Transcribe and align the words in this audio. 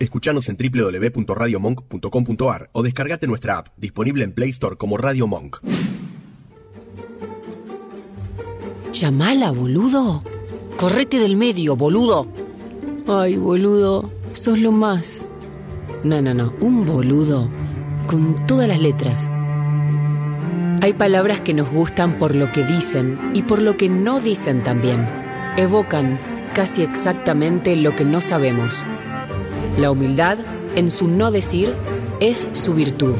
Escuchanos 0.00 0.48
en 0.48 0.56
www.radiomonk.com.ar 0.56 2.68
o 2.72 2.82
descargate 2.82 3.28
nuestra 3.28 3.58
app, 3.58 3.68
disponible 3.76 4.24
en 4.24 4.32
Play 4.32 4.50
Store 4.50 4.76
como 4.76 4.96
Radio 4.96 5.28
Monk. 5.28 5.58
Llamala, 8.92 9.52
boludo. 9.52 10.24
Correte 10.76 11.20
del 11.20 11.36
medio, 11.36 11.76
boludo. 11.76 12.26
Ay, 13.06 13.36
boludo, 13.36 14.10
sos 14.32 14.58
lo 14.58 14.72
más. 14.72 15.28
No, 16.02 16.20
no, 16.20 16.34
no, 16.34 16.52
un 16.58 16.84
boludo. 16.84 17.48
Con 18.08 18.46
todas 18.46 18.66
las 18.66 18.80
letras. 18.80 19.30
Hay 20.82 20.94
palabras 20.94 21.40
que 21.40 21.54
nos 21.54 21.70
gustan 21.70 22.18
por 22.18 22.34
lo 22.34 22.50
que 22.50 22.64
dicen 22.64 23.16
y 23.32 23.42
por 23.42 23.62
lo 23.62 23.76
que 23.76 23.88
no 23.88 24.20
dicen 24.20 24.64
también. 24.64 25.06
Evocan 25.56 26.18
casi 26.52 26.82
exactamente 26.82 27.76
lo 27.76 27.94
que 27.94 28.04
no 28.04 28.20
sabemos. 28.20 28.84
La 29.78 29.90
humildad, 29.90 30.38
en 30.76 30.88
su 30.88 31.08
no 31.08 31.32
decir, 31.32 31.74
es 32.20 32.48
su 32.52 32.74
virtud. 32.74 33.16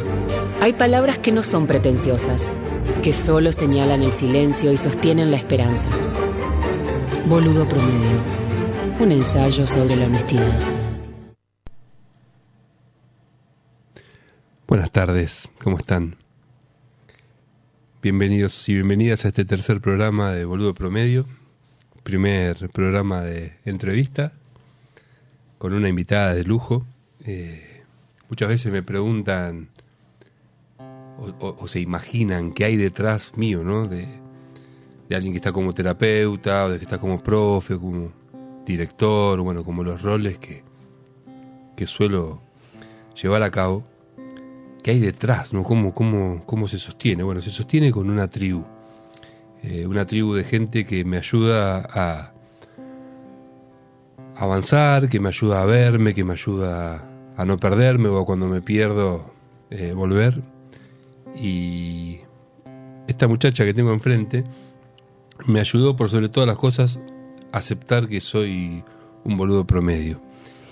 Hay 0.61 0.73
palabras 0.73 1.19
que 1.19 1.33
no 1.33 1.43
son 1.43 1.67
pretenciosas, 1.67 2.53
que 3.03 3.13
solo 3.13 3.51
señalan 3.51 4.03
el 4.05 4.13
silencio 4.13 4.71
y 4.71 4.77
sostienen 4.77 5.33
la 5.33 5.37
esperanza. 5.37 5.89
Boludo 7.27 7.69
promedio. 7.69 8.21
Un 9.01 9.11
ensayo 9.11 9.67
sobre 9.67 9.97
la 9.97 10.07
honestidad. 10.07 10.61
Buenas 14.69 14.93
tardes, 14.93 15.49
¿cómo 15.61 15.77
están? 15.77 16.15
Bienvenidos 18.01 18.69
y 18.69 18.75
bienvenidas 18.75 19.25
a 19.25 19.29
este 19.29 19.45
tercer 19.45 19.81
programa 19.81 20.31
de 20.31 20.45
Boludo 20.45 20.73
Promedio, 20.73 21.27
primer 22.05 22.71
programa 22.71 23.23
de 23.23 23.55
entrevista 23.65 24.35
con 25.65 25.73
una 25.73 25.89
invitada 25.89 26.35
de 26.35 26.45
lujo. 26.45 26.85
Eh, 27.25 27.81
muchas 28.29 28.51
veces 28.51 28.71
me 28.71 28.83
preguntan 28.83 29.71
o, 31.39 31.67
se 31.69 31.81
imaginan 31.81 32.53
qué 32.53 32.67
hay 32.67 32.77
detrás 32.77 33.35
mío, 33.39 33.65
¿no? 33.65 33.89
De, 33.89 34.07
alguien 35.11 35.33
que 35.33 35.39
está 35.39 35.53
como 35.53 35.73
terapeuta, 35.73 36.67
o 36.67 36.69
de 36.69 36.77
que 36.77 36.85
está 36.85 36.99
como 36.99 37.19
profe, 37.19 37.79
como 37.79 38.13
director, 38.67 39.41
bueno, 39.41 39.65
como 39.65 39.83
los 39.83 40.03
roles 40.03 40.37
que, 40.37 40.63
que 41.75 41.87
suelo 41.87 42.43
llevar 43.23 43.43
a 43.43 43.51
cabo. 43.51 43.87
¿Qué 44.83 44.91
hay 44.91 44.99
detrás, 44.99 45.55
no? 45.55 45.65
¿Cómo, 45.65 45.95
cómo, 45.95 46.45
cómo 46.45 46.69
se 46.69 46.77
sostiene? 46.77 47.23
Bueno, 47.23 47.41
se 47.41 47.49
sostiene 47.49 47.91
con 47.91 48.11
una 48.11 48.29
tribu. 48.29 48.65
Eh, 49.63 49.87
una 49.87 50.07
tribu 50.07 50.35
de 50.35 50.45
gente 50.45 50.85
que 50.85 51.07
me 51.07 51.17
ayuda 51.17 51.79
a 51.89 52.34
avanzar, 54.37 55.09
que 55.09 55.21
me 55.21 55.29
ayuda 55.29 55.63
a 55.63 55.65
verme, 55.65 56.15
que 56.15 56.25
me 56.25 56.33
ayuda 56.33 57.09
a 57.37 57.45
no 57.45 57.59
perderme 57.59 58.09
o 58.09 58.25
cuando 58.25 58.47
me 58.47 58.63
pierdo 58.63 59.33
eh, 59.71 59.93
volver. 59.93 60.43
Y 61.35 62.21
esta 63.07 63.27
muchacha 63.29 63.65
que 63.65 63.75
tengo 63.75 63.93
enfrente 63.93 64.45
me 65.47 65.61
ayudó 65.61 65.97
por 65.97 66.11
sobre 66.11 66.29
todas 66.29 66.47
las 66.47 66.57
cosas 66.57 67.01
a 67.53 67.59
aceptar 67.59 68.09
que 68.09 68.21
soy 68.21 68.85
un 69.25 69.37
boludo 69.37 69.67
promedio 69.67 70.21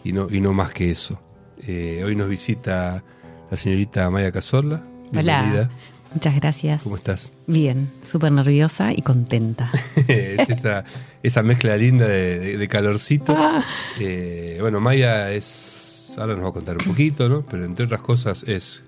y 0.04 0.12
no, 0.12 0.28
y 0.30 0.40
no 0.40 0.52
más 0.52 0.72
que 0.72 0.90
eso. 0.90 1.20
Eh, 1.66 2.02
hoy 2.04 2.16
nos 2.16 2.28
visita 2.28 3.02
la 3.50 3.56
señorita 3.56 4.08
Maya 4.10 4.32
Cazorla. 4.32 4.84
Hola. 5.14 5.70
Muchas 6.14 6.36
gracias. 6.36 6.82
¿Cómo 6.82 6.96
estás? 6.96 7.32
Bien, 7.46 7.90
súper 8.04 8.32
nerviosa 8.32 8.92
y 8.92 9.02
contenta. 9.02 9.70
es 10.08 10.48
esa, 10.48 10.84
esa 11.22 11.42
mezcla 11.42 11.76
linda 11.76 12.06
de, 12.06 12.68
calorcito. 12.68 13.34
Ah. 13.36 13.64
Eh, 13.98 14.58
bueno, 14.60 14.80
Maya 14.80 15.30
es, 15.32 16.14
ahora 16.18 16.34
nos 16.34 16.44
va 16.44 16.48
a 16.50 16.52
contar 16.52 16.76
un 16.78 16.84
poquito, 16.84 17.28
¿no? 17.28 17.42
Pero 17.42 17.64
entre 17.64 17.86
otras 17.86 18.02
cosas 18.02 18.44
es 18.46 18.82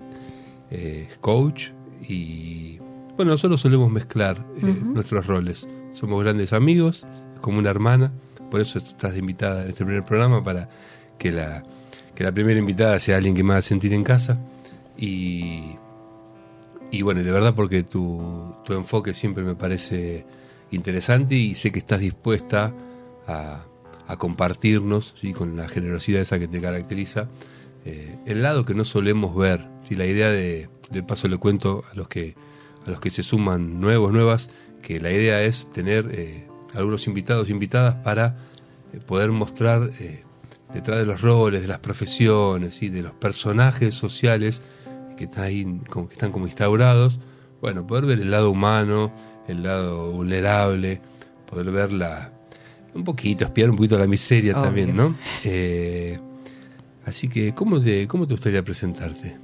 eh, 0.71 1.09
coach 1.21 1.69
y, 2.07 2.77
bueno, 3.15 3.31
nosotros 3.31 3.61
solemos 3.61 3.91
mezclar 3.91 4.43
eh, 4.61 4.75
nuestros 4.83 5.25
roles. 5.25 5.67
Somos 5.93 6.23
grandes 6.23 6.53
amigos, 6.53 7.07
como 7.41 7.59
una 7.59 7.69
hermana, 7.69 8.11
por 8.51 8.61
eso 8.61 8.77
estás 8.77 9.17
invitada 9.17 9.61
en 9.63 9.69
este 9.69 9.85
primer 9.85 10.05
programa 10.05 10.43
para 10.43 10.69
que 11.17 11.31
la, 11.31 11.63
que 12.13 12.23
la 12.23 12.31
primera 12.31 12.59
invitada 12.59 12.99
sea 12.99 13.17
alguien 13.17 13.33
que 13.35 13.43
me 13.43 13.53
haga 13.53 13.61
sentir 13.61 13.93
en 13.93 14.03
casa. 14.03 14.39
Y 14.97 15.77
y 16.91 17.01
bueno, 17.01 17.23
de 17.23 17.31
verdad 17.31 17.53
porque 17.55 17.83
tu, 17.83 18.55
tu 18.63 18.73
enfoque 18.73 19.13
siempre 19.13 19.43
me 19.43 19.55
parece 19.55 20.25
interesante 20.71 21.35
y 21.35 21.55
sé 21.55 21.71
que 21.71 21.79
estás 21.79 21.99
dispuesta 21.99 22.73
a, 23.27 23.65
a 24.07 24.17
compartirnos 24.17 25.15
¿sí? 25.19 25.33
con 25.33 25.55
la 25.55 25.67
generosidad 25.67 26.21
esa 26.21 26.39
que 26.39 26.47
te 26.47 26.61
caracteriza 26.61 27.27
eh, 27.85 28.17
el 28.25 28.41
lado 28.41 28.65
que 28.65 28.73
no 28.73 28.83
solemos 28.83 29.35
ver. 29.35 29.67
¿sí? 29.87 29.95
La 29.95 30.05
idea 30.05 30.29
de, 30.29 30.69
paso 31.07 31.27
le 31.27 31.37
cuento 31.37 31.83
a 31.91 31.95
los 31.95 32.07
que 32.07 32.35
a 32.85 32.89
los 32.91 32.99
que 32.99 33.09
se 33.09 33.23
suman 33.23 33.79
nuevos, 33.79 34.11
nuevas, 34.11 34.49
que 34.83 34.99
la 34.99 35.11
idea 35.11 35.41
es 35.41 35.71
tener 35.71 36.07
eh, 36.11 36.47
algunos 36.75 37.07
invitados, 37.07 37.49
invitadas 37.49 37.95
para 37.95 38.37
eh, 38.93 38.99
poder 39.03 39.31
mostrar 39.31 39.89
detrás 40.71 40.99
de 40.99 41.05
los 41.05 41.21
roles, 41.21 41.61
de 41.61 41.67
las 41.67 41.79
profesiones, 41.79 42.83
y 42.83 42.89
de 42.89 43.01
los 43.01 43.13
personajes 43.13 43.95
sociales 43.95 44.61
que, 45.15 45.25
está 45.25 45.43
ahí, 45.43 45.79
como 45.89 46.07
que 46.07 46.13
están 46.13 46.31
como 46.31 46.45
instaurados, 46.45 47.19
bueno, 47.61 47.85
poder 47.85 48.05
ver 48.05 48.19
el 48.19 48.31
lado 48.31 48.51
humano, 48.51 49.11
el 49.47 49.63
lado 49.63 50.11
vulnerable, 50.11 51.01
poder 51.49 51.71
ver 51.71 51.93
la, 51.93 52.31
un 52.93 53.03
poquito, 53.03 53.45
espiar 53.45 53.69
un 53.69 53.75
poquito 53.75 53.97
la 53.97 54.07
miseria 54.07 54.53
también, 54.53 54.95
¿no? 54.95 55.15
Eh, 55.43 56.19
así 57.05 57.27
que, 57.27 57.53
¿cómo 57.53 57.79
te, 57.79 58.07
¿cómo 58.07 58.27
te 58.27 58.33
gustaría 58.33 58.63
presentarte? 58.63 59.37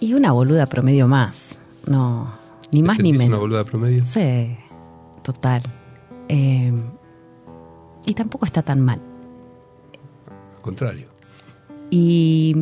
Y 0.00 0.14
una 0.14 0.32
boluda 0.32 0.66
promedio 0.66 1.08
más, 1.08 1.58
no, 1.86 2.32
ni 2.70 2.82
más 2.82 2.98
ni 2.98 3.12
menos. 3.12 3.28
una 3.28 3.38
boluda 3.38 3.64
promedio? 3.64 4.04
Sí, 4.04 4.56
total. 5.22 5.62
Eh, 6.28 6.72
y 8.06 8.14
tampoco 8.14 8.44
está 8.44 8.62
tan 8.62 8.80
mal. 8.80 9.00
Al 10.54 10.60
contrario. 10.60 11.08
Y 11.90 12.54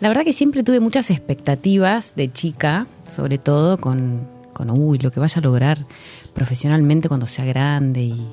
la 0.00 0.08
verdad 0.08 0.24
que 0.24 0.32
siempre 0.32 0.62
tuve 0.62 0.80
muchas 0.80 1.10
expectativas 1.10 2.14
de 2.16 2.32
chica, 2.32 2.86
sobre 3.14 3.36
todo 3.36 3.78
con, 3.78 4.26
uy, 4.74 4.98
lo 4.98 5.10
que 5.10 5.20
vaya 5.20 5.38
a 5.38 5.42
lograr 5.42 5.86
profesionalmente 6.34 7.08
cuando 7.08 7.26
sea 7.26 7.44
grande 7.44 8.02
y, 8.02 8.26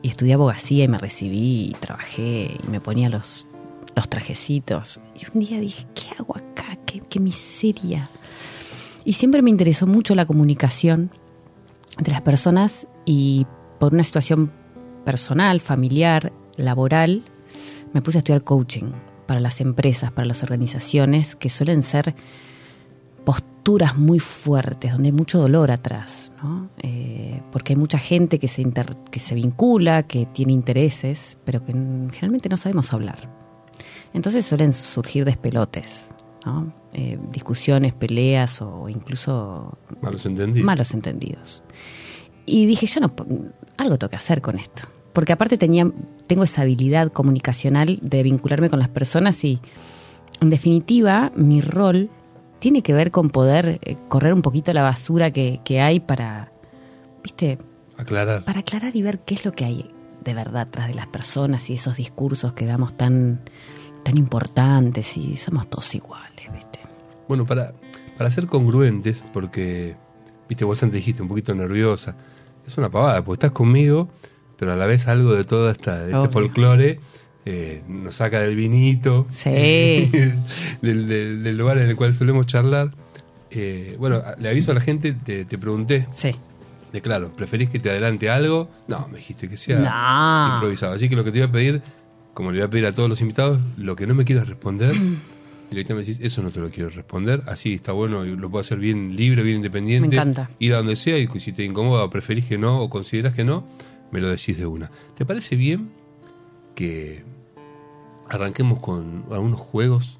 estudié 0.00 0.34
abogacía 0.34 0.84
y 0.84 0.88
me 0.88 0.96
recibí 0.96 1.70
y 1.70 1.76
trabajé 1.78 2.56
y 2.64 2.70
me 2.70 2.80
ponía 2.80 3.10
los, 3.10 3.46
los 3.94 4.08
trajecitos. 4.08 5.00
Y 5.14 5.26
un 5.34 5.44
día 5.44 5.60
dije, 5.60 5.86
¿qué 5.92 6.14
hago 6.18 6.34
acá? 6.36 6.78
¿Qué, 6.86 7.00
qué 7.00 7.20
miseria? 7.20 8.08
Y 9.04 9.14
siempre 9.14 9.42
me 9.42 9.50
interesó 9.50 9.86
mucho 9.86 10.14
la 10.14 10.24
comunicación 10.24 11.10
entre 11.98 12.12
las 12.12 12.22
personas 12.22 12.86
y 13.04 13.44
por 13.78 13.92
una 13.92 14.04
situación 14.04 14.50
personal, 15.04 15.60
familiar, 15.60 16.32
laboral, 16.56 17.22
me 17.92 18.00
puse 18.00 18.18
a 18.18 18.20
estudiar 18.20 18.44
coaching 18.44 18.92
para 19.28 19.40
las 19.40 19.60
empresas, 19.60 20.10
para 20.10 20.26
las 20.26 20.42
organizaciones, 20.42 21.36
que 21.36 21.50
suelen 21.50 21.82
ser 21.82 22.14
posturas 23.26 23.94
muy 23.94 24.20
fuertes, 24.20 24.90
donde 24.92 25.08
hay 25.08 25.12
mucho 25.12 25.38
dolor 25.38 25.70
atrás, 25.70 26.32
¿no? 26.42 26.70
Eh, 26.78 27.42
porque 27.52 27.74
hay 27.74 27.76
mucha 27.76 27.98
gente 27.98 28.38
que 28.38 28.48
se, 28.48 28.64
que 29.10 29.20
se 29.20 29.34
vincula, 29.34 30.04
que 30.04 30.24
tiene 30.24 30.54
intereses, 30.54 31.36
pero 31.44 31.62
que 31.62 31.72
generalmente 31.72 32.48
no 32.48 32.56
sabemos 32.56 32.94
hablar. 32.94 33.28
Entonces 34.14 34.46
suelen 34.46 34.72
surgir 34.72 35.26
despelotes, 35.26 36.08
¿no? 36.46 36.72
Eh, 36.94 37.18
discusiones, 37.30 37.92
peleas 37.92 38.62
o 38.62 38.88
incluso 38.88 39.76
malos 40.00 40.24
entendidos. 40.24 40.64
malos 40.64 40.94
entendidos. 40.94 41.62
Y 42.46 42.64
dije, 42.64 42.86
yo 42.86 43.02
no, 43.02 43.12
algo 43.76 43.98
tengo 43.98 44.08
que 44.08 44.16
hacer 44.16 44.40
con 44.40 44.58
esto 44.58 44.84
porque 45.18 45.32
aparte 45.32 45.58
tenía, 45.58 45.90
tengo 46.28 46.44
esa 46.44 46.62
habilidad 46.62 47.10
comunicacional 47.10 47.98
de 48.02 48.22
vincularme 48.22 48.70
con 48.70 48.78
las 48.78 48.88
personas 48.88 49.42
y, 49.42 49.58
en 50.40 50.48
definitiva, 50.48 51.32
mi 51.34 51.60
rol 51.60 52.08
tiene 52.60 52.84
que 52.84 52.92
ver 52.92 53.10
con 53.10 53.30
poder 53.30 53.80
eh, 53.82 53.96
correr 54.08 54.32
un 54.32 54.42
poquito 54.42 54.72
la 54.72 54.84
basura 54.84 55.32
que, 55.32 55.80
hay 55.80 55.98
para, 55.98 56.52
¿viste? 57.20 57.58
Aclarar. 57.96 58.44
Para 58.44 58.60
aclarar 58.60 58.94
y 58.94 59.02
ver 59.02 59.18
qué 59.18 59.34
es 59.34 59.44
lo 59.44 59.50
que 59.50 59.64
hay 59.64 59.90
de 60.22 60.34
verdad 60.34 60.68
tras 60.70 60.86
de 60.86 60.94
las 60.94 61.08
personas 61.08 61.68
y 61.68 61.74
esos 61.74 61.96
discursos 61.96 62.52
que 62.52 62.64
damos 62.64 62.96
tan, 62.96 63.40
tan 64.04 64.18
importantes 64.18 65.16
y 65.16 65.36
somos 65.36 65.68
todos 65.68 65.92
iguales, 65.96 66.46
¿viste? 66.54 66.78
Bueno, 67.26 67.44
para, 67.44 67.72
para 68.16 68.30
ser 68.30 68.46
congruentes, 68.46 69.24
porque, 69.32 69.96
viste, 70.48 70.64
vos 70.64 70.80
antes 70.80 70.94
dijiste 70.94 71.22
un 71.22 71.28
poquito 71.28 71.56
nerviosa, 71.56 72.14
es 72.64 72.78
una 72.78 72.88
pavada, 72.88 73.24
porque 73.24 73.46
estás 73.46 73.50
conmigo 73.50 74.08
pero 74.58 74.72
a 74.72 74.76
la 74.76 74.86
vez 74.86 75.06
algo 75.06 75.34
de 75.34 75.44
todo 75.44 75.70
esta, 75.70 76.04
este 76.06 76.28
folclore 76.28 77.00
eh, 77.46 77.82
nos 77.88 78.16
saca 78.16 78.40
del 78.40 78.56
vinito, 78.56 79.26
sí. 79.30 79.48
del, 80.82 81.56
lugar 81.56 81.78
en 81.78 81.88
el 81.88 81.96
cual 81.96 82.12
solemos 82.12 82.46
charlar. 82.46 82.90
Eh, 83.50 83.96
bueno, 83.98 84.20
le 84.38 84.48
aviso 84.50 84.72
a 84.72 84.74
la 84.74 84.80
gente, 84.80 85.12
te, 85.14 85.46
pregunté. 85.58 86.06
Sí. 86.12 86.34
De 86.92 87.00
claro, 87.00 87.32
¿preferís 87.34 87.70
que 87.70 87.78
te 87.78 87.88
adelante 87.88 88.28
algo? 88.28 88.68
No, 88.86 89.08
me 89.08 89.18
dijiste 89.18 89.48
que 89.48 89.56
sea 89.56 89.78
improvisado. 90.54 90.92
Así 90.92 91.08
que 91.08 91.16
lo 91.16 91.24
que 91.24 91.30
te 91.30 91.38
iba 91.38 91.46
a 91.46 91.52
pedir, 91.52 91.80
como 92.34 92.50
le 92.50 92.58
voy 92.58 92.66
a 92.66 92.70
pedir 92.70 92.86
a 92.86 92.92
todos 92.92 93.08
los 93.08 93.20
invitados, 93.20 93.60
lo 93.76 93.96
que 93.96 94.06
no 94.06 94.14
me 94.14 94.24
quieras 94.24 94.48
responder, 94.48 94.94
directamente 95.70 96.10
decís, 96.10 96.26
eso 96.26 96.42
no 96.42 96.50
te 96.50 96.60
lo 96.60 96.70
quiero 96.70 96.90
responder, 96.90 97.42
así 97.46 97.74
está 97.74 97.92
bueno, 97.92 98.24
lo 98.24 98.50
puedo 98.50 98.60
hacer 98.60 98.78
bien 98.78 99.16
libre, 99.16 99.42
bien 99.42 99.56
independiente. 99.56 100.08
Me 100.08 100.16
encanta. 100.16 100.50
Ir 100.58 100.74
a 100.74 100.78
donde 100.78 100.96
sea 100.96 101.16
y 101.16 101.28
si 101.40 101.52
te 101.52 101.64
incomoda 101.64 102.04
o 102.04 102.10
preferís 102.10 102.44
que 102.44 102.58
no 102.58 102.80
o 102.80 102.90
consideras 102.90 103.34
que 103.34 103.44
no, 103.44 103.64
me 104.10 104.20
lo 104.20 104.28
decís 104.28 104.56
de 104.58 104.66
una. 104.66 104.90
¿Te 105.16 105.24
parece 105.26 105.56
bien 105.56 105.90
que 106.74 107.24
arranquemos 108.28 108.78
con 108.80 109.24
algunos 109.30 109.60
juegos 109.60 110.18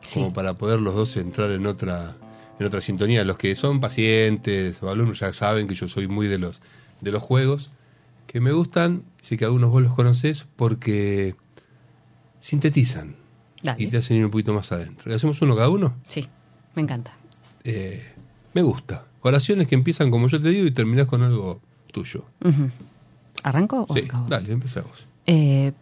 Sí. 0.00 0.14
como 0.20 0.32
para 0.32 0.54
poder 0.54 0.80
los 0.80 0.94
dos 0.94 1.16
entrar 1.16 1.50
en 1.50 1.66
otra 1.66 2.16
en 2.58 2.66
otra 2.66 2.80
sintonía? 2.80 3.24
Los 3.24 3.38
que 3.38 3.54
son 3.56 3.80
pacientes 3.80 4.82
o 4.82 4.90
alumnos 4.90 5.18
ya 5.20 5.32
saben 5.32 5.66
que 5.68 5.74
yo 5.74 5.88
soy 5.88 6.06
muy 6.08 6.26
de 6.28 6.38
los 6.38 6.60
de 7.00 7.10
los 7.12 7.22
juegos 7.22 7.70
que 8.26 8.40
me 8.40 8.52
gustan, 8.52 9.02
sé 9.20 9.36
que 9.36 9.44
algunos 9.44 9.70
vos 9.70 9.82
los 9.82 9.94
conocés 9.94 10.46
porque 10.56 11.34
sintetizan 12.40 13.16
Dale. 13.62 13.82
y 13.82 13.86
te 13.88 13.98
hacen 13.98 14.16
ir 14.16 14.24
un 14.24 14.30
poquito 14.30 14.52
más 14.54 14.70
adentro. 14.72 15.10
¿Y 15.10 15.14
hacemos 15.14 15.40
uno 15.42 15.54
cada 15.56 15.68
uno? 15.68 15.94
Sí, 16.08 16.26
me 16.74 16.82
encanta. 16.82 17.12
Eh, 17.64 18.04
me 18.54 18.62
gusta. 18.62 19.04
Oraciones 19.22 19.66
que 19.68 19.74
empiezan 19.74 20.10
como 20.10 20.28
yo 20.28 20.40
te 20.40 20.48
digo 20.50 20.66
y 20.66 20.70
terminás 20.70 21.06
con 21.06 21.22
algo 21.22 21.60
tuyo. 21.92 22.24
Ujú. 22.44 22.70
¿Arranco 23.46 23.86
o 23.88 23.94
Sí, 23.94 24.00
arrancamos? 24.00 24.30
dale, 24.30 24.52
empezamos. 24.52 25.06
Eh, 25.26 25.72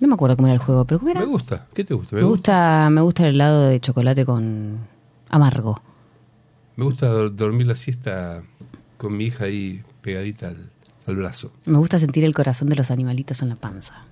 no 0.00 0.08
me 0.08 0.14
acuerdo 0.14 0.36
cómo 0.36 0.48
era 0.48 0.54
el 0.54 0.60
juego, 0.60 0.84
pero 0.86 0.98
¿cómo 0.98 1.10
era? 1.10 1.20
Me 1.20 1.26
gusta. 1.26 1.66
¿Qué 1.74 1.84
te 1.84 1.92
gusta? 1.94 2.16
Me 2.16 2.22
gusta, 2.22 2.88
me 2.90 3.00
gusta 3.02 3.26
el 3.26 3.34
helado 3.34 3.68
de 3.68 3.80
chocolate 3.80 4.24
con 4.24 4.78
amargo. 5.28 5.80
Me 6.76 6.84
gusta 6.84 7.08
dor- 7.12 7.34
dormir 7.34 7.66
la 7.66 7.74
siesta 7.74 8.42
con 8.96 9.16
mi 9.16 9.24
hija 9.26 9.44
ahí 9.44 9.82
pegadita 10.00 10.48
al, 10.48 10.70
al 11.06 11.16
brazo. 11.16 11.52
Me 11.66 11.76
gusta 11.76 11.98
sentir 11.98 12.24
el 12.24 12.34
corazón 12.34 12.68
de 12.70 12.76
los 12.76 12.90
animalitos 12.90 13.42
en 13.42 13.50
la 13.50 13.56
panza. 13.56 14.04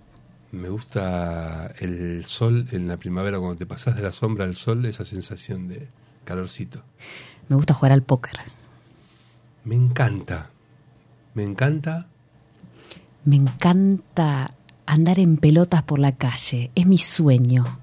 Me 0.53 0.69
gusta 0.69 1.69
el 1.79 2.25
sol 2.27 2.67
en 2.73 2.87
la 2.89 2.97
primavera, 2.99 3.39
cuando 3.39 3.57
te 3.57 3.65
pasas 3.67 3.97
de 3.97 4.03
la 4.03 4.13
sombra 4.13 4.45
al 4.45 4.55
sol, 4.55 4.85
esa 4.85 5.05
sensación 5.07 5.69
de 5.69 5.89
calorcito. 6.25 6.83
Me 7.49 7.57
gusta 7.57 7.73
jugar 7.73 7.93
al 7.93 8.03
póker. 8.03 8.35
Me 9.65 9.75
encanta. 9.75 10.51
Me 11.35 11.45
encanta. 11.45 12.09
Me 13.25 13.37
encanta 13.37 14.51
andar 14.87 15.19
en 15.19 15.37
pelotas 15.37 15.83
por 15.83 15.99
la 15.99 16.13
calle. 16.17 16.71
Es 16.75 16.87
mi 16.87 16.99
sueño. 16.99 17.79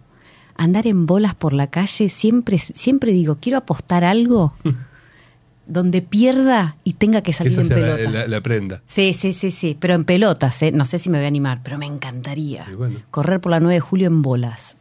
Andar 0.57 0.87
en 0.87 1.05
bolas 1.05 1.35
por 1.35 1.53
la 1.53 1.67
calle, 1.67 2.09
siempre, 2.09 2.57
siempre 2.57 3.11
digo, 3.11 3.37
quiero 3.41 3.57
apostar 3.57 4.03
algo 4.05 4.53
donde 5.67 6.01
pierda 6.01 6.77
y 6.83 6.93
tenga 6.93 7.21
que 7.21 7.33
salir 7.33 7.51
esa 7.53 7.61
en 7.61 7.69
la, 7.69 7.75
pelotas. 7.75 8.13
la- 8.13 8.27
la 8.27 8.41
prenda. 8.41 8.81
Sí, 8.85 9.13
sí, 9.13 9.33
sí, 9.33 9.51
sí, 9.51 9.75
pero 9.79 9.93
en 9.95 10.05
pelotas, 10.05 10.61
¿eh? 10.63 10.71
no 10.71 10.85
sé 10.85 10.97
si 10.99 11.09
me 11.09 11.17
voy 11.17 11.25
a 11.25 11.27
animar, 11.27 11.61
pero 11.63 11.77
me 11.77 11.85
encantaría 11.87 12.65
bueno. 12.77 12.99
correr 13.11 13.41
por 13.41 13.51
la 13.51 13.59
9 13.59 13.73
de 13.75 13.79
julio 13.81 14.07
en 14.07 14.21
bolas. 14.21 14.77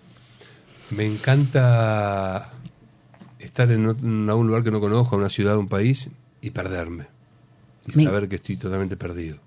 Me 0.91 1.07
encanta 1.07 2.51
estar 3.39 3.71
en, 3.73 3.87
algún 4.29 4.47
lugar 4.47 4.63
que 4.63 4.71
no 4.71 4.81
conozco, 4.81 5.17
una 5.17 5.29
ciudad, 5.31 5.57
un 5.57 5.69
país, 5.69 6.09
y 6.41 6.51
perderme. 6.51 7.07
Y 7.89 7.97
Me- 7.97 8.05
saber 8.05 8.29
que 8.29 8.37
estoy 8.37 8.57
totalmente 8.57 8.97
perdido. 8.97 9.39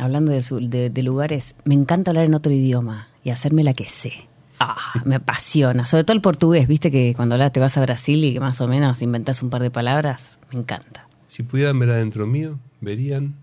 Hablando 0.00 0.32
de, 0.32 0.42
su- 0.42 0.60
de- 0.68 0.90
de 0.90 1.02
lugares, 1.02 1.54
me 1.64 1.74
encanta 1.74 2.10
hablar 2.10 2.24
en 2.24 2.34
otro 2.34 2.52
idioma 2.52 3.08
y 3.22 3.30
hacerme 3.30 3.62
la 3.64 3.74
que 3.74 3.86
sé. 3.86 4.12
Ah, 4.58 4.76
me 5.04 5.14
apasiona, 5.16 5.86
sobre 5.86 6.04
todo 6.04 6.14
el 6.14 6.20
portugués, 6.22 6.68
viste 6.68 6.90
que 6.90 7.14
cuando 7.16 7.34
hablas 7.34 7.52
te 7.52 7.60
vas 7.60 7.76
a 7.78 7.80
Brasil 7.82 8.22
y 8.24 8.34
que 8.34 8.40
más 8.40 8.60
o 8.60 8.68
menos 8.68 9.00
inventas 9.00 9.42
un 9.42 9.48
par 9.50 9.62
de 9.62 9.70
palabras, 9.70 10.38
me 10.52 10.58
encanta. 10.60 11.06
Si 11.28 11.42
pudieran 11.42 11.78
ver 11.78 11.90
adentro 11.90 12.26
mío, 12.26 12.58
verían 12.80 13.34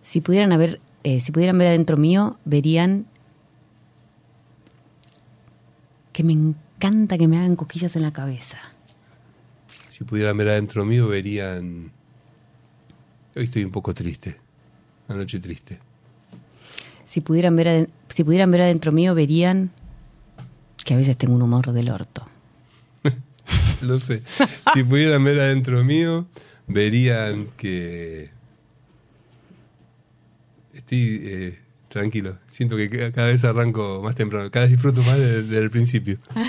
Si 0.00 0.20
pudieran 0.20 0.52
haber, 0.52 0.80
eh, 1.02 1.20
si 1.20 1.32
pudieran 1.32 1.58
ver 1.58 1.68
adentro 1.68 1.96
mío, 1.96 2.38
verían 2.44 3.06
que 6.12 6.22
me 6.22 6.32
encanta 6.32 7.18
que 7.18 7.26
me 7.28 7.38
hagan 7.38 7.56
cosquillas 7.56 7.96
en 7.96 8.02
la 8.02 8.12
cabeza. 8.12 8.58
Si 9.90 10.04
pudieran 10.04 10.36
ver 10.36 10.48
adentro 10.48 10.84
mío, 10.84 11.08
verían... 11.08 11.90
Hoy 13.36 13.44
estoy 13.44 13.64
un 13.64 13.72
poco 13.72 13.92
triste. 13.94 14.36
Una 15.08 15.18
noche 15.18 15.38
triste. 15.40 15.78
Si 17.04 17.20
pudieran 17.20 17.56
ver, 17.56 17.88
si 18.08 18.24
pudieran 18.24 18.50
ver 18.50 18.62
adentro 18.62 18.90
mío, 18.92 19.14
verían 19.14 19.70
que 20.84 20.94
a 20.94 20.96
veces 20.96 21.16
tengo 21.16 21.34
un 21.34 21.42
humor 21.42 21.72
del 21.72 21.90
orto. 21.90 22.26
Lo 23.82 23.98
sé. 23.98 24.22
Si 24.74 24.82
pudieran 24.84 25.22
ver 25.24 25.40
adentro 25.40 25.84
mío, 25.84 26.26
verían 26.66 27.48
que... 27.56 28.30
Estoy 30.72 31.20
eh, 31.24 31.58
tranquilo. 31.88 32.38
Siento 32.48 32.76
que 32.76 32.88
ca- 32.90 33.12
cada 33.12 33.28
vez 33.28 33.44
arranco 33.44 34.00
más 34.02 34.14
temprano. 34.14 34.50
Cada 34.50 34.64
vez 34.66 34.72
disfruto 34.72 35.02
más 35.02 35.18
desde, 35.18 35.42
desde 35.42 35.58
el 35.58 35.70
principio. 35.70 36.18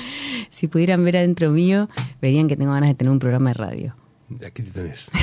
Si 0.51 0.67
pudieran 0.69 1.03
ver 1.03 1.17
adentro 1.17 1.51
mío, 1.51 1.89
verían 2.21 2.47
que 2.47 2.55
tengo 2.55 2.71
ganas 2.71 2.87
de 2.87 2.95
tener 2.95 3.11
un 3.11 3.19
programa 3.19 3.49
de 3.49 3.53
radio. 3.55 3.95
Aquí 4.45 4.63
te 4.63 4.71
tenés. 4.71 5.09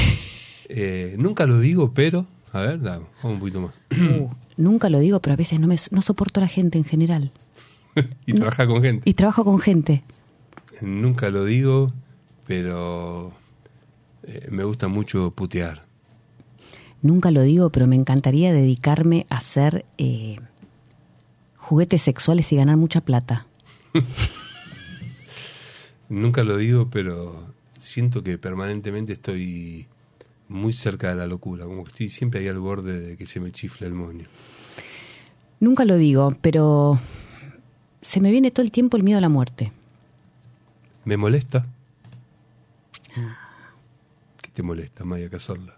Eh, 0.75 1.17
nunca 1.19 1.45
lo 1.47 1.59
digo, 1.59 1.93
pero... 1.93 2.27
A 2.53 2.61
ver, 2.61 2.81
da, 2.81 2.99
vamos 2.99 3.25
un 3.25 3.39
poquito 3.39 3.61
más. 3.61 3.73
Uh, 3.93 4.31
nunca 4.57 4.89
lo 4.89 4.99
digo, 4.99 5.21
pero 5.21 5.35
a 5.35 5.37
veces 5.37 5.59
no, 5.59 5.67
me, 5.67 5.77
no 5.91 6.03
soporto 6.03 6.41
a 6.41 6.43
la 6.43 6.49
gente 6.49 6.79
en 6.79 6.85
general. 6.85 7.33
y 8.27 8.35
trabaja 8.35 8.67
con 8.67 8.83
gente. 8.83 9.09
Y 9.09 9.15
trabajo 9.15 9.45
con 9.45 9.59
gente. 9.59 10.03
Nunca 10.81 11.31
lo 11.31 11.45
digo, 11.45 11.93
pero 12.47 13.33
eh, 14.23 14.49
me 14.51 14.65
gusta 14.65 14.89
mucho 14.89 15.31
putear. 15.31 15.85
Nunca 17.01 17.31
lo 17.31 17.43
digo, 17.43 17.71
pero 17.71 17.87
me 17.87 17.97
encantaría 17.97 18.53
dedicarme 18.53 19.27
a 19.29 19.39
hacer 19.39 19.85
eh, 19.99 20.39
juguetes 21.57 22.03
sexuales 22.03 22.53
y 22.53 22.57
ganar 22.57 22.77
mucha 22.77 23.01
plata. 23.01 23.47
Nunca 26.09 26.45
lo 26.45 26.57
digo, 26.57 26.89
pero 26.91 27.53
siento 27.79 28.23
que 28.23 28.39
permanentemente 28.39 29.13
estoy 29.13 29.89
muy 30.53 30.73
cerca 30.73 31.09
de 31.09 31.17
la 31.17 31.27
locura, 31.27 31.65
como 31.65 31.85
que 31.85 31.91
estoy 31.91 32.09
siempre 32.09 32.41
ahí 32.41 32.49
al 32.49 32.59
borde 32.59 33.01
de 33.01 33.17
que 33.17 33.27
se 33.27 33.41
me 33.41 33.51
chifla 33.51 33.87
el 33.87 33.95
moño. 33.95 34.29
Nunca 35.61 35.85
lo 35.85 35.97
digo, 35.97 36.37
pero 36.41 37.01
se 38.01 38.21
me 38.21 38.31
viene 38.31 38.51
todo 38.51 38.65
el 38.65 38.71
tiempo 38.71 38.97
el 38.97 39.03
miedo 39.03 39.19
a 39.19 39.23
la 39.23 39.29
muerte. 39.29 39.73
¿Me 41.05 41.17
molesta? 41.17 41.67
¿Qué 44.41 44.51
te 44.53 44.63
molesta, 44.63 45.05
Maya 45.05 45.29
Cazorla? 45.29 45.77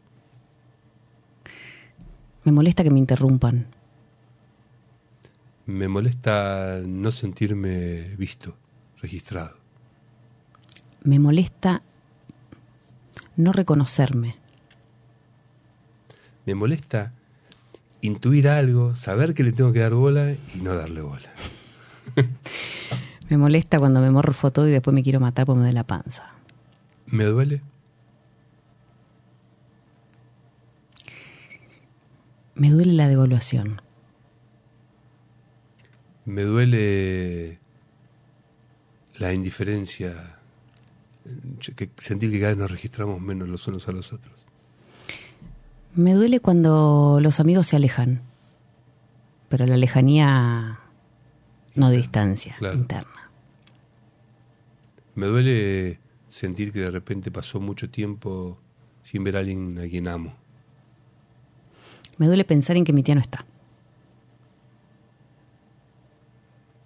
Me 2.43 2.53
molesta 2.53 2.83
que 2.83 2.91
me 2.91 2.99
interrumpan. 2.99 3.67
Me 5.67 5.89
molesta 5.89 6.81
no 6.85 7.11
sentirme 7.11 8.15
visto, 8.17 8.57
registrado. 9.01 9.57
Me 11.03 11.19
molesta 11.19 11.83
no 13.37 13.53
reconocerme. 13.53 14.44
Me 16.47 16.55
molesta 16.55 17.13
intuir 18.01 18.49
algo, 18.49 18.95
saber 18.97 19.35
que 19.35 19.45
le 19.45 19.53
tengo 19.53 19.73
que 19.73 19.81
dar 19.81 19.95
bola 19.95 20.33
y 20.33 20.61
no 20.61 20.75
darle 20.75 21.01
bola. 21.01 21.31
Me 23.31 23.39
molesta 23.39 23.79
cuando 23.79 24.01
me 24.01 24.11
morfo 24.11 24.51
todo 24.51 24.69
y 24.69 24.71
después 24.71 24.95
me 24.95 25.03
quiero 25.03 25.19
matar 25.19 25.47
porque 25.47 25.57
me 25.57 25.63
duele 25.63 25.75
la 25.75 25.85
panza. 25.85 26.35
¿Me 27.07 27.25
duele? 27.25 27.63
Me 32.55 32.71
duele 32.71 32.93
la 32.93 33.09
devaluación. 33.09 33.81
Me 36.27 36.43
duele 36.43 37.59
la 39.19 39.33
indiferencia, 39.33 40.39
que 41.77 41.91
sentir 41.97 42.31
que 42.31 42.41
cada 42.41 42.51
vez 42.51 42.59
nos 42.59 42.71
registramos 42.71 43.21
menos 43.21 43.49
los 43.49 43.67
unos 43.67 43.89
a 43.89 43.93
los 43.93 44.13
otros. 44.13 44.44
Me 45.95 46.15
duele 46.15 46.41
cuando 46.41 47.19
los 47.21 47.41
amigos 47.41 47.67
se 47.69 47.77
alejan. 47.77 48.23
Pero 49.49 49.67
la 49.67 49.77
lejanía 49.77 50.81
no 51.77 51.91
de 51.91 51.97
distancia, 51.99 52.57
claro. 52.59 52.77
interna. 52.77 53.31
Me 55.15 55.27
duele 55.27 56.01
sentir 56.29 56.73
que 56.73 56.81
de 56.81 56.91
repente 56.91 57.31
pasó 57.31 57.61
mucho 57.61 57.89
tiempo 57.89 58.59
sin 59.03 59.23
ver 59.23 59.37
a 59.37 59.41
alguien 59.41 59.79
a 59.79 59.83
quien 59.89 60.09
amo. 60.09 60.35
Me 62.19 62.27
duele 62.27 62.45
pensar 62.45 62.77
en 62.77 62.85
que 62.85 62.93
mi 62.93 63.03
tía 63.03 63.15
no 63.15 63.21
está. 63.21 63.45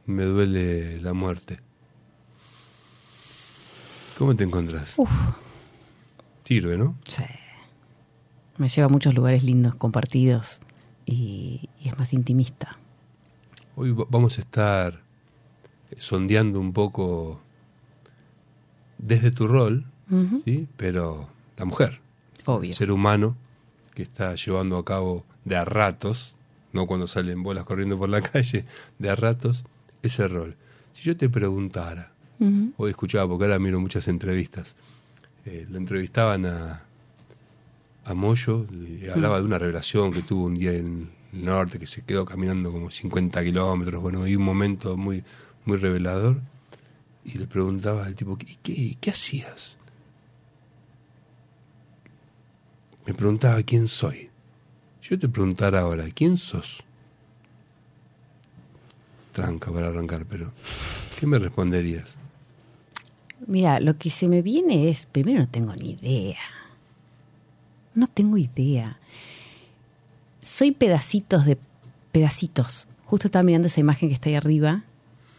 Me 0.06 0.24
duele 0.24 1.00
la 1.00 1.12
muerte. 1.14 1.60
¿Cómo 4.18 4.34
te 4.34 4.44
encontrás? 4.44 4.94
Uf, 4.96 5.10
Sirve, 6.44 6.76
¿no? 6.76 6.96
sí. 7.06 7.22
Me 8.58 8.68
lleva 8.68 8.86
a 8.86 8.88
muchos 8.88 9.14
lugares 9.14 9.42
lindos, 9.44 9.74
compartidos, 9.76 10.60
y, 11.06 11.68
y 11.80 11.88
es 11.88 11.98
más 11.98 12.12
intimista. 12.12 12.76
Hoy 13.76 13.92
va- 13.92 14.06
vamos 14.10 14.36
a 14.38 14.40
estar 14.40 15.00
sondeando 15.96 16.60
un 16.60 16.72
poco 16.72 17.40
desde 18.98 19.30
tu 19.30 19.46
rol. 19.46 19.84
¿sí? 20.44 20.66
Pero 20.76 21.28
la 21.56 21.64
mujer, 21.66 22.00
Obvio. 22.46 22.70
el 22.70 22.76
ser 22.76 22.90
humano 22.90 23.36
que 23.94 24.02
está 24.02 24.34
llevando 24.34 24.78
a 24.78 24.84
cabo 24.84 25.24
de 25.44 25.56
a 25.56 25.64
ratos 25.64 26.34
no 26.72 26.86
cuando 26.86 27.06
salen 27.06 27.42
bolas 27.42 27.64
corriendo 27.64 27.98
por 27.98 28.08
la 28.10 28.20
calle, 28.22 28.64
de 28.98 29.10
a 29.10 29.16
ratos, 29.16 29.64
ese 30.02 30.28
rol. 30.28 30.56
Si 30.94 31.02
yo 31.02 31.16
te 31.16 31.28
preguntara, 31.28 32.12
hoy 32.76 32.90
escuchaba, 32.90 33.26
porque 33.28 33.44
ahora 33.44 33.58
miro 33.58 33.80
muchas 33.80 34.06
entrevistas, 34.08 34.76
eh, 35.46 35.66
lo 35.70 35.78
entrevistaban 35.78 36.44
a, 36.46 36.82
a 38.08 38.14
Moyo, 38.14 38.66
y 38.72 39.08
hablaba 39.08 39.38
de 39.38 39.44
una 39.44 39.58
revelación 39.58 40.12
que 40.12 40.22
tuvo 40.22 40.46
un 40.46 40.54
día 40.54 40.72
en 40.72 41.10
el 41.32 41.44
norte, 41.44 41.78
que 41.78 41.86
se 41.86 42.02
quedó 42.02 42.24
caminando 42.24 42.72
como 42.72 42.90
50 42.90 43.44
kilómetros, 43.44 44.02
bueno, 44.02 44.22
hay 44.22 44.36
un 44.36 44.42
momento 44.42 44.96
muy, 44.96 45.24
muy 45.64 45.76
revelador, 45.76 46.40
y 47.24 47.36
le 47.38 47.46
preguntaba 47.46 48.06
al 48.06 48.16
tipo, 48.16 48.38
¿y 48.40 48.56
qué, 48.62 48.96
qué 49.00 49.10
hacías? 49.10 49.76
Me 53.06 53.14
preguntaba 53.14 53.62
quién 53.62 53.88
soy. 53.88 54.30
Si 55.00 55.10
yo 55.10 55.18
te 55.18 55.28
preguntara 55.28 55.80
ahora, 55.80 56.06
¿quién 56.14 56.36
sos? 56.36 56.82
Tranca 59.32 59.70
para 59.70 59.88
arrancar, 59.88 60.26
pero 60.26 60.52
¿qué 61.18 61.26
me 61.26 61.38
responderías? 61.38 62.16
Mira, 63.46 63.80
lo 63.80 63.96
que 63.96 64.10
se 64.10 64.28
me 64.28 64.42
viene 64.42 64.90
es, 64.90 65.06
primero 65.06 65.40
no 65.40 65.48
tengo 65.48 65.74
ni 65.76 65.90
idea. 65.90 66.38
No 67.98 68.06
tengo 68.06 68.36
idea. 68.36 68.96
Soy 70.38 70.70
pedacitos 70.70 71.44
de 71.44 71.58
pedacitos. 72.12 72.86
Justo 73.04 73.26
estaba 73.26 73.42
mirando 73.42 73.66
esa 73.66 73.80
imagen 73.80 74.08
que 74.08 74.14
está 74.14 74.28
ahí 74.28 74.36
arriba. 74.36 74.84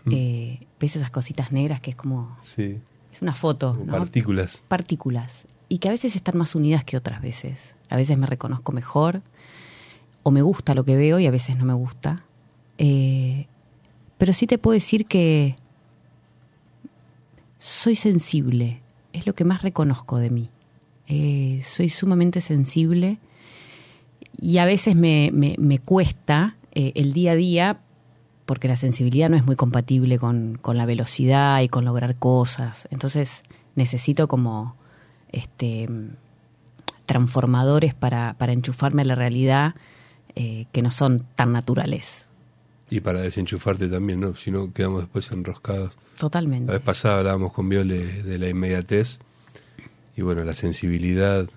Mm. 0.04 0.12
Eh, 0.12 0.68
¿Ves 0.78 0.98
esas 0.98 1.10
cositas 1.10 1.54
negras 1.54 1.80
que 1.80 1.92
es 1.92 1.96
como... 1.96 2.38
Sí. 2.44 2.78
Es 3.14 3.22
una 3.22 3.34
foto. 3.34 3.82
Partículas. 3.90 4.62
Partículas. 4.68 5.46
Y 5.70 5.78
que 5.78 5.88
a 5.88 5.92
veces 5.92 6.18
están 6.18 6.38
más 6.38 6.54
unidas 6.54 6.84
que 6.84 6.98
otras 6.98 7.22
veces. 7.22 7.58
A 7.90 7.96
veces 7.96 8.18
me 8.18 8.26
reconozco 8.26 8.74
mejor 8.74 9.22
o 10.24 10.32
me 10.32 10.42
gusta 10.42 10.76
lo 10.76 10.84
que 10.84 10.98
veo 10.98 11.18
y 11.18 11.28
a 11.28 11.32
veces 11.32 11.56
no 11.56 11.64
me 11.64 11.74
gusta. 11.74 12.26
Eh, 12.78 13.48
pero 14.18 14.34
sí 14.34 14.48
te 14.48 14.58
puedo 14.58 14.74
decir 14.74 15.06
que 15.06 15.56
soy 17.58 17.96
sensible. 17.96 18.82
Es 19.14 19.26
lo 19.26 19.34
que 19.34 19.46
más 19.46 19.62
reconozco 19.62 20.18
de 20.18 20.30
mí. 20.30 20.50
Eh, 21.10 21.62
soy 21.66 21.90
sumamente 21.90 22.40
sensible 22.40 23.18
y 24.38 24.60
a 24.60 24.66
veces 24.66 24.96
me, 24.96 25.32
me, 25.34 25.56
me 25.58 25.80
cuesta 25.80 26.56
eh, 26.72 26.92
el 26.96 27.14
día 27.14 27.32
a 27.32 27.36
día 27.36 27.80
porque 28.46 28.68
la 28.68 28.78
sensibilidad 28.78 29.30
no 29.30 29.36
es 29.36 29.44
muy 29.44 29.56
compatible 29.56 30.20
con, 30.20 30.60
con, 30.62 30.78
la 30.78 30.86
velocidad 30.86 31.62
y 31.62 31.70
con 31.70 31.84
lograr 31.84 32.16
cosas. 32.16 32.88
Entonces 32.92 33.44
necesito 33.76 34.28
como 34.28 34.76
este 35.32 35.90
transformadores 37.08 37.96
para, 37.96 38.36
para 38.38 38.54
enchufarme 38.54 39.02
a 39.02 39.06
la 39.06 39.16
realidad 39.16 39.74
eh, 40.36 40.68
que 40.72 40.84
no 40.84 40.92
son 40.92 41.26
tan 41.36 41.52
naturales. 41.52 42.28
Y 42.92 43.00
para 43.00 43.22
desenchufarte 43.22 43.88
también, 43.88 44.20
¿no? 44.20 44.36
Si 44.36 44.52
no, 44.52 44.72
quedamos 44.72 45.02
después 45.02 45.32
enroscados. 45.32 45.98
Totalmente. 46.20 46.68
La 46.68 46.74
vez 46.74 46.84
pasada 46.84 47.18
hablábamos 47.18 47.52
con 47.52 47.68
Viole 47.68 48.22
de 48.22 48.38
la 48.38 48.48
inmediatez 48.48 49.20
y 50.20 50.22
bueno, 50.22 50.44
la 50.44 50.54
sensibilidad 50.54 51.50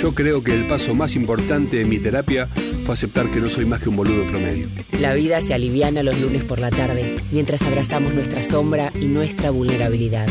Yo 0.00 0.14
creo 0.14 0.42
que 0.42 0.54
el 0.54 0.66
paso 0.66 0.94
más 0.94 1.16
importante 1.16 1.76
de 1.76 1.84
mi 1.84 1.98
terapia 1.98 2.46
fue 2.84 2.94
aceptar 2.94 3.30
que 3.30 3.42
no 3.42 3.50
soy 3.50 3.66
más 3.66 3.82
que 3.82 3.90
un 3.90 3.96
boludo 3.96 4.26
promedio. 4.26 4.68
La 4.98 5.12
vida 5.12 5.42
se 5.42 5.52
aliviana 5.52 6.02
los 6.02 6.18
lunes 6.18 6.44
por 6.44 6.58
la 6.58 6.70
tarde, 6.70 7.16
mientras 7.30 7.60
abrazamos 7.60 8.14
nuestra 8.14 8.42
sombra 8.42 8.90
y 8.98 9.04
nuestra 9.04 9.50
vulnerabilidad. 9.50 10.26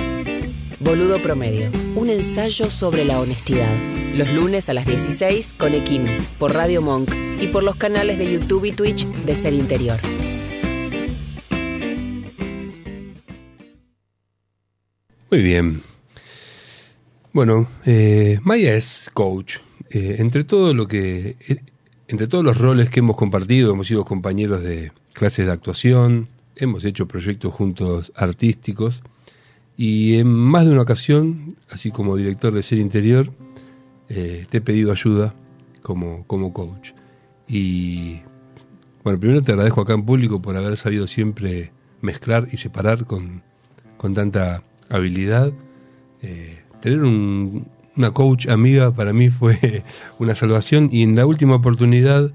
Boludo 0.79 1.21
Promedio, 1.21 1.69
un 1.95 2.09
ensayo 2.09 2.71
sobre 2.71 3.05
la 3.05 3.19
honestidad. 3.19 3.71
Los 4.15 4.33
lunes 4.33 4.67
a 4.67 4.73
las 4.73 4.87
16 4.87 5.53
con 5.59 5.75
Equino, 5.75 6.09
por 6.39 6.55
Radio 6.55 6.81
Monk 6.81 7.11
y 7.39 7.47
por 7.49 7.61
los 7.61 7.75
canales 7.75 8.17
de 8.17 8.31
YouTube 8.33 8.65
y 8.65 8.71
Twitch 8.71 9.05
de 9.05 9.35
Ser 9.35 9.53
Interior. 9.53 9.99
Muy 15.33 15.41
bien. 15.41 15.81
Bueno, 17.31 17.67
eh, 17.85 18.39
Maya 18.43 18.75
es 18.75 19.09
coach. 19.15 19.55
Eh, 19.89 20.17
entre 20.19 20.43
todo 20.43 20.75
lo 20.75 20.87
que, 20.87 21.37
eh, 21.49 21.57
entre 22.07 22.27
todos 22.27 22.43
los 22.43 22.55
roles 22.55 22.91
que 22.91 22.99
hemos 22.99 23.15
compartido, 23.15 23.71
hemos 23.71 23.87
sido 23.87 24.05
compañeros 24.05 24.61
de 24.61 24.91
clases 25.11 25.47
de 25.47 25.51
actuación, 25.51 26.27
hemos 26.55 26.85
hecho 26.85 27.07
proyectos 27.07 27.51
juntos 27.51 28.11
artísticos 28.15 29.01
y 29.75 30.17
en 30.19 30.27
más 30.31 30.65
de 30.65 30.71
una 30.73 30.83
ocasión, 30.83 31.55
así 31.71 31.89
como 31.89 32.15
director 32.15 32.53
de 32.53 32.61
Ser 32.61 32.77
Interior, 32.77 33.33
eh, 34.09 34.45
te 34.51 34.59
he 34.59 34.61
pedido 34.61 34.91
ayuda 34.91 35.33
como, 35.81 36.27
como 36.27 36.53
coach. 36.53 36.91
Y 37.47 38.21
bueno, 39.03 39.19
primero 39.19 39.41
te 39.41 39.53
agradezco 39.53 39.81
acá 39.81 39.93
en 39.93 40.05
público 40.05 40.43
por 40.43 40.55
haber 40.55 40.77
sabido 40.77 41.07
siempre 41.07 41.71
mezclar 42.01 42.49
y 42.51 42.57
separar 42.57 43.07
con, 43.07 43.41
con 43.97 44.13
tanta 44.13 44.61
habilidad. 44.89 45.51
Eh, 46.21 46.61
tener 46.81 47.03
un, 47.03 47.67
una 47.97 48.11
coach 48.11 48.47
amiga 48.47 48.93
para 48.93 49.13
mí 49.13 49.29
fue 49.29 49.83
una 50.19 50.35
salvación 50.35 50.89
y 50.91 51.03
en 51.03 51.15
la 51.15 51.25
última 51.25 51.55
oportunidad, 51.55 52.31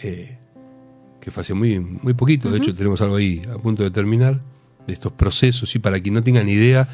eh, 0.00 0.36
que 1.20 1.30
fue 1.30 1.42
hace 1.42 1.54
muy, 1.54 1.80
muy 1.80 2.14
poquito, 2.14 2.48
uh 2.48 2.50
-huh. 2.50 2.54
de 2.54 2.58
hecho 2.58 2.74
tenemos 2.74 3.00
algo 3.00 3.16
ahí 3.16 3.42
a 3.52 3.58
punto 3.58 3.82
de 3.82 3.90
terminar, 3.90 4.40
de 4.86 4.92
estos 4.92 5.12
procesos, 5.12 5.74
y 5.74 5.78
para 5.78 6.00
quien 6.00 6.14
no 6.14 6.22
tenga 6.22 6.42
ni 6.42 6.52
idea, 6.52 6.88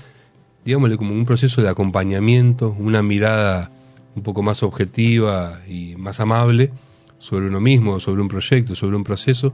digámosle 0.64 0.96
como 0.96 1.12
un 1.12 1.24
proceso 1.24 1.62
de 1.62 1.68
acompañamiento, 1.68 2.74
una 2.78 3.02
mirada 3.02 3.70
un 4.14 4.22
poco 4.22 4.42
más 4.42 4.62
objetiva 4.62 5.60
y 5.68 5.94
más 5.96 6.20
amable 6.20 6.72
sobre 7.18 7.46
uno 7.46 7.60
mismo, 7.60 8.00
sobre 8.00 8.22
un 8.22 8.28
proyecto, 8.28 8.74
sobre 8.74 8.96
un 8.96 9.04
proceso, 9.04 9.52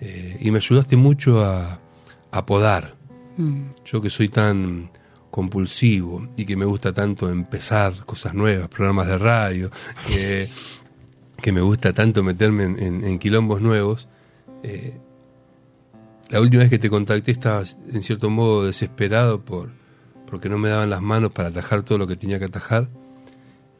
eh, 0.00 0.36
y 0.40 0.50
me 0.50 0.58
ayudaste 0.58 0.96
mucho 0.96 1.44
a, 1.44 1.80
a 2.30 2.46
podar. 2.46 2.97
Mm. 3.38 3.70
Yo 3.84 4.02
que 4.02 4.10
soy 4.10 4.28
tan 4.28 4.90
compulsivo 5.30 6.28
y 6.36 6.44
que 6.44 6.56
me 6.56 6.64
gusta 6.64 6.92
tanto 6.92 7.30
empezar 7.30 8.04
cosas 8.04 8.34
nuevas, 8.34 8.68
programas 8.68 9.06
de 9.06 9.18
radio, 9.18 9.70
que, 10.06 10.50
que 11.40 11.52
me 11.52 11.62
gusta 11.62 11.94
tanto 11.94 12.22
meterme 12.22 12.64
en, 12.64 12.82
en, 12.82 13.04
en 13.04 13.18
quilombos 13.18 13.62
nuevos. 13.62 14.08
Eh, 14.62 14.98
la 16.30 16.40
última 16.40 16.62
vez 16.62 16.70
que 16.70 16.78
te 16.78 16.90
contacté 16.90 17.30
estaba 17.30 17.62
en 17.90 18.02
cierto 18.02 18.28
modo 18.28 18.66
desesperado 18.66 19.40
por 19.40 19.70
porque 20.28 20.50
no 20.50 20.58
me 20.58 20.68
daban 20.68 20.90
las 20.90 21.00
manos 21.00 21.32
para 21.32 21.48
atajar 21.48 21.82
todo 21.82 21.96
lo 21.96 22.06
que 22.06 22.16
tenía 22.16 22.38
que 22.38 22.44
atajar 22.44 22.88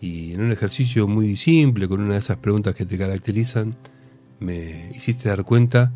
y 0.01 0.33
en 0.33 0.41
un 0.41 0.51
ejercicio 0.51 1.07
muy 1.07 1.37
simple 1.37 1.89
con 1.89 2.01
una 2.01 2.15
de 2.15 2.21
esas 2.21 2.39
preguntas 2.39 2.75
que 2.75 2.87
te 2.87 2.97
caracterizan 2.97 3.75
me 4.41 4.91
hiciste 4.95 5.29
dar 5.29 5.45
cuenta 5.45 5.93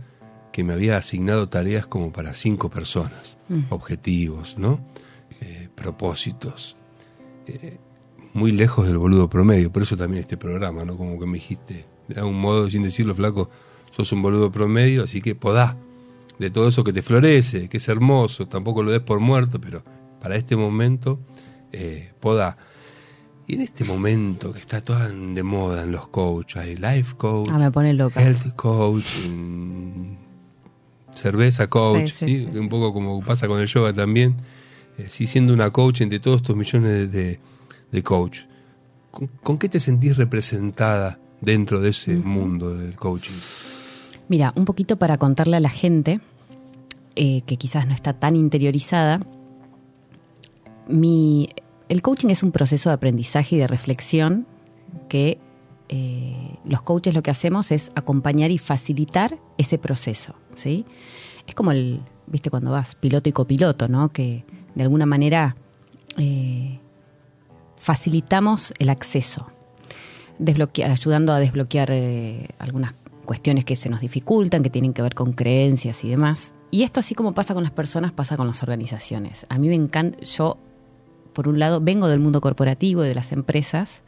que 0.53 0.65
me 0.65 0.73
había 0.73 0.97
asignado 0.97 1.49
tareas 1.49 1.87
como 1.87 2.13
para 2.13 2.35
cinco 2.35 2.69
personas, 2.71 3.39
mm. 3.49 3.61
objetivos, 3.71 4.59
¿no? 4.59 4.81
Eh, 5.41 5.69
propósitos, 5.75 6.77
eh, 7.47 7.79
muy 8.35 8.53
lejos 8.53 8.87
del 8.87 8.99
boludo 8.99 9.29
promedio, 9.29 9.73
por 9.73 9.83
eso 9.83 9.97
también 9.97 10.21
este 10.21 10.37
programa, 10.37 10.85
¿no? 10.85 10.97
Como 10.97 11.19
que 11.19 11.27
me 11.27 11.35
dijiste, 11.35 11.87
de 12.09 12.21
algún 12.21 12.41
modo, 12.41 12.69
sin 12.71 12.83
decirlo 12.83 13.15
flaco, 13.15 13.51
sos 13.91 14.13
un 14.13 14.23
boludo 14.23 14.53
promedio, 14.53 15.05
así 15.05 15.21
que 15.21 15.35
podá 15.35 15.77
de 16.39 16.51
todo 16.51 16.69
eso 16.69 16.83
que 16.85 16.93
te 16.93 17.03
florece, 17.03 17.69
que 17.69 17.77
es 17.77 17.89
hermoso, 17.89 18.47
tampoco 18.49 18.83
lo 18.83 18.91
des 18.91 19.01
por 19.01 19.21
muerto, 19.21 19.61
pero 19.61 19.83
para 20.21 20.37
este 20.37 20.57
momento, 20.57 21.19
eh, 21.73 22.13
podá. 22.21 22.57
Y 23.47 23.57
en 23.57 23.63
este 23.63 23.85
momento 23.85 24.53
que 24.53 24.61
está 24.61 24.81
tan 24.83 25.35
de 25.35 25.43
moda 25.43 25.83
en 25.83 25.93
los 25.93 26.09
coaches, 26.09 26.57
hay 26.63 26.77
life 26.77 27.15
coach, 27.17 27.49
Ah, 27.51 27.59
me 27.59 27.71
pone 27.71 27.93
loca. 27.93 28.21
health 28.23 28.55
coach, 28.55 29.05
mm, 29.29 30.15
cerveza 31.15 31.67
coach, 31.69 32.09
Sí, 32.11 32.15
sí, 32.17 32.27
¿sí? 32.27 32.45
sí, 32.47 32.49
sí. 32.53 32.59
un 32.59 32.69
poco 32.69 32.93
como 32.93 33.21
pasa 33.21 33.47
con 33.49 33.61
el 33.61 33.67
yoga 33.67 33.93
también, 33.93 34.37
eh, 34.99 35.07
sí 35.09 35.27
siendo 35.27 35.53
una 35.55 35.71
coach 35.71 36.01
entre 36.01 36.19
todos 36.21 36.39
estos 36.39 36.57
millones 36.57 37.11
de, 37.13 37.39
de 37.91 38.03
coach. 38.03 38.41
¿Con, 39.11 39.29
con 39.43 39.59
qué 39.59 39.69
te 39.69 39.79
sentís 39.81 40.17
representada 40.17 41.19
dentro 41.41 41.81
de 41.81 41.91
ese 41.91 42.15
mundo 42.15 42.75
del 42.75 42.95
coaching? 42.95 43.35
Mira, 44.29 44.53
un 44.57 44.65
poquito 44.65 44.97
para 44.97 45.19
contarle 45.19 45.57
a 45.57 45.61
la 45.61 45.69
gente 45.69 46.21
eh, 47.17 47.43
que 47.43 47.57
quizás 47.57 47.87
no 47.87 47.93
está 47.95 48.15
tan 48.15 48.37
interiorizada, 48.37 49.21
mi, 50.89 51.49
el 51.89 52.03
coaching 52.03 52.29
es 52.29 52.43
un 52.43 52.53
proceso 52.53 52.89
de 52.91 52.95
aprendizaje 52.95 53.57
y 53.57 53.59
de 53.59 53.67
reflexión 53.67 54.47
que 55.09 55.39
eh, 55.89 56.57
los 56.65 56.83
coaches 56.83 57.15
lo 57.15 57.23
que 57.23 57.31
hacemos 57.31 57.71
es 57.71 57.93
acompañar 57.95 58.51
y 58.51 58.59
facilitar 58.59 59.39
ese 59.59 59.79
proceso, 59.79 60.35
Es 61.47 61.55
como 61.55 61.73
el, 61.73 62.01
viste, 62.27 62.51
cuando 62.51 62.71
vas 62.71 62.95
piloto 62.95 63.29
y 63.29 63.33
copiloto, 63.33 63.89
¿no? 63.89 64.11
Que 64.11 64.45
de 64.75 64.83
alguna 64.83 65.07
manera 65.07 65.57
eh, 66.19 66.79
facilitamos 67.77 68.73
el 68.79 68.91
acceso 68.91 69.53
ayudando 70.87 71.33
a 71.33 71.39
desbloquear 71.39 71.91
eh, 71.93 72.49
algunas 72.59 72.95
cuestiones 73.25 73.65
que 73.65 73.77
se 73.77 73.89
nos 73.89 74.01
dificultan, 74.01 74.63
que 74.63 74.71
tienen 74.71 74.93
que 74.93 75.03
ver 75.03 75.15
con 75.15 75.33
creencias 75.33 76.05
y 76.05 76.09
demás. 76.09 76.53
Y 76.71 76.83
esto 76.83 77.01
así 77.01 77.15
como 77.15 77.33
pasa 77.35 77.55
con 77.55 77.63
las 77.63 77.73
personas, 77.73 78.13
pasa 78.13 78.37
con 78.37 78.47
las 78.47 78.63
organizaciones. 78.63 79.47
A 79.49 79.59
mí 79.59 79.69
me 79.69 79.75
encanta, 79.75 80.19
yo 80.21 80.59
por 81.33 81.49
un 81.49 81.59
lado 81.59 81.81
vengo 81.81 82.09
del 82.09 82.19
mundo 82.19 82.41
corporativo 82.41 83.05
y 83.05 83.09
de 83.09 83.15
las 83.15 83.33
empresas 83.33 84.03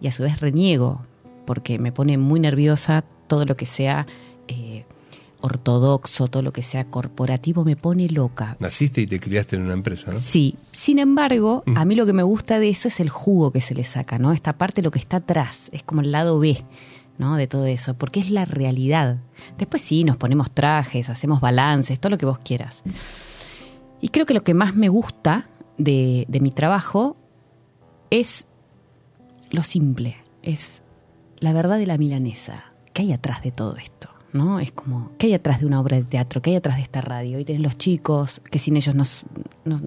y 0.00 0.08
a 0.08 0.12
su 0.12 0.22
vez 0.22 0.40
reniego 0.40 1.04
porque 1.46 1.78
me 1.78 1.92
pone 1.92 2.16
muy 2.18 2.40
nerviosa 2.40 3.04
todo 3.26 3.44
lo 3.44 3.56
que 3.56 3.66
sea 3.66 4.06
eh, 4.48 4.84
ortodoxo, 5.40 6.28
todo 6.28 6.42
lo 6.42 6.52
que 6.52 6.62
sea 6.62 6.84
corporativo 6.84 7.64
me 7.64 7.76
pone 7.76 8.08
loca. 8.08 8.56
Naciste 8.60 9.00
y 9.00 9.06
te 9.06 9.20
criaste 9.20 9.56
en 9.56 9.62
una 9.62 9.74
empresa, 9.74 10.12
¿no? 10.12 10.20
Sí, 10.20 10.56
sin 10.72 10.98
embargo, 10.98 11.62
a 11.74 11.84
mí 11.84 11.94
lo 11.94 12.06
que 12.06 12.12
me 12.12 12.22
gusta 12.22 12.58
de 12.58 12.68
eso 12.68 12.88
es 12.88 13.00
el 13.00 13.08
jugo 13.08 13.50
que 13.50 13.60
se 13.60 13.74
le 13.74 13.84
saca, 13.84 14.18
¿no? 14.18 14.32
Esta 14.32 14.54
parte, 14.54 14.82
lo 14.82 14.90
que 14.90 14.98
está 14.98 15.18
atrás, 15.18 15.70
es 15.72 15.82
como 15.82 16.00
el 16.00 16.12
lado 16.12 16.38
B, 16.38 16.64
¿no? 17.18 17.36
De 17.36 17.46
todo 17.46 17.66
eso, 17.66 17.94
porque 17.94 18.20
es 18.20 18.30
la 18.30 18.44
realidad. 18.44 19.18
Después 19.58 19.82
sí, 19.82 20.04
nos 20.04 20.16
ponemos 20.16 20.50
trajes, 20.50 21.08
hacemos 21.08 21.40
balances, 21.40 22.00
todo 22.00 22.10
lo 22.10 22.18
que 22.18 22.26
vos 22.26 22.38
quieras. 22.38 22.82
Y 24.00 24.08
creo 24.08 24.26
que 24.26 24.34
lo 24.34 24.42
que 24.42 24.54
más 24.54 24.74
me 24.74 24.88
gusta 24.88 25.48
de, 25.76 26.26
de 26.28 26.40
mi 26.40 26.50
trabajo 26.50 27.16
es 28.10 28.46
lo 29.50 29.62
simple, 29.62 30.16
es 30.42 30.82
la 31.38 31.52
verdad 31.52 31.78
de 31.78 31.86
la 31.86 31.98
milanesa. 31.98 32.72
¿Qué 32.92 33.02
hay 33.02 33.12
atrás 33.12 33.42
de 33.42 33.52
todo 33.52 33.76
esto? 33.76 34.10
¿No? 34.32 34.60
Es 34.60 34.70
como, 34.70 35.10
¿qué 35.18 35.26
hay 35.26 35.34
atrás 35.34 35.60
de 35.60 35.66
una 35.66 35.80
obra 35.80 35.96
de 35.96 36.04
teatro? 36.04 36.40
¿Qué 36.40 36.50
hay 36.50 36.56
atrás 36.56 36.76
de 36.76 36.82
esta 36.82 37.00
radio? 37.00 37.40
Y 37.40 37.44
tenés 37.44 37.62
los 37.62 37.76
chicos, 37.76 38.40
que 38.48 38.60
sin 38.60 38.76
ellos 38.76 39.24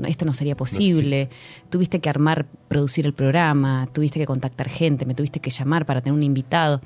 esto 0.05 0.25
no 0.25 0.33
sería 0.33 0.57
posible. 0.57 1.29
tuviste 1.69 1.99
que 1.99 2.09
armar, 2.09 2.45
producir 2.67 3.05
el 3.05 3.13
programa, 3.13 3.87
tuviste 3.93 4.19
que 4.19 4.25
contactar 4.25 4.67
gente, 4.67 5.05
me 5.05 5.15
tuviste 5.15 5.39
que 5.39 5.49
llamar 5.49 5.85
para 5.85 6.01
tener 6.01 6.17
un 6.17 6.23
invitado. 6.23 6.81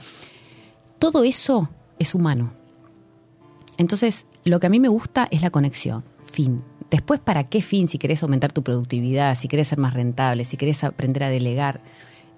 Todo 1.00 1.24
eso 1.24 1.70
es 1.98 2.14
humano. 2.14 2.52
Entonces, 3.78 4.28
lo 4.44 4.60
que 4.60 4.68
a 4.68 4.70
mí 4.70 4.80
me 4.80 4.88
gusta 4.88 5.28
es 5.32 5.42
la 5.42 5.50
conexión. 5.50 6.04
Fin. 6.26 6.64
Después, 6.90 7.20
¿para 7.20 7.46
qué 7.46 7.62
fin? 7.62 7.88
Si 7.88 7.98
querés 7.98 8.24
aumentar 8.24 8.52
tu 8.52 8.64
productividad, 8.64 9.36
si 9.36 9.48
querés 9.48 9.68
ser 9.68 9.78
más 9.78 9.94
rentable, 9.94 10.46
si 10.46 10.58
querés 10.58 10.84
aprender 10.84 11.24
a 11.24 11.30
delegar, 11.30 11.82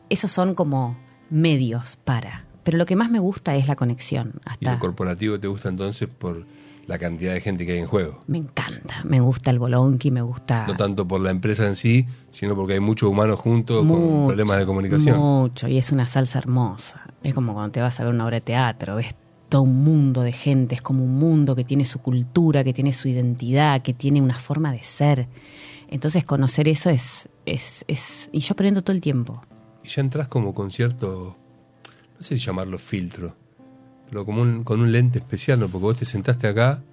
esos 0.09 0.31
son 0.31 0.55
como 0.55 0.97
medios 1.29 1.97
para. 1.97 2.48
Pero 2.63 2.77
lo 2.77 2.85
que 2.85 2.95
más 2.95 3.09
me 3.09 3.19
gusta 3.19 3.55
es 3.55 3.67
la 3.67 3.75
conexión. 3.75 4.33
Y 4.45 4.49
Hasta 4.49 4.73
lo 4.73 4.79
corporativo 4.79 5.39
te 5.39 5.47
gusta 5.47 5.69
entonces 5.69 6.07
por 6.07 6.45
la 6.87 6.97
cantidad 6.97 7.33
de 7.33 7.41
gente 7.41 7.67
que 7.67 7.73
hay 7.73 7.79
en 7.79 7.85
juego. 7.85 8.23
me 8.25 8.39
encanta. 8.39 9.03
Me 9.03 9.19
gusta 9.19 9.51
el 9.51 9.59
bolonqui, 9.59 10.09
me 10.09 10.23
gusta. 10.23 10.65
No 10.65 10.75
tanto 10.75 11.07
por 11.07 11.21
la 11.21 11.29
empresa 11.29 11.67
en 11.67 11.75
sí, 11.75 12.07
sino 12.31 12.55
porque 12.55 12.73
hay 12.73 12.79
muchos 12.79 13.09
humanos 13.09 13.39
juntos 13.39 13.85
con 13.85 14.25
problemas 14.25 14.57
de 14.57 14.65
comunicación. 14.65 15.17
Mucho, 15.17 15.67
y 15.67 15.77
es 15.77 15.91
una 15.91 16.07
salsa 16.07 16.39
hermosa. 16.39 17.03
Es 17.21 17.35
como 17.35 17.53
cuando 17.53 17.71
te 17.71 17.81
vas 17.81 17.99
a 17.99 18.03
ver 18.03 18.13
una 18.13 18.25
obra 18.25 18.37
de 18.37 18.41
teatro, 18.41 18.95
ves 18.95 19.15
todo 19.49 19.63
un 19.63 19.83
mundo 19.83 20.21
de 20.21 20.31
gente, 20.31 20.75
es 20.75 20.81
como 20.81 21.03
un 21.03 21.15
mundo 21.19 21.55
que 21.55 21.63
tiene 21.63 21.85
su 21.85 21.99
cultura, 21.99 22.63
que 22.63 22.73
tiene 22.73 22.93
su 22.93 23.07
identidad, 23.07 23.81
que 23.81 23.93
tiene 23.93 24.21
una 24.21 24.37
forma 24.39 24.71
de 24.71 24.83
ser. 24.83 25.27
Entonces 25.89 26.25
conocer 26.25 26.67
eso 26.67 26.89
es, 26.89 27.29
es, 27.45 27.83
es 27.87 28.29
y 28.31 28.39
yo 28.39 28.53
aprendo 28.53 28.83
todo 28.83 28.95
el 28.95 29.01
tiempo. 29.01 29.43
Y 29.83 29.89
ya 29.89 30.01
entras 30.01 30.27
como 30.27 30.53
con 30.53 30.71
cierto, 30.71 31.35
no 32.19 32.23
sé 32.25 32.37
si 32.37 32.45
llamarlo 32.45 32.77
filtro, 32.77 33.33
pero 34.09 34.25
como 34.25 34.41
un, 34.41 34.63
con 34.65 34.81
un 34.81 34.91
lente 34.91 35.19
especial, 35.19 35.59
¿no? 35.59 35.69
Porque 35.69 35.83
vos 35.83 35.97
te 35.97 36.05
sentaste 36.05 36.47
acá, 36.47 36.83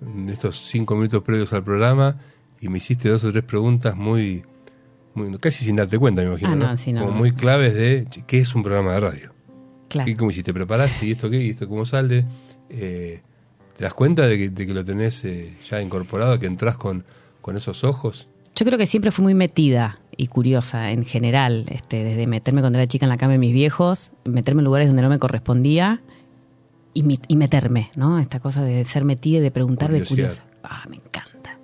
en 0.00 0.30
estos 0.30 0.66
cinco 0.68 0.94
minutos 0.96 1.22
previos 1.22 1.52
al 1.52 1.62
programa, 1.62 2.16
y 2.60 2.68
me 2.68 2.78
hiciste 2.78 3.10
dos 3.10 3.22
o 3.24 3.30
tres 3.32 3.44
preguntas 3.44 3.94
muy, 3.96 4.44
muy 5.14 5.36
casi 5.38 5.64
sin 5.64 5.76
darte 5.76 5.98
cuenta, 5.98 6.22
me 6.22 6.28
imagino, 6.28 6.52
Ah, 6.52 6.56
no, 6.56 6.68
¿no? 6.68 6.76
sí, 6.78 6.92
no, 6.92 7.04
como 7.04 7.12
muy 7.18 7.32
claves 7.32 7.74
de 7.74 8.06
qué 8.26 8.38
es 8.38 8.54
un 8.54 8.62
programa 8.62 8.92
de 8.94 9.00
radio. 9.00 9.32
Claro. 9.88 10.10
¿Y 10.10 10.14
cómo 10.14 10.30
hiciste? 10.30 10.52
¿Preparaste? 10.54 11.06
¿Y 11.06 11.12
esto 11.12 11.28
qué? 11.30 11.42
¿Y 11.42 11.50
esto 11.50 11.68
cómo 11.68 11.84
sale? 11.84 12.24
Eh, 12.70 13.20
¿Te 13.76 13.84
das 13.84 13.92
cuenta 13.94 14.26
de 14.26 14.38
que, 14.38 14.48
de 14.48 14.66
que 14.66 14.72
lo 14.74 14.84
tenés 14.84 15.22
eh, 15.26 15.56
ya 15.68 15.82
incorporado, 15.82 16.38
que 16.38 16.46
entras 16.46 16.78
con, 16.78 17.04
con 17.42 17.56
esos 17.58 17.84
ojos? 17.84 18.26
Yo 18.56 18.64
creo 18.64 18.78
que 18.78 18.86
siempre 18.86 19.10
fui 19.10 19.22
muy 19.22 19.34
metida 19.34 19.96
y 20.16 20.28
curiosa 20.28 20.90
en 20.90 21.04
general, 21.04 21.66
este, 21.68 22.02
desde 22.04 22.26
meterme 22.26 22.62
cuando 22.62 22.78
era 22.78 22.86
chica 22.88 23.04
en 23.04 23.10
la 23.10 23.18
cama 23.18 23.32
de 23.32 23.38
mis 23.38 23.52
viejos, 23.52 24.12
meterme 24.24 24.60
en 24.60 24.64
lugares 24.64 24.88
donde 24.88 25.02
no 25.02 25.10
me 25.10 25.18
correspondía 25.18 26.00
y, 26.94 27.02
mi- 27.02 27.20
y 27.28 27.36
meterme, 27.36 27.90
¿no? 27.96 28.18
Esta 28.18 28.40
cosa 28.40 28.62
de 28.62 28.82
ser 28.86 29.04
metida 29.04 29.38
y 29.38 29.40
de 29.42 29.50
preguntar 29.50 29.90
de 29.92 29.98
Curiosidad. 29.98 30.42
curiosa. 30.42 30.44
Ah, 30.64 30.84
me 30.88 30.96
encanta. 30.96 31.58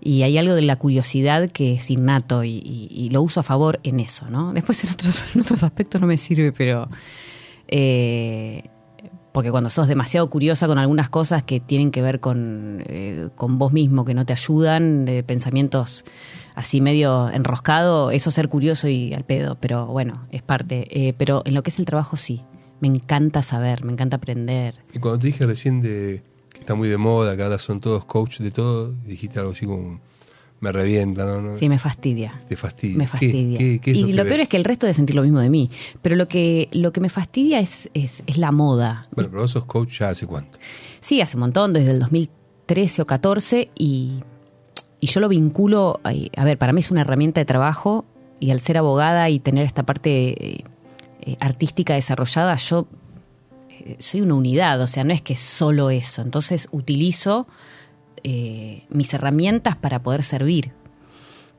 Y 0.00 0.22
hay 0.22 0.38
algo 0.38 0.54
de 0.54 0.62
la 0.62 0.76
curiosidad 0.76 1.50
que 1.50 1.74
es 1.74 1.90
innato 1.90 2.44
y, 2.44 2.50
y- 2.64 2.88
y 2.92 3.10
lo 3.10 3.20
uso 3.22 3.40
a 3.40 3.42
favor 3.42 3.80
en 3.82 3.98
eso, 3.98 4.30
¿no? 4.30 4.52
Después 4.52 4.82
en 4.84 4.90
otros, 4.90 5.20
en 5.34 5.40
otros 5.40 5.62
aspectos 5.64 6.00
no 6.00 6.06
me 6.06 6.16
sirve, 6.18 6.52
pero... 6.52 6.88
eh, 7.66 8.11
porque 9.32 9.50
cuando 9.50 9.70
sos 9.70 9.88
demasiado 9.88 10.28
curiosa 10.28 10.66
con 10.66 10.78
algunas 10.78 11.08
cosas 11.08 11.42
que 11.42 11.58
tienen 11.58 11.90
que 11.90 12.02
ver 12.02 12.20
con, 12.20 12.84
eh, 12.86 13.30
con 13.34 13.58
vos 13.58 13.72
mismo, 13.72 14.04
que 14.04 14.14
no 14.14 14.26
te 14.26 14.32
ayudan, 14.32 15.04
de 15.04 15.22
pensamientos 15.22 16.04
así 16.54 16.80
medio 16.80 17.30
enroscado, 17.30 18.10
eso 18.10 18.30
ser 18.30 18.48
curioso 18.48 18.88
y 18.88 19.14
al 19.14 19.24
pedo, 19.24 19.56
pero 19.58 19.86
bueno, 19.86 20.26
es 20.30 20.42
parte. 20.42 20.86
Eh, 20.90 21.14
pero 21.16 21.42
en 21.46 21.54
lo 21.54 21.62
que 21.62 21.70
es 21.70 21.78
el 21.78 21.86
trabajo 21.86 22.16
sí, 22.16 22.42
me 22.80 22.88
encanta 22.88 23.42
saber, 23.42 23.84
me 23.84 23.92
encanta 23.92 24.16
aprender. 24.16 24.74
Y 24.92 24.98
cuando 24.98 25.20
te 25.20 25.28
dije 25.28 25.46
recién 25.46 25.80
de 25.80 26.22
que 26.50 26.60
está 26.60 26.74
muy 26.74 26.88
de 26.88 26.98
moda, 26.98 27.36
que 27.36 27.42
ahora 27.42 27.58
son 27.58 27.80
todos 27.80 28.04
coach 28.04 28.38
de 28.38 28.50
todo, 28.50 28.92
dijiste 29.06 29.38
algo 29.38 29.52
así 29.52 29.66
como, 29.66 30.00
me 30.62 30.72
revienta, 30.72 31.26
¿no? 31.26 31.42
¿No? 31.42 31.54
Sí, 31.58 31.68
me 31.68 31.78
fastidia. 31.78 32.40
Te 32.48 32.56
fastidia. 32.56 32.96
Me 32.96 33.04
¿Qué- 33.04 33.08
fastidia. 33.10 33.58
qué- 33.58 33.78
qué 33.80 33.90
es 33.90 33.96
y 33.96 34.12
lo, 34.14 34.24
peor 34.24 34.40
es 34.40 34.48
que 34.48 34.56
el 34.56 34.64
resto 34.64 34.86
de 34.86 34.94
sentir 34.94 35.14
lo 35.16 35.22
mismo 35.22 35.40
de 35.40 35.50
mí. 35.50 35.70
Pero 36.00 36.16
lo 36.16 36.28
que, 36.28 36.68
lo 36.72 36.92
que 36.92 37.00
me 37.00 37.10
fastidia 37.10 37.58
es, 37.60 37.90
es, 37.92 38.22
es 38.26 38.36
la 38.38 38.52
moda. 38.52 39.08
Bueno, 39.14 39.28
pero 39.28 39.42
vos 39.42 39.50
sos 39.50 39.64
coach 39.66 39.98
ya 39.98 40.08
hace 40.10 40.26
cuánto. 40.26 40.58
Sí, 41.00 41.20
hace 41.20 41.36
un 41.36 41.40
montón, 41.40 41.72
desde 41.74 41.90
el 41.90 41.98
2013 41.98 43.02
o 43.02 43.06
14 43.06 43.68
y, 43.76 44.22
y 45.00 45.06
yo 45.08 45.20
lo 45.20 45.28
vinculo, 45.28 46.00
a 46.04 46.44
ver, 46.44 46.56
para 46.58 46.72
mí 46.72 46.80
es 46.80 46.90
una 46.92 47.00
herramienta 47.00 47.40
de 47.40 47.44
trabajo 47.44 48.04
y 48.38 48.50
al 48.52 48.60
ser 48.60 48.78
abogada 48.78 49.28
y 49.30 49.40
tener 49.40 49.66
esta 49.66 49.82
parte 49.82 50.10
eh, 50.60 50.64
eh, 51.22 51.36
artística 51.40 51.94
desarrollada, 51.94 52.54
yo 52.54 52.86
eh, 53.68 53.96
soy 53.98 54.20
una 54.20 54.34
unidad, 54.34 54.80
o 54.80 54.86
sea, 54.86 55.02
no 55.02 55.12
es 55.12 55.22
que 55.22 55.34
solo 55.34 55.90
eso, 55.90 56.22
entonces 56.22 56.68
utilizo 56.70 57.48
eh, 58.24 58.82
mis 58.88 59.12
herramientas 59.14 59.76
para 59.76 60.02
poder 60.02 60.22
servir. 60.22 60.72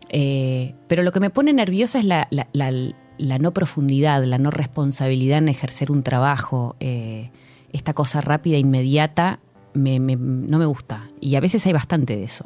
Eh, 0.10 0.76
pero 0.88 1.04
lo 1.04 1.12
que 1.12 1.20
me 1.20 1.30
pone 1.30 1.54
nerviosa 1.54 2.00
es 2.00 2.06
la, 2.06 2.28
la- 2.32 2.48
la- 2.54 2.94
la 3.18 3.38
no 3.40 3.54
profundidad, 3.54 4.24
la 4.26 4.38
no 4.38 4.52
responsabilidad 4.52 5.38
en 5.40 5.50
ejercer 5.50 5.92
un 5.92 6.04
trabajo. 6.04 6.76
eh, 6.80 7.32
esta 7.72 7.94
cosa 7.96 8.22
rápida, 8.22 8.58
inmediata, 8.60 9.40
me- 9.74 10.00
me- 10.00 10.16
no 10.16 10.60
me 10.60 10.66
gusta. 10.68 11.10
Y 11.20 11.36
a 11.36 11.40
veces 11.40 11.66
hay 11.66 11.74
bastante 11.74 12.16
de 12.16 12.24
eso. 12.24 12.46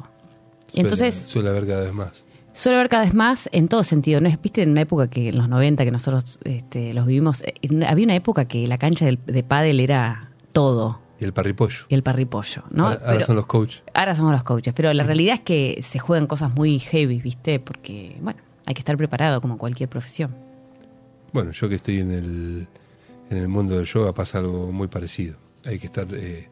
Y 0.72 0.80
entonces, 0.80 1.14
Suele, 1.14 1.30
suele 1.32 1.48
haber 1.50 1.66
cada 1.66 1.84
vez 1.84 1.92
más. 1.92 2.24
suele 2.54 2.76
haber 2.78 2.88
cada 2.88 3.02
vez 3.04 3.12
más 3.12 3.46
en 3.52 3.68
todo 3.68 3.84
sentido. 3.84 4.22
¿no? 4.22 4.28
es 4.30 4.40
Viste, 4.40 4.62
en 4.62 4.70
una 4.70 4.80
época 4.80 5.10
que 5.10 5.28
en 5.28 5.36
los 5.36 5.50
90 5.50 5.84
que 5.84 5.90
nosotros 5.90 6.38
este, 6.44 6.94
los 6.94 7.04
vivimos, 7.06 7.42
eh, 7.42 7.52
una- 7.70 7.90
había 7.90 8.04
una 8.06 8.14
época 8.14 8.46
que 8.46 8.66
la 8.66 8.78
cancha 8.78 9.04
del- 9.04 9.18
de 9.26 9.42
pádel 9.42 9.80
era 9.80 10.30
todo. 10.54 11.00
Y 11.20 11.24
el 11.24 11.32
parripollo. 11.32 11.86
Y 11.88 11.94
el 11.94 12.02
parripollo, 12.02 12.62
¿no? 12.70 12.84
ahora, 12.86 13.00
ahora 13.00 13.12
Pero- 13.14 13.26
son 13.26 13.36
los 13.36 13.46
coaches. 13.46 13.82
Ahora 13.94 14.14
somos 14.14 14.32
los 14.32 14.44
coaches, 14.44 14.72
pero 14.74 14.92
la 14.94 15.02
realidad 15.02 15.34
es 15.34 15.40
que 15.40 15.84
se 15.88 15.98
juegan 15.98 16.26
cosas 16.26 16.54
muy 16.54 16.78
heavy, 16.78 17.20
¿viste? 17.20 17.58
Porque, 17.60 18.16
bueno, 18.20 18.40
hay 18.66 18.74
que 18.74 18.80
estar 18.80 18.96
preparado 18.96 19.40
como 19.40 19.58
cualquier 19.58 19.88
profesión. 19.88 20.34
Bueno, 21.32 21.50
yo 21.52 21.68
que 21.68 21.74
estoy 21.74 21.98
en 21.98 22.10
el, 22.12 22.68
en 23.30 23.36
el 23.36 23.48
mundo 23.48 23.76
del 23.76 23.86
yoga 23.86 24.12
pasa 24.14 24.38
algo 24.38 24.70
muy 24.72 24.86
parecido. 24.88 25.36
Hay 25.64 25.78
que 25.78 25.86
estar 25.86 26.06
eh, 26.12 26.48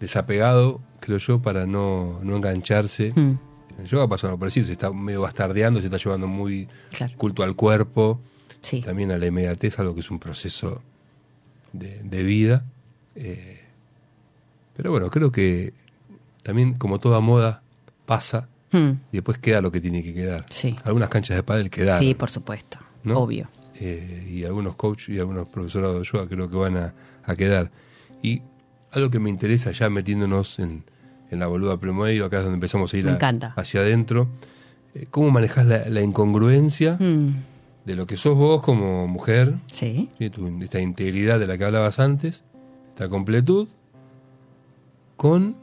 desapegado, 0.00 0.80
creo 1.00 1.18
yo, 1.18 1.40
para 1.42 1.66
no, 1.66 2.18
no 2.22 2.36
engancharse. 2.36 3.12
Mm, 3.14 3.38
En 3.76 3.80
el 3.80 3.86
yoga 3.86 4.08
pasa 4.08 4.26
algo 4.28 4.38
parecido, 4.38 4.66
se 4.66 4.72
está 4.72 4.92
medio 4.92 5.22
bastardeando, 5.22 5.80
se 5.80 5.86
está 5.86 5.98
llevando 5.98 6.28
muy 6.28 6.68
claro. 6.96 7.12
culto 7.16 7.42
al 7.42 7.54
cuerpo. 7.56 8.20
Sí. 8.60 8.80
también 8.80 9.10
a 9.10 9.18
la 9.18 9.26
inmediatez, 9.26 9.80
algo 9.80 9.92
que 9.92 10.00
es 10.02 10.10
un 10.12 10.20
proceso 10.20 10.82
de, 11.72 12.00
de 12.04 12.22
vida. 12.22 12.64
Eh, 13.16 13.58
pero 14.76 14.90
bueno, 14.90 15.10
creo 15.10 15.30
que 15.32 15.72
también 16.42 16.74
como 16.74 16.98
toda 16.98 17.20
moda 17.20 17.62
pasa 18.06 18.48
Hmm, 18.72 18.92
y 19.12 19.16
después 19.18 19.36
queda 19.36 19.60
lo 19.60 19.70
que 19.70 19.82
tiene 19.82 20.02
que 20.02 20.14
quedar. 20.14 20.46
Sí. 20.48 20.74
Algunas 20.84 21.10
canchas 21.10 21.36
de 21.36 21.42
pádel 21.42 21.68
quedaron. 21.68 22.00
Sí, 22.02 22.14
por 22.14 22.30
supuesto. 22.30 22.78
¿no? 23.04 23.18
Obvio. 23.18 23.48
Eh, 23.78 24.26
y 24.30 24.44
algunos 24.44 24.76
coaches 24.76 25.10
y 25.10 25.18
algunos 25.18 25.46
profesorados 25.48 25.98
de 25.98 26.04
yoga 26.10 26.26
creo 26.26 26.48
que 26.48 26.56
van 26.56 26.76
a, 26.78 26.94
a 27.22 27.36
quedar. 27.36 27.70
Y 28.22 28.40
algo 28.92 29.10
que 29.10 29.18
me 29.18 29.28
interesa 29.28 29.72
ya 29.72 29.90
metiéndonos 29.90 30.58
en, 30.58 30.84
en 31.30 31.38
la 31.38 31.48
boluda 31.48 31.76
promedio, 31.78 32.24
acá 32.24 32.38
es 32.38 32.44
donde 32.44 32.54
empezamos 32.56 32.94
a 32.94 32.96
ir 32.96 33.08
a- 33.10 33.52
hacia 33.56 33.80
adentro, 33.80 34.28
eh, 34.94 35.04
¿cómo 35.10 35.30
manejas 35.30 35.66
la, 35.66 35.86
la 35.90 36.00
incongruencia 36.00 36.96
Hmm, 36.98 37.32
de 37.84 37.94
lo 37.94 38.06
que 38.06 38.16
sos 38.16 38.36
vos 38.38 38.62
como 38.62 39.06
mujer, 39.06 39.54
Sí. 39.70 40.08
¿sí? 40.18 40.30
Tu- 40.30 40.62
esta 40.62 40.80
integridad 40.80 41.38
de 41.38 41.46
la 41.46 41.58
que 41.58 41.64
hablabas 41.64 41.98
antes, 41.98 42.44
esta 42.88 43.10
completud, 43.10 43.68
con 45.22 45.54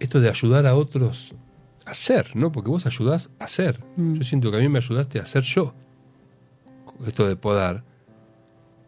esto 0.00 0.20
de 0.20 0.28
ayudar 0.28 0.66
a 0.66 0.74
otros 0.74 1.36
a 1.86 1.94
ser, 1.94 2.34
¿no? 2.34 2.50
Porque 2.50 2.68
vos 2.68 2.84
ayudás 2.84 3.30
a 3.38 3.46
ser. 3.46 3.78
Mm. 3.94 4.14
Yo 4.14 4.24
siento 4.24 4.50
que 4.50 4.56
a 4.56 4.60
mí 4.60 4.68
me 4.68 4.80
ayudaste 4.80 5.20
a 5.20 5.24
ser 5.24 5.44
yo. 5.44 5.72
Esto 7.06 7.28
de 7.28 7.36
podar 7.36 7.84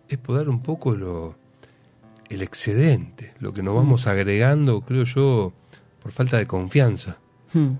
es 0.09 0.19
podar 0.19 0.49
un 0.49 0.65
poco 0.65 0.97
lo 0.97 1.37
el 2.29 2.43
excedente, 2.43 3.35
lo 3.39 3.53
que 3.53 3.63
nos 3.63 3.77
vamos 3.77 4.09
agregando, 4.09 4.81
creo 4.81 5.05
yo, 5.05 5.53
por 6.03 6.11
falta 6.11 6.37
de 6.37 6.49
confianza. 6.49 7.19
Hmm. 7.53 7.75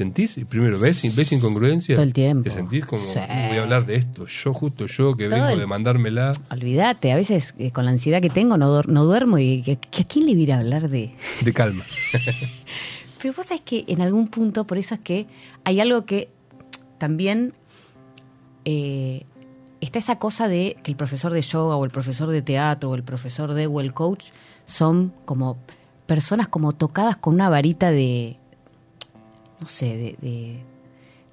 ¿Sentís? 0.00 0.38
Primero, 0.48 0.78
¿ves, 0.78 1.14
¿ves 1.14 1.30
incongruencia? 1.32 1.94
Todo 1.94 2.04
el 2.04 2.14
tiempo. 2.14 2.44
¿Te 2.44 2.50
sentís 2.56 2.86
como, 2.86 3.02
Sí. 3.02 3.18
"¿Cómo 3.28 3.48
voy 3.48 3.58
a 3.58 3.62
hablar 3.62 3.84
de 3.84 3.96
esto? 3.96 4.26
Yo, 4.26 4.54
justo 4.54 4.86
yo, 4.86 5.14
que 5.14 5.24
Todo 5.28 5.34
vengo 5.36 5.50
el- 5.50 5.58
de 5.58 5.66
mandármela. 5.66 6.32
Olvídate, 6.50 7.12
a 7.12 7.16
veces 7.16 7.52
eh, 7.58 7.70
con 7.70 7.84
la 7.84 7.90
ansiedad 7.90 8.22
que 8.22 8.30
tengo 8.30 8.56
no, 8.56 8.80
no 8.80 9.04
duermo 9.04 9.36
y 9.36 9.60
que, 9.60 9.76
que 9.76 10.00
a 10.02 10.04
quién 10.06 10.24
le 10.24 10.34
voy 10.34 10.50
a 10.50 10.58
hablar 10.60 10.88
de... 10.88 11.14
De 11.44 11.52
calma. 11.52 11.84
Pero 13.20 13.34
vos 13.36 13.44
sabés 13.44 13.60
que 13.60 13.84
en 13.88 14.00
algún 14.00 14.28
punto, 14.28 14.66
por 14.66 14.78
eso 14.78 14.94
es 14.94 15.00
que 15.00 15.26
hay 15.64 15.80
algo 15.80 16.06
que 16.06 16.30
también 16.96 17.52
eh, 18.64 19.24
está 19.82 19.98
esa 19.98 20.18
cosa 20.18 20.48
de 20.48 20.76
que 20.82 20.90
el 20.90 20.96
profesor 20.96 21.30
de 21.32 21.42
yoga 21.42 21.76
o 21.76 21.84
el 21.84 21.90
profesor 21.90 22.30
de 22.30 22.40
teatro 22.40 22.88
o 22.88 22.94
el 22.94 23.02
profesor 23.02 23.52
de 23.52 23.66
o 23.66 23.80
el 23.82 23.92
coach 23.92 24.26
son 24.64 25.12
como 25.26 25.58
personas 26.06 26.48
como 26.48 26.72
tocadas 26.72 27.18
con 27.18 27.34
una 27.34 27.50
varita 27.50 27.90
de, 27.90 28.38
no 29.60 29.68
sé, 29.68 29.86
de, 29.86 30.16
de, 30.20 30.62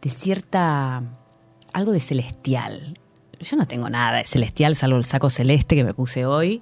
de 0.01 0.09
cierta, 0.09 1.03
algo 1.73 1.91
de 1.91 1.99
celestial. 1.99 2.97
Yo 3.39 3.55
no 3.57 3.65
tengo 3.65 3.89
nada 3.89 4.17
de 4.17 4.23
celestial 4.23 4.75
salvo 4.75 4.97
el 4.97 5.03
saco 5.03 5.29
celeste 5.29 5.75
que 5.75 5.83
me 5.83 5.93
puse 5.93 6.25
hoy, 6.25 6.61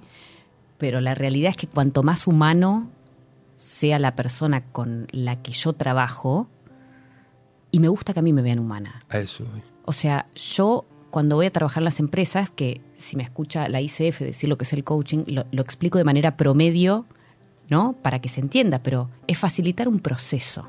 pero 0.78 1.00
la 1.00 1.14
realidad 1.14 1.50
es 1.50 1.56
que 1.56 1.66
cuanto 1.66 2.02
más 2.02 2.26
humano 2.26 2.90
sea 3.56 3.98
la 3.98 4.14
persona 4.14 4.64
con 4.64 5.08
la 5.10 5.42
que 5.42 5.52
yo 5.52 5.72
trabajo, 5.72 6.48
y 7.70 7.80
me 7.80 7.88
gusta 7.88 8.12
que 8.12 8.20
a 8.20 8.22
mí 8.22 8.32
me 8.32 8.42
vean 8.42 8.58
humana. 8.58 9.00
A 9.08 9.18
eso. 9.18 9.44
O 9.84 9.92
sea, 9.92 10.26
yo 10.34 10.84
cuando 11.10 11.36
voy 11.36 11.46
a 11.46 11.50
trabajar 11.50 11.80
en 11.80 11.86
las 11.86 12.00
empresas, 12.00 12.50
que 12.50 12.80
si 12.96 13.16
me 13.16 13.22
escucha 13.22 13.68
la 13.68 13.80
ICF 13.80 14.20
decir 14.20 14.48
lo 14.48 14.58
que 14.58 14.64
es 14.64 14.72
el 14.72 14.84
coaching, 14.84 15.24
lo, 15.26 15.46
lo 15.50 15.62
explico 15.62 15.98
de 15.98 16.04
manera 16.04 16.36
promedio, 16.36 17.06
¿no? 17.70 17.94
Para 18.02 18.20
que 18.20 18.28
se 18.28 18.40
entienda, 18.40 18.80
pero 18.82 19.08
es 19.26 19.38
facilitar 19.38 19.88
un 19.88 20.00
proceso. 20.00 20.68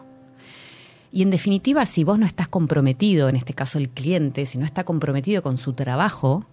Y 1.11 1.21
en 1.21 1.29
definitiva, 1.29 1.85
si 1.85 2.03
vos 2.03 2.19
no 2.19 2.25
estás 2.25 2.47
comprometido, 2.47 3.29
en 3.29 3.35
este 3.35 3.53
caso 3.53 3.77
el 3.77 3.89
cliente, 3.89 4.45
si 4.45 4.57
no 4.57 4.65
está 4.65 4.83
comprometido 4.83 5.41
con 5.41 5.57
su 5.57 5.73
trabajo, 5.73 6.45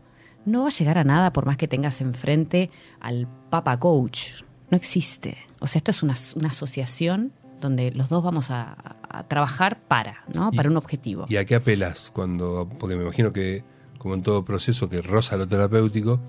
no 0.44 0.62
va 0.62 0.68
a 0.68 0.72
llegar 0.72 0.98
a 0.98 1.04
nada 1.04 1.32
por 1.32 1.46
más 1.46 1.56
que 1.56 1.68
tengas 1.68 2.00
enfrente 2.00 2.70
al 3.00 3.28
papa 3.50 3.78
coach. 3.78 4.42
No 4.70 4.76
existe. 4.76 5.38
O 5.60 5.66
sea, 5.66 5.78
esto 5.78 5.90
es 5.90 6.02
una, 6.02 6.14
una 6.36 6.48
asociación 6.48 7.32
donde 7.60 7.90
los 7.92 8.08
dos 8.08 8.22
vamos 8.22 8.50
a, 8.50 8.96
a 9.08 9.24
trabajar 9.24 9.80
para, 9.88 10.24
¿no? 10.32 10.50
Para 10.52 10.68
un 10.68 10.76
objetivo. 10.76 11.26
¿Y 11.28 11.36
a 11.36 11.44
qué 11.44 11.54
apelas 11.54 12.10
cuando.? 12.12 12.68
Porque 12.78 12.96
me 12.96 13.02
imagino 13.02 13.32
que, 13.32 13.64
como 13.98 14.14
en 14.14 14.22
todo 14.22 14.44
proceso 14.44 14.88
que 14.88 15.00
roza 15.00 15.36
lo 15.36 15.48
terapéutico, 15.48 16.20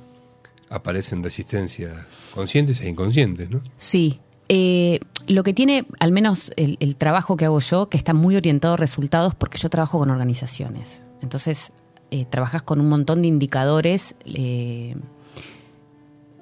aparecen 0.69 1.23
resistencias 1.23 2.07
conscientes 2.33 2.81
e 2.81 2.89
inconscientes, 2.89 3.49
¿no? 3.49 3.59
Sí. 3.77 4.21
Eh, 4.49 4.99
lo 5.27 5.43
que 5.43 5.53
tiene, 5.53 5.87
al 5.99 6.11
menos 6.11 6.51
el, 6.55 6.95
trabajo 6.97 7.35
que 7.35 7.45
hago 7.45 7.59
yo, 7.59 7.89
que 7.89 7.97
está 7.97 8.13
muy 8.13 8.35
orientado 8.35 8.75
a 8.75 8.77
resultados, 8.77 9.33
porque 9.33 9.57
yo 9.57 9.69
trabajo 9.69 9.97
con 9.97 10.11
organizaciones. 10.11 11.03
Entonces, 11.21 11.71
eh, 12.11 12.25
trabajas 12.25 12.61
con 12.61 12.79
un 12.79 12.89
montón 12.89 13.23
de 13.23 13.27
indicadores 13.27 14.15
eh, 14.25 14.95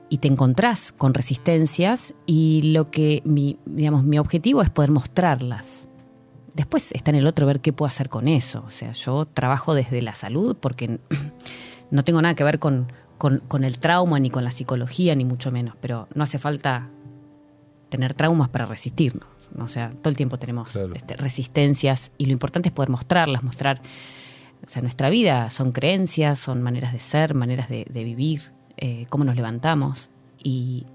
y 0.10 0.18
te 0.18 0.28
encontrás 0.28 0.92
con 0.92 1.14
resistencias 1.14 2.14
y 2.26 2.74
lo 2.74 2.92
que 2.92 3.22
mi, 3.24 3.58
digamos, 3.66 4.04
mi 4.04 4.20
objetivo 4.20 4.62
es 4.62 4.70
poder 4.70 4.92
mostrarlas. 4.92 5.88
Después 6.54 6.92
está 6.92 7.10
en 7.12 7.16
el 7.16 7.26
otro 7.26 7.48
ver 7.48 7.62
qué 7.62 7.72
puedo 7.72 7.88
hacer 7.88 8.10
con 8.10 8.28
eso. 8.28 8.64
O 8.68 8.70
sea, 8.70 8.92
yo 8.92 9.26
trabajo 9.26 9.74
desde 9.74 10.02
la 10.02 10.14
salud 10.14 10.58
porque 10.60 11.00
no 11.92 12.04
tengo 12.04 12.22
nada 12.22 12.36
que 12.36 12.44
ver 12.44 12.60
con, 12.60 12.92
con 13.18 13.64
el 13.64 13.80
trauma 13.80 14.20
ni 14.20 14.30
con 14.30 14.44
la 14.44 14.52
psicología, 14.52 15.16
ni 15.16 15.24
mucho 15.24 15.50
menos, 15.52 15.76
pero 15.80 16.10
no 16.14 16.26
hace 16.26 16.38
falta 16.38 16.90
tener 17.94 18.14
traumas 18.14 18.50
para 18.50 18.66
resistirnos. 18.66 19.28
¿no? 19.56 19.66
O 19.66 19.68
sea, 19.68 19.92
todo 19.92 20.10
el 20.10 20.18
tiempo 20.18 20.38
tenemos 20.38 20.72
Claro. 20.72 20.94
este, 20.96 21.16
resistencias 21.16 22.12
y 22.18 22.26
lo 22.26 22.32
importante 22.34 22.70
es 22.70 22.74
poder 22.74 22.90
mostrarlas, 22.90 23.44
mostrar, 23.44 23.82
o 24.66 24.70
sea, 24.70 24.82
nuestra 24.82 25.10
vida 25.10 25.50
son 25.52 25.72
creencias, 25.72 26.40
son 26.40 26.62
maneras 26.62 26.92
de 26.94 27.00
ser, 27.00 27.34
maneras 27.36 27.70
de, 27.70 27.86
de 27.90 28.04
vivir, 28.04 28.52
eh, 28.78 29.06
cómo 29.10 29.24
nos 29.24 29.36
levantamos. 29.36 30.10
Y, 30.44 30.86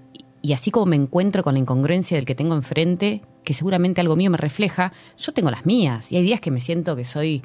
y 0.41 0.53
así 0.53 0.71
como 0.71 0.85
me 0.87 0.95
encuentro 0.95 1.41
con 1.43 1.53
la 1.53 1.59
incongruencia 1.59 2.17
del 2.17 2.25
que 2.25 2.35
tengo 2.35 2.53
enfrente, 2.55 3.21
que 3.43 3.53
seguramente 3.53 4.01
algo 4.01 4.15
mío 4.15 4.29
me 4.29 4.37
refleja, 4.37 4.91
yo 5.17 5.31
tengo 5.33 5.49
las 5.51 5.65
mías. 5.65 6.11
Y 6.11 6.17
hay 6.17 6.23
días 6.23 6.41
que 6.41 6.51
me 6.51 6.59
siento 6.59 6.95
que 6.95 7.05
soy 7.05 7.41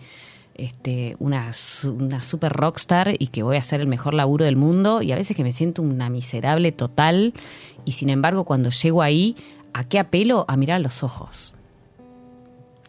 este, 0.55 1.17
una, 1.19 1.51
una 1.85 2.23
super 2.23 2.53
rockstar 2.53 3.15
y 3.19 3.29
que 3.29 3.43
voy 3.43 3.57
a 3.57 3.61
hacer 3.61 3.81
el 3.81 3.87
mejor 3.87 4.15
laburo 4.15 4.45
del 4.45 4.57
mundo 4.57 5.03
y 5.03 5.13
a 5.13 5.17
veces 5.17 5.37
que 5.37 5.43
me 5.43 5.53
siento 5.53 5.83
una 5.83 6.11
miserable 6.11 6.73
total 6.73 7.35
y 7.85 7.93
sin 7.93 8.11
embargo 8.11 8.45
cuando 8.45 8.71
llego 8.71 9.03
ahí, 9.03 9.37
¿a 9.73 9.85
qué 9.85 9.99
apelo? 9.99 10.45
A 10.49 10.57
mirar 10.57 10.77
a 10.77 10.79
los 10.81 11.03
ojos 11.03 11.55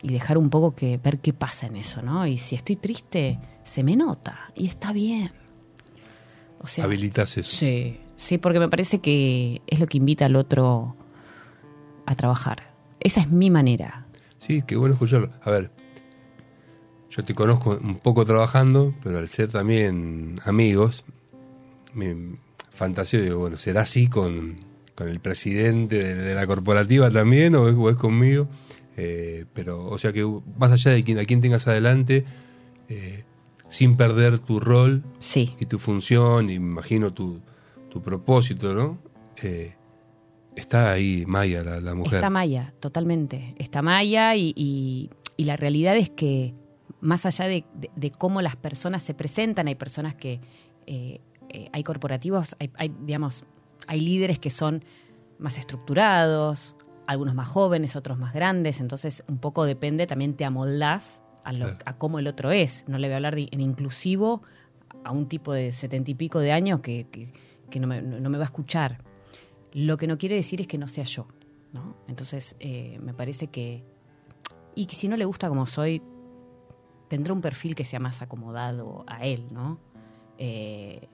y 0.01 0.10
dejar 0.10 0.38
un 0.38 0.49
poco 0.49 0.75
que 0.75 0.99
ver 1.04 1.19
qué 1.19 1.34
pasa 1.34 1.65
en 1.65 1.78
eso, 1.78 2.01
¿no? 2.04 2.28
Y 2.28 2.38
si 2.38 2.56
estoy 2.56 2.75
triste, 2.75 3.39
se 3.63 3.84
me 3.84 3.95
nota 3.95 4.51
y 4.56 4.67
está 4.67 4.93
bien. 4.93 5.32
O 6.62 6.67
sea, 6.67 6.84
Habilitas 6.84 7.38
eso. 7.38 7.49
Sí, 7.49 7.99
sí, 8.15 8.38
porque 8.38 8.60
me 8.60 8.69
parece 8.69 8.99
que 8.99 9.62
es 9.65 9.80
lo 9.80 9.88
que 9.88 9.97
invita 9.97 10.25
al 10.25 10.36
otro 10.36 10.95
a 12.06 12.15
trabajar. 12.15 12.71
Esa 12.99 13.21
es 13.21 13.30
mi 13.30 13.49
manera. 13.49 14.06
Sí, 14.38 14.63
qué 14.65 14.75
bueno 14.75 14.93
escucharlo. 14.93 15.32
A 15.41 15.49
ver, 15.49 15.71
yo 17.15 17.23
te 17.23 17.34
conozco 17.34 17.80
un 17.82 17.97
poco 17.99 18.25
trabajando, 18.25 18.93
pero 19.04 19.19
al 19.19 19.30
ser 19.30 19.49
también 19.51 20.39
amigos, 20.45 21.06
me 21.93 22.38
fantaseo, 22.73 23.21
digo, 23.21 23.39
bueno, 23.39 23.58
¿será 23.58 23.82
así 23.82 24.08
con, 24.08 24.58
con 24.95 25.08
el 25.08 25.19
presidente 25.19 26.04
de, 26.04 26.15
de 26.15 26.36
la 26.36 26.45
corporativa 26.45 27.10
también 27.10 27.56
o 27.56 27.69
es, 27.69 27.75
o 27.75 27.89
es 27.89 27.95
conmigo? 27.95 28.47
Eh, 28.97 29.45
pero, 29.54 29.86
o 29.88 29.97
sea 29.97 30.12
que 30.13 30.25
más 30.58 30.71
allá 30.71 30.91
de 30.91 31.04
quien, 31.04 31.19
a 31.19 31.25
quien 31.25 31.41
tengas 31.41 31.67
adelante, 31.67 32.25
eh, 32.89 33.23
sin 33.69 33.97
perder 33.97 34.39
tu 34.39 34.60
rol 34.60 35.04
Sí, 35.19 35.54
y 35.60 35.65
tu 35.65 35.80
función, 35.80 36.49
y 36.49 36.60
me 36.60 36.71
imagino 36.71 37.13
tu, 37.13 37.39
tu 37.89 38.01
propósito, 38.01 38.73
¿no? 38.73 38.97
Eh, 39.41 39.73
está 40.56 40.91
ahí 40.91 41.25
Maya, 41.25 41.63
la, 41.63 41.80
la 41.82 41.93
mujer. 41.95 42.15
está 42.15 42.30
Maya, 42.30 42.73
totalmente. 42.80 43.54
Está 43.58 43.82
Maya 43.82 44.36
y, 44.36 44.54
y- 44.56 45.10
y 45.38 45.43
la 45.45 45.58
realidad 45.58 45.97
es 45.97 46.10
que 46.10 46.54
más 47.01 47.25
allá 47.25 47.45
de, 47.45 47.65
de- 47.73 47.91
de 47.95 48.12
cómo 48.12 48.41
las 48.41 48.55
personas 48.55 49.03
se 49.03 49.13
presentan, 49.13 49.67
hay 49.67 49.75
personas 49.75 50.15
que, 50.15 50.39
eh, 50.88 51.19
eh, 51.49 51.69
hay 51.71 51.84
corporativos, 51.84 52.55
hay, 52.60 52.71
hay, 52.75 52.93
digamos, 53.01 53.43
hay 53.88 54.01
líderes 54.01 54.39
que 54.39 54.49
son 54.49 54.84
más 55.38 55.58
estructurados, 55.58 56.75
algunos 57.08 57.36
más 57.36 57.47
jóvenes, 57.47 57.95
otros 57.95 58.17
más 58.17 58.34
grandes, 58.34 58.79
entonces 58.79 59.23
un 59.27 59.38
poco 59.38 59.65
depende, 59.65 60.08
también 60.08 60.34
te 60.36 60.45
amoldás 60.45 61.21
a, 61.43 61.51
lo- 61.53 61.65
Claro. 61.65 61.77
a 61.86 61.97
cómo 61.97 62.17
el 62.19 62.27
otro 62.27 62.51
es. 62.51 62.84
No 62.88 62.97
le 62.97 63.08
voy 63.08 63.13
a 63.13 63.15
hablar 63.17 63.36
de- 63.36 63.49
en 63.51 63.62
inclusivo 63.62 64.41
a 65.03 65.12
un 65.12 65.27
tipo 65.27 65.53
de 65.53 65.71
setenta 65.71 66.10
y 66.10 66.15
pico 66.15 66.39
de 66.39 66.51
años 66.51 66.79
que, 66.79 67.08
que- 67.12 67.31
que 67.69 67.79
no, 67.79 67.88
me, 67.88 68.01
no- 68.01 68.29
me 68.29 68.38
va 68.38 68.45
a 68.45 68.45
escuchar. 68.45 69.03
Lo 69.73 69.97
que 69.97 70.08
no 70.08 70.17
quiere 70.17 70.36
decir 70.36 70.62
es 70.62 70.67
que 70.67 70.77
no 70.77 70.88
sea 70.88 71.03
yo. 71.03 71.27
¿no? 71.73 71.95
Entonces, 72.08 72.55
eh, 72.62 72.97
me 73.03 73.13
parece 73.13 73.47
que. 73.47 73.84
Y 74.75 74.86
que 74.86 74.95
si 74.95 75.10
no 75.10 75.17
le 75.17 75.25
gusta 75.25 75.49
como 75.49 75.65
soy, 75.65 76.01
tendrá 77.08 77.34
un 77.34 77.41
perfil 77.41 77.76
que 77.76 77.86
sea 77.86 78.00
más 78.00 78.22
acomodado 78.22 79.04
a 79.08 79.26
él, 79.26 79.48
¿no? 79.52 79.80
Eh, 80.38 81.08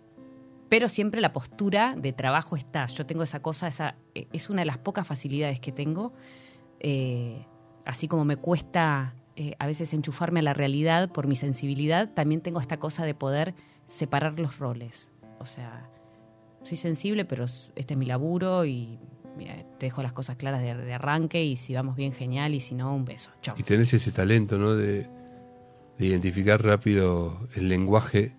pero 0.70 0.88
siempre 0.88 1.20
la 1.22 1.34
postura 1.34 1.96
de 1.98 2.14
trabajo 2.14 2.56
está. 2.56 2.86
Yo 2.88 3.06
tengo 3.06 3.24
esa 3.24 3.42
cosa, 3.42 3.68
esa 3.68 3.96
eh, 4.16 4.28
es 4.32 4.50
una 4.50 4.62
de 4.62 4.66
las 4.66 4.78
pocas 4.78 5.06
facilidades 5.06 5.60
que 5.60 5.72
tengo. 5.72 6.14
Eh, 6.80 7.46
así 7.86 8.08
como 8.08 8.26
me 8.26 8.38
cuesta 8.38 9.16
a 9.58 9.66
veces 9.66 9.92
enchufarme 9.96 10.42
a 10.42 10.44
la 10.44 10.54
realidad 10.54 11.10
por 11.10 11.26
mi 11.26 11.36
sensibilidad, 11.36 12.14
también 12.14 12.42
tengo 12.42 12.60
esta 12.62 12.78
cosa 12.78 13.06
de 13.06 13.16
poder 13.16 13.56
separar 13.88 14.40
los 14.40 14.60
roles. 14.60 15.10
O 15.40 15.48
sea, 15.48 15.90
soy 16.62 16.78
sensible, 16.78 17.26
pero 17.26 17.46
este 17.46 17.94
es 17.94 17.98
mi 17.98 18.06
laburo 18.06 18.66
y 18.66 19.00
mira, 19.36 19.56
te 19.80 19.88
dejo 19.88 20.04
las 20.04 20.14
cosas 20.14 20.36
claras 20.36 20.62
de, 20.62 20.76
de 20.76 20.94
arranque 20.94 21.44
y 21.44 21.56
si 21.56 21.74
vamos 21.74 21.96
bien, 21.96 22.14
genial, 22.14 22.54
y 22.54 22.60
si 22.60 22.76
no, 22.76 22.94
un 22.94 23.04
beso. 23.04 23.32
Chao. 23.42 23.56
Y 23.58 23.64
tenés 23.64 23.92
ese 23.96 24.12
talento, 24.12 24.60
¿no? 24.60 24.76
De, 24.76 25.10
de 25.98 26.06
identificar 26.08 26.64
rápido 26.64 27.38
el 27.56 27.68
lenguaje 27.70 28.36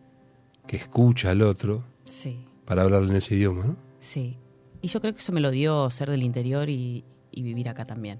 que 0.66 0.76
escucha 0.76 1.30
al 1.30 1.42
otro 1.42 1.84
Sí, 2.04 2.44
para 2.64 2.82
hablarle 2.82 3.10
en 3.10 3.16
ese 3.16 3.34
idioma, 3.34 3.64
¿no? 3.64 3.76
sí. 3.98 4.36
Y 4.84 4.88
yo 4.88 5.00
creo 5.00 5.12
que 5.12 5.20
eso 5.20 5.30
me 5.32 5.40
lo 5.40 5.52
dio 5.52 5.88
ser 5.90 6.10
del 6.10 6.24
interior 6.24 6.68
y, 6.68 7.04
y 7.30 7.42
vivir 7.42 7.68
acá 7.68 7.84
también. 7.84 8.18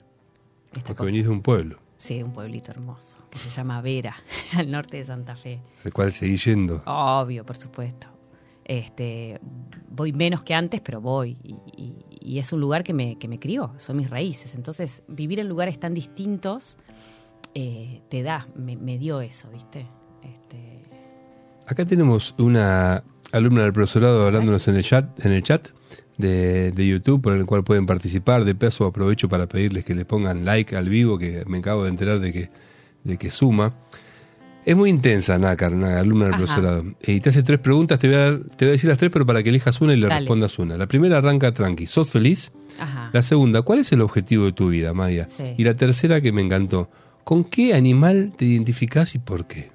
Esta 0.67 0.81
Porque 0.81 0.95
cosa. 0.95 1.05
venís 1.07 1.25
de 1.25 1.31
un 1.31 1.43
pueblo, 1.43 1.79
Sí, 1.97 2.23
un 2.23 2.33
pueblito 2.33 2.71
hermoso, 2.71 3.19
que 3.31 3.39
se 3.39 3.51
llama 3.51 3.81
Vera, 3.83 4.15
al 4.57 4.71
norte 4.71 4.97
de 4.97 5.05
Santa 5.05 5.35
Fe. 5.37 5.61
al 5.85 5.93
cual 5.93 6.13
seguís 6.13 6.45
yendo. 6.45 6.83
Obvio, 6.87 7.45
por 7.45 7.57
supuesto. 7.57 8.07
Este, 8.65 9.41
voy 9.91 10.13
menos 10.13 10.43
que 10.45 10.55
antes, 10.55 10.81
pero 10.81 11.01
voy. 11.01 11.37
Y, 11.43 11.55
y- 11.77 11.97
y 12.25 12.39
es 12.39 12.53
un 12.53 12.61
lugar 12.61 12.85
que 12.85 12.93
me, 12.95 13.19
que 13.19 13.27
me 13.27 13.41
crió, 13.41 13.73
son 13.79 13.97
mis 13.97 14.09
raíces. 14.09 14.55
Entonces, 14.55 15.03
vivir 15.09 15.41
en 15.41 15.49
lugares 15.49 15.81
tan 15.81 15.93
distintos 15.95 16.79
eh, 17.55 18.01
te 18.09 18.23
da, 18.23 18.47
me, 18.57 18.77
me 18.77 18.99
dio 18.99 19.21
eso, 19.21 19.49
¿viste? 19.53 19.87
Este, 20.23 20.81
Acá 21.67 21.85
tenemos 21.85 22.35
una 22.39 23.03
alumna 23.33 23.63
del 23.63 23.73
profesorado 23.73 24.27
hablándonos 24.27 24.67
en 24.69 24.77
el 24.77 24.85
chat, 24.85 25.25
en 25.25 25.33
el 25.33 25.43
chat 25.43 25.69
de, 26.19 26.73
de 26.73 26.87
YouTube, 26.87 27.23
por 27.23 27.33
el 27.35 27.47
cual 27.47 27.65
pueden 27.65 27.87
participar. 27.87 28.45
De 28.45 28.55
peso 28.55 28.87
aprovecho 28.87 29.29
para 29.29 29.47
pedirles 29.47 29.85
que 29.85 29.95
le 29.95 30.05
pongan 30.05 30.45
like 30.45 30.77
al 30.77 30.89
vivo, 30.89 31.19
que 31.19 31.45
me 31.47 31.59
acabo 31.59 31.85
de 31.85 31.91
enterar 31.91 32.21
de 32.21 32.33
que, 32.33 32.51
de 33.05 33.17
que 33.17 33.31
suma. 33.31 33.75
Es 34.65 34.77
muy 34.77 34.91
intensa, 34.91 35.37
Nácar, 35.39 35.75
una 35.75 35.99
alumna 35.99 36.27
del 36.27 36.35
Ajá. 36.35 36.45
profesorado. 36.45 36.85
Y 37.05 37.19
te 37.21 37.31
hace 37.31 37.43
tres 37.43 37.59
preguntas, 37.59 37.99
te 37.99 38.07
voy, 38.07 38.17
a, 38.17 38.39
te 38.57 38.65
voy 38.65 38.69
a 38.69 38.73
decir 38.73 38.89
las 38.89 38.97
tres, 38.99 39.11
pero 39.13 39.27
para 39.27 39.43
que 39.43 39.49
elijas 39.49 39.81
una 39.81 39.93
y 39.95 39.97
le 39.97 40.07
Dale. 40.07 40.21
respondas 40.21 40.57
una. 40.61 40.77
La 40.77 40.87
primera 40.87 41.19
arranca 41.19 41.53
tranqui, 41.53 41.87
¿sos 41.87 42.11
feliz? 42.11 42.53
ajá. 42.79 43.11
La 43.13 43.23
segunda, 43.23 43.63
¿cuál 43.63 43.81
es 43.81 43.91
el 43.91 44.01
objetivo 44.03 44.45
de 44.45 44.53
tu 44.53 44.69
vida, 44.69 44.93
Maya? 44.95 45.27
Sí. 45.27 45.55
Y 45.59 45.65
la 45.65 45.75
tercera 45.75 46.21
que 46.21 46.31
me 46.31 46.43
encantó, 46.43 46.89
¿con 47.25 47.45
qué 47.45 47.75
animal 47.75 48.33
te 48.37 48.45
identificás 48.45 49.15
y 49.15 49.19
por 49.19 49.47
qué? 49.47 49.71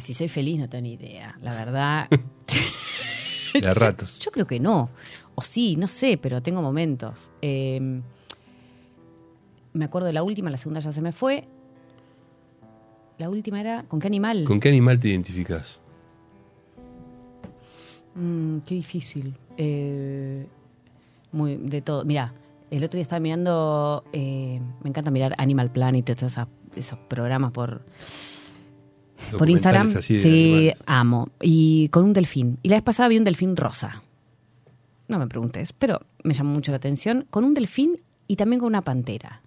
Si 0.00 0.14
soy 0.14 0.28
feliz 0.28 0.58
no 0.58 0.68
tengo 0.68 0.82
ni 0.82 0.92
idea. 0.94 1.36
La 1.42 1.52
verdad, 1.54 2.08
De 3.60 3.66
a 3.68 3.74
ratos. 3.74 4.18
yo 4.20 4.30
creo 4.30 4.46
que 4.46 4.60
no. 4.60 4.88
O 5.34 5.42
sí, 5.42 5.74
no 5.76 5.86
sé, 5.88 6.16
pero 6.16 6.40
tengo 6.42 6.62
momentos. 6.62 7.32
Eh, 7.42 8.00
me 9.72 9.84
acuerdo 9.84 10.06
de 10.06 10.12
la 10.12 10.22
última, 10.22 10.50
la 10.50 10.56
segunda 10.56 10.80
ya 10.80 10.92
se 10.92 11.00
me 11.02 11.12
fue. 11.12 11.46
La 13.18 13.28
última 13.28 13.60
era, 13.60 13.82
¿con 13.88 14.00
qué 14.00 14.06
animal? 14.06 14.44
¿Con 14.44 14.60
qué 14.60 14.68
animal 14.68 14.98
te 15.00 15.08
identificás? 15.08 15.80
Mm, 18.14 18.58
qué 18.60 18.74
difícil. 18.76 19.34
Eh, 19.56 20.46
muy, 21.32 21.56
de 21.56 21.82
todo. 21.82 22.04
Mira, 22.04 22.32
el 22.70 22.82
otro 22.84 22.96
día 22.96 23.02
estaba 23.02 23.20
mirando, 23.20 24.04
eh, 24.12 24.60
me 24.82 24.88
encanta 24.90 25.10
mirar 25.10 25.34
Animal 25.38 25.70
Planet 25.70 26.08
y 26.08 26.14
todos 26.14 26.32
esas- 26.32 26.48
esos 26.76 26.98
programas 27.08 27.52
por, 27.52 27.82
por 29.38 29.48
Instagram. 29.48 29.90
Sí, 30.02 30.72
amo. 30.86 31.30
Y 31.40 31.88
con 31.88 32.04
un 32.04 32.12
delfín. 32.12 32.58
Y 32.62 32.68
la 32.68 32.76
vez 32.76 32.82
pasada 32.82 33.08
vi 33.08 33.18
un 33.18 33.24
delfín 33.24 33.56
rosa. 33.56 34.02
No 35.08 35.18
me 35.18 35.26
preguntes, 35.26 35.72
pero 35.72 36.00
me 36.22 36.34
llamó 36.34 36.52
mucho 36.52 36.70
la 36.72 36.76
atención. 36.76 37.26
Con 37.30 37.44
un 37.44 37.54
delfín 37.54 37.96
y 38.26 38.36
también 38.36 38.60
con 38.60 38.68
una 38.68 38.82
pantera. 38.82 39.42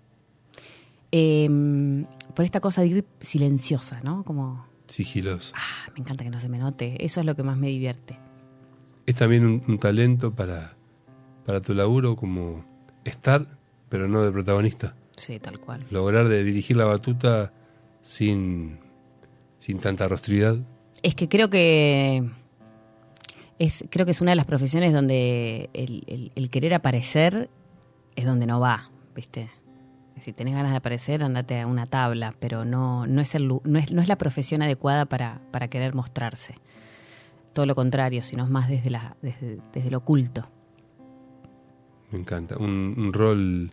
Eh, 1.12 2.06
por 2.36 2.44
esta 2.44 2.60
cosa 2.60 2.82
de 2.82 2.88
ir 2.88 3.06
silenciosa, 3.20 4.02
¿no? 4.04 4.24
Como, 4.24 4.66
Sigiloso. 4.88 5.54
ah, 5.56 5.90
me 5.94 6.02
encanta 6.02 6.24
que 6.24 6.30
no 6.30 6.40
se 6.40 6.50
me 6.50 6.58
note. 6.58 7.04
Eso 7.06 7.20
es 7.20 7.26
lo 7.26 7.36
que 7.36 7.44
más 7.44 7.58
me 7.58 7.68
divierte. 7.68 8.18
Es 9.06 9.16
también 9.16 9.46
un, 9.46 9.64
un 9.68 9.78
talento 9.80 10.34
para, 10.34 10.76
para 11.46 11.62
tu 11.62 11.74
laburo 11.74 12.16
como 12.16 12.66
estar, 13.04 13.48
pero 13.90 14.08
no 14.08 14.22
de 14.22 14.32
protagonista. 14.32 14.96
Sí, 15.16 15.40
tal 15.40 15.60
cual. 15.60 15.86
Lograr 15.92 16.28
de 16.28 16.44
dirigir 16.44 16.76
la 16.78 16.86
batuta 16.86 17.54
sin, 18.02 18.80
sin 19.60 19.80
tanta 19.80 20.08
rostridad. 20.08 20.58
Es 21.04 21.16
que 21.16 21.28
creo 21.30 21.50
que 21.50 22.30
es, 23.60 23.86
creo 23.90 24.06
que 24.06 24.12
es 24.12 24.22
una 24.22 24.32
de 24.32 24.36
las 24.36 24.46
profesiones 24.46 24.94
donde 24.94 25.70
el, 25.74 26.04
el- 26.08 26.32
el 26.36 26.50
querer 26.50 26.74
aparecer 26.74 27.50
es 28.16 28.26
donde 28.26 28.46
no 28.48 28.60
va, 28.60 28.90
¿viste? 29.16 29.50
Si 30.22 30.32
tenés 30.32 30.54
ganas 30.56 30.72
de 30.72 30.78
aparecer, 30.78 31.24
andate 31.24 31.60
a 31.60 31.68
una 31.68 31.86
tabla, 31.88 32.34
pero 32.40 32.64
no, 32.66 33.06
no, 33.08 33.20
es, 33.20 33.36
el, 33.36 33.48
no, 33.48 33.80
es, 33.80 33.92
no 33.92 34.02
es 34.02 34.08
la 34.08 34.18
profesión 34.18 34.62
adecuada 34.62 35.06
para, 35.06 35.42
para 35.52 35.68
querer 35.68 35.94
mostrarse. 35.96 36.56
Todo 37.52 37.66
lo 37.66 37.76
contrario, 37.76 38.24
sino 38.24 38.44
es 38.44 38.50
más 38.50 38.70
desde, 38.70 38.90
la, 38.90 39.16
desde, 39.22 39.60
desde 39.74 39.92
lo 39.92 39.98
oculto. 40.00 40.48
Me 42.12 42.20
encanta. 42.20 42.58
Un, 42.58 42.96
un 42.98 43.12
rol 43.12 43.72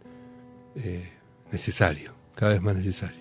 eh, 0.74 1.08
necesario, 1.52 2.12
cada 2.34 2.52
vez 2.52 2.62
más 2.62 2.74
necesario. 2.76 3.16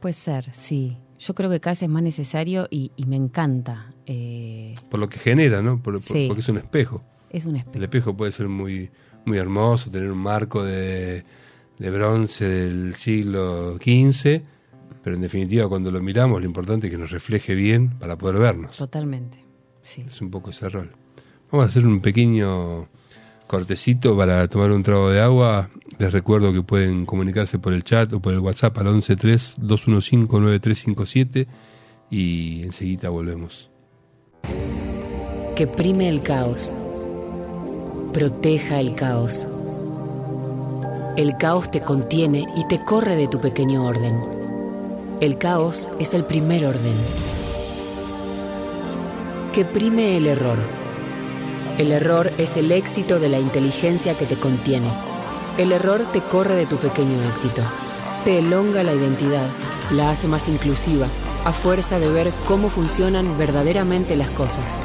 Puede 0.00 0.14
ser, 0.14 0.50
sí. 0.54 0.96
Yo 1.18 1.34
creo 1.34 1.48
que 1.50 1.60
cada 1.60 1.72
vez 1.72 1.82
es 1.82 1.88
más 1.88 2.02
necesario 2.02 2.66
y, 2.70 2.92
y 2.96 3.06
me 3.06 3.16
encanta. 3.16 3.92
Eh, 4.06 4.74
Por 4.90 5.00
lo 5.00 5.08
que 5.08 5.18
genera, 5.18 5.62
¿no? 5.62 5.82
Por- 5.82 5.94
por- 5.94 6.02
Sí. 6.02 6.26
Porque 6.28 6.40
es 6.42 6.48
un 6.48 6.58
espejo. 6.58 7.02
es 7.30 7.44
un 7.46 7.52
El 7.52 7.56
espejo. 7.62 7.84
espejo 7.84 8.16
puede 8.16 8.32
ser 8.32 8.48
muy, 8.48 8.90
muy 9.24 9.38
hermoso, 9.38 9.90
tener 9.90 10.10
un 10.10 10.18
marco 10.18 10.62
de, 10.62 11.24
de 11.78 11.90
bronce 11.90 12.44
del 12.46 12.94
siglo 12.96 13.74
XV, 13.78 14.42
pero 15.02 15.16
en 15.16 15.22
definitiva 15.22 15.68
cuando 15.68 15.90
lo 15.90 16.00
miramos 16.02 16.40
lo 16.40 16.46
importante 16.46 16.86
es 16.88 16.92
que 16.92 16.98
nos 16.98 17.10
refleje 17.10 17.54
bien 17.54 17.90
para 17.98 18.16
poder 18.18 18.36
vernos. 18.38 18.76
Totalmente. 18.76 19.42
Sí. 19.80 20.04
Es 20.06 20.20
un 20.20 20.30
poco 20.30 20.50
ese 20.50 20.68
rol. 20.68 20.90
Vamos 21.50 21.66
a 21.66 21.68
hacer 21.68 21.86
un 21.86 22.00
pequeño 22.00 22.88
cortecito 23.54 24.16
para 24.16 24.48
tomar 24.48 24.72
un 24.72 24.82
trago 24.82 25.10
de 25.10 25.20
agua. 25.20 25.68
Les 25.98 26.12
recuerdo 26.12 26.52
que 26.52 26.62
pueden 26.62 27.06
comunicarse 27.06 27.60
por 27.60 27.72
el 27.72 27.84
chat 27.84 28.12
o 28.12 28.18
por 28.18 28.32
el 28.32 28.40
WhatsApp 28.40 28.76
al 28.78 28.88
113-215-9357 28.88 31.46
y 32.10 32.64
enseguida 32.64 33.10
volvemos. 33.10 33.70
que 35.54 35.68
prime 35.68 36.08
el 36.08 36.20
caos, 36.20 36.72
proteja 38.12 38.80
el 38.80 38.96
caos. 38.96 39.46
El 41.16 41.36
caos 41.36 41.70
te 41.70 41.80
contiene 41.80 42.44
y 42.56 42.66
te 42.66 42.84
corre 42.84 43.14
de 43.14 43.28
tu 43.28 43.40
pequeño 43.40 43.86
orden. 43.86 44.20
El 45.20 45.38
caos 45.38 45.88
es 46.00 46.12
el 46.12 46.24
primer 46.24 46.66
orden. 46.66 46.96
Que 49.54 49.64
prime 49.64 50.16
el 50.16 50.26
error. 50.26 50.83
El 51.76 51.90
error 51.90 52.32
es 52.38 52.56
el 52.56 52.70
éxito 52.70 53.18
de 53.18 53.28
la 53.28 53.40
inteligencia 53.40 54.16
que 54.16 54.26
te 54.26 54.36
contiene. 54.36 54.86
El 55.58 55.72
error 55.72 56.02
te 56.12 56.20
corre 56.20 56.54
de 56.54 56.66
tu 56.66 56.76
pequeño 56.76 57.20
éxito. 57.30 57.62
Te 58.24 58.38
elonga 58.38 58.84
la 58.84 58.92
identidad, 58.92 59.46
la 59.90 60.10
hace 60.10 60.28
más 60.28 60.48
inclusiva, 60.48 61.08
a 61.44 61.50
fuerza 61.50 61.98
de 61.98 62.08
ver 62.08 62.32
cómo 62.46 62.70
funcionan 62.70 63.36
verdaderamente 63.38 64.14
las 64.14 64.28
cosas. 64.30 64.78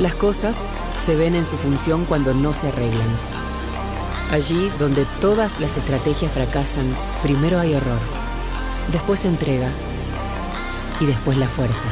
Las 0.00 0.14
cosas 0.14 0.56
se 1.04 1.14
ven 1.14 1.34
en 1.34 1.44
su 1.44 1.56
función 1.56 2.06
cuando 2.06 2.32
no 2.32 2.54
se 2.54 2.68
arreglan. 2.68 3.06
Allí 4.32 4.72
donde 4.78 5.04
todas 5.20 5.60
las 5.60 5.76
estrategias 5.76 6.32
fracasan, 6.32 6.86
primero 7.22 7.60
hay 7.60 7.74
error, 7.74 8.00
después 8.92 9.26
entrega 9.26 9.68
y 11.00 11.04
después 11.04 11.36
la 11.36 11.48
fuerza, 11.48 11.86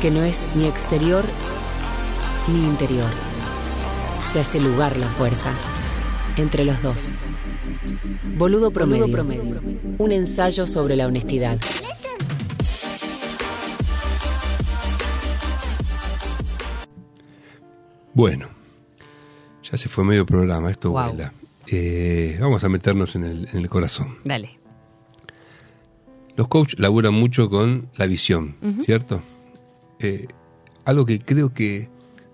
que 0.00 0.10
no 0.10 0.22
es 0.22 0.48
ni 0.54 0.66
exterior 0.66 1.22
ni 2.48 2.64
interior. 2.64 3.10
Se 4.32 4.40
hace 4.40 4.60
lugar 4.60 4.96
la 4.96 5.06
fuerza 5.06 5.52
entre 6.36 6.64
los 6.64 6.82
dos. 6.82 7.12
Boludo 8.36 8.70
promedio. 8.70 9.60
Un 9.98 10.12
ensayo 10.12 10.66
sobre 10.66 10.96
la 10.96 11.06
honestidad. 11.06 11.58
Bueno, 18.14 18.48
ya 19.62 19.78
se 19.78 19.88
fue 19.88 20.04
medio 20.04 20.26
programa, 20.26 20.70
esto 20.70 20.90
vuela. 20.90 21.32
Eh, 21.66 22.36
vamos 22.40 22.62
a 22.64 22.68
meternos 22.68 23.16
en 23.16 23.24
el, 23.24 23.48
en 23.52 23.58
el 23.58 23.68
corazón. 23.68 24.18
Dale. 24.24 24.58
Los 26.36 26.48
coaches 26.48 26.78
laburan 26.78 27.14
mucho 27.14 27.48
con 27.48 27.88
la 27.96 28.06
visión, 28.06 28.56
¿cierto? 28.82 29.22
Eh, 29.98 30.26
algo 30.84 31.06
que 31.06 31.20
creo 31.20 31.52
que 31.52 31.88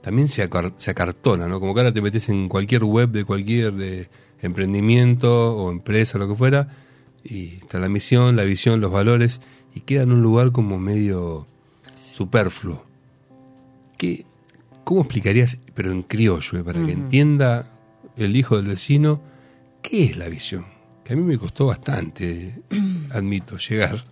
también 0.09 0.27
se, 0.29 0.43
acar- 0.43 0.73
se 0.79 0.91
acartona, 0.91 1.49
¿no? 1.49 1.61
Como 1.61 1.75
que 1.75 1.81
ahora 1.81 1.93
te 1.93 2.01
metes 2.01 2.31
en 2.31 2.49
cualquier 2.49 2.83
web 2.85 3.11
de 3.11 3.25
cualquier 3.27 3.75
eh, 3.79 4.09
emprendimiento 4.41 5.55
o 5.55 5.71
empresa, 5.71 6.17
lo 6.17 6.27
que 6.27 6.35
fuera, 6.35 6.69
y 7.23 7.57
está 7.57 7.79
la 7.79 7.91
misión, 7.91 8.35
la 8.35 8.45
visión, 8.45 8.81
los 8.81 8.91
valores, 8.91 9.43
y 9.75 9.81
queda 9.81 10.05
en 10.05 10.13
un 10.13 10.23
lugar 10.23 10.51
como 10.51 10.79
medio 10.79 11.47
superfluo. 12.15 12.87
¿Qué, 13.99 14.25
¿Cómo 14.85 15.03
explicarías, 15.03 15.59
pero 15.75 15.91
en 15.93 16.03
criollo, 16.03 16.59
eh, 16.59 16.65
para 16.65 16.83
que 16.87 16.93
entienda 16.93 17.79
el 18.17 18.35
hijo 18.35 18.57
del 18.57 18.67
vecino, 18.69 19.21
qué 19.83 20.05
es 20.05 20.17
la 20.17 20.29
visión? 20.31 20.65
que 21.05 21.13
a 21.15 21.17
mí 21.17 21.23
me 21.23 21.37
costó 21.39 21.67
bastante, 21.67 22.63
admito, 23.13 23.57
llegar. 23.59 24.05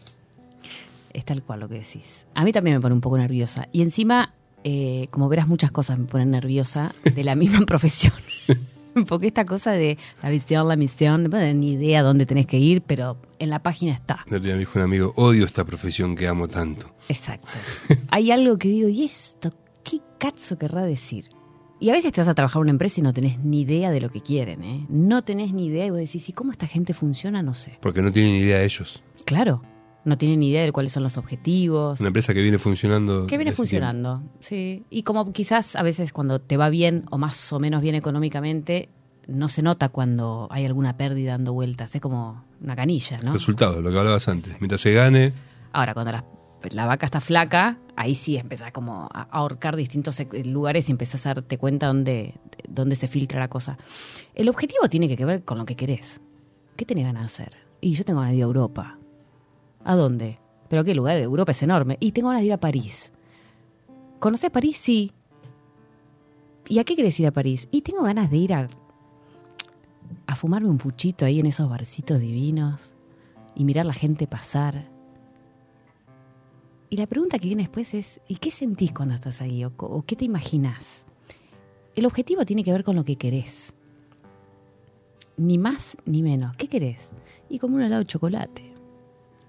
Es 1.13 1.25
tal 1.27 1.43
cual 1.43 1.61
lo 1.61 1.69
que 1.69 1.75
decís. 1.77 2.27
A 2.35 2.43
mí 2.45 2.53
también 2.53 2.77
me 2.77 2.81
pone 2.83 2.95
un 2.95 3.01
poco 3.03 3.17
nerviosa. 3.19 3.69
Y 3.73 3.81
encima, 3.83 4.33
eh, 4.69 5.07
como 5.13 5.29
verás, 5.29 5.47
muchas 5.47 5.71
cosas 5.71 5.97
me 5.97 6.07
ponen 6.07 6.33
nerviosa 6.33 6.93
de 7.05 7.23
la 7.23 7.37
misma 7.37 7.61
profesión. 7.67 8.13
Porque 9.09 9.29
esta 9.29 9.45
cosa 9.45 9.71
de 9.71 9.97
la 10.25 10.29
visión, 10.29 10.67
la 10.67 10.75
misión, 10.75 11.23
no 11.23 11.31
tengo 11.31 11.55
ni 11.55 11.73
idea 11.75 12.03
dónde 12.03 12.27
tenés 12.27 12.47
que 12.47 12.59
ir, 12.59 12.83
pero 12.83 13.17
en 13.39 13.51
la 13.51 13.63
página 13.63 13.93
está. 13.93 14.25
Me 14.29 14.41
dijo 14.41 14.79
un 14.79 14.83
amigo, 14.83 15.13
odio 15.15 15.45
esta 15.45 15.65
profesión 15.65 16.17
que 16.17 16.27
amo 16.27 16.49
tanto. 16.49 16.93
Exacto. 17.09 17.47
Hay 18.09 18.33
algo 18.33 18.59
que 18.59 18.67
digo, 18.67 18.89
¿y 18.89 19.05
esto 19.05 19.53
qué 19.85 20.01
cazzo 20.19 20.59
querrá 20.59 20.83
decir? 20.83 21.27
Y 21.79 21.91
a 21.91 21.93
veces 21.93 22.13
te 22.13 22.21
vas 22.21 22.29
a 22.29 22.35
trabajar 22.35 22.59
en 22.59 22.63
una 22.63 22.71
empresa 22.71 22.99
y 22.99 23.05
no 23.05 23.13
tenés 23.13 23.39
ni 23.39 23.61
idea 23.61 23.93
de 23.93 24.01
lo 24.01 24.09
que 24.09 24.21
quieren, 24.21 24.65
¿eh? 24.65 24.85
No 24.89 25.23
tenés 25.23 25.53
ni 25.53 25.67
idea 25.67 25.87
y 25.87 25.91
vos 25.91 25.99
decís, 26.01 26.29
¿y 26.29 26.33
cómo 26.33 26.51
esta 26.51 26.67
gente 26.67 26.93
funciona? 26.93 27.41
No 27.41 27.55
sé. 27.55 27.79
Porque 27.83 28.03
no 28.03 28.11
tienen 28.11 28.35
idea 28.35 28.65
ellos. 28.65 29.01
Claro, 29.27 29.63
no 30.07 30.17
tienen 30.17 30.41
ni 30.41 30.49
idea 30.49 30.63
de 30.63 30.73
cuáles 30.73 30.93
son 30.93 31.03
los 31.03 31.19
objetivos. 31.19 32.01
Una 32.01 32.07
empresa 32.09 32.33
que 32.33 32.41
viene 32.41 32.59
funcionando. 32.59 33.27
Que 33.27 33.37
viene 33.37 33.53
funcionando, 33.53 34.23
sí. 34.41 34.85
Y 34.89 35.03
como 35.03 35.33
quizás 35.33 35.77
a 35.77 35.83
veces 35.83 36.13
cuando 36.13 36.41
te 36.41 36.57
va 36.57 36.71
bien 36.71 37.05
o 37.11 37.19
más 37.19 37.53
o 37.53 37.59
menos 37.61 37.83
bien 37.83 37.95
económicamente, 37.95 38.89
no 39.27 39.49
se 39.49 39.61
nota 39.63 39.89
cuando 39.89 40.47
hay 40.51 40.65
alguna 40.65 40.97
pérdida 40.97 41.33
dando 41.33 41.53
vueltas. 41.53 41.95
Es 41.95 42.01
como 42.01 42.45
una 42.63 42.77
canilla, 42.77 43.19
¿no? 43.25 43.33
Resultados, 43.33 43.83
lo 43.83 43.91
que 43.91 43.99
hablabas 43.99 44.29
antes. 44.29 44.57
Mientras 44.61 44.81
se 44.81 44.93
gane, 44.93 45.33
Ahora, 45.73 45.93
cuando 45.93 46.13
la, 46.13 46.25
la 46.71 46.87
vaca 46.87 47.05
está 47.07 47.21
flaca, 47.21 47.79
ahí 47.97 48.15
sí 48.15 48.37
empezás 48.39 48.73
como 48.73 49.09
a 49.13 49.23
ahorcar 49.31 49.77
distintos 49.77 50.19
sec- 50.19 50.45
lugares 50.47 50.89
y 50.89 50.93
empezás 50.93 51.27
a 51.27 51.35
darte 51.35 51.59
cuenta 51.59 51.89
dónde, 51.89 52.35
dónde 52.69 52.97
se 52.97 53.09
filtra 53.09 53.41
la 53.41 53.49
cosa. 53.49 53.77
El 54.35 54.49
objetivo 54.49 54.89
tiene 54.89 55.15
que 55.15 55.23
ver 55.25 55.43
con 55.45 55.59
lo 55.59 55.67
que 55.67 55.77
querés. 55.77 56.21
¿Qué 56.77 56.85
tenés 56.87 57.05
ganas 57.05 57.23
de 57.23 57.27
hacer? 57.27 57.57
Y 57.81 57.95
yo 57.95 58.05
tengo 58.05 58.21
ganas 58.21 58.31
de 58.33 58.37
ir 58.39 58.43
a 58.45 58.47
Europa. 58.47 58.99
¿A 59.87 59.95
dónde? 59.95 60.39
¿Pero 60.69 60.83
qué 60.83 60.95
lugar? 60.97 61.17
Europa 61.19 61.53
es 61.53 61.63
enorme. 61.63 61.97
Y 62.01 62.11
tengo 62.11 62.29
ganas 62.29 62.43
de 62.43 62.47
ir 62.49 62.53
a 62.53 62.59
París. 62.61 63.13
¿Conocés 64.19 64.51
París? 64.51 64.77
Sí. 64.79 65.13
¿Y 66.69 66.81
a 66.81 66.85
qué 66.85 66.97
querés 66.97 67.19
ir 67.21 67.29
a 67.29 67.31
París? 67.33 67.69
Y 67.71 67.83
tengo 67.83 68.03
ganas 68.03 68.29
de 68.29 68.37
ir 68.37 68.53
a, 68.53 68.69
a 70.27 70.35
fumarme 70.35 70.69
un 70.69 70.79
puchito 70.79 71.25
ahí 71.25 71.39
en 71.39 71.47
esos 71.47 71.71
barcitos 71.71 72.19
divinos 72.19 72.81
y 73.55 73.65
mirar 73.65 73.87
la 73.87 73.93
gente 73.93 74.27
pasar. 74.27 74.89
Y 76.91 76.97
la 76.97 77.07
pregunta 77.07 77.39
que 77.39 77.47
viene 77.47 77.63
después 77.63 77.95
es, 77.95 78.21
¿y 78.27 78.37
qué 78.37 78.51
sentís 78.51 78.91
cuando 78.93 79.15
estás 79.15 79.41
ahí? 79.41 79.65
¿O, 79.65 79.77
co- 79.77 79.87
o 79.87 80.03
qué 80.03 80.17
te 80.17 80.25
imaginás? 80.25 80.85
El 81.95 82.07
objetivo 82.07 82.45
tiene 82.45 82.65
que 82.65 82.73
ver 82.73 82.83
con 82.83 82.97
lo 82.97 83.05
que 83.05 83.17
querés. 83.17 83.73
Ni 85.37 85.59
más 85.59 85.97
ni 86.05 86.23
menos. 86.23 86.57
¿Qué 86.57 86.67
querés? 86.67 86.99
Y 87.49 87.61
como 87.61 87.77
un 87.77 87.83
helado 87.83 88.01
de 88.03 88.07
chocolate. 88.07 88.73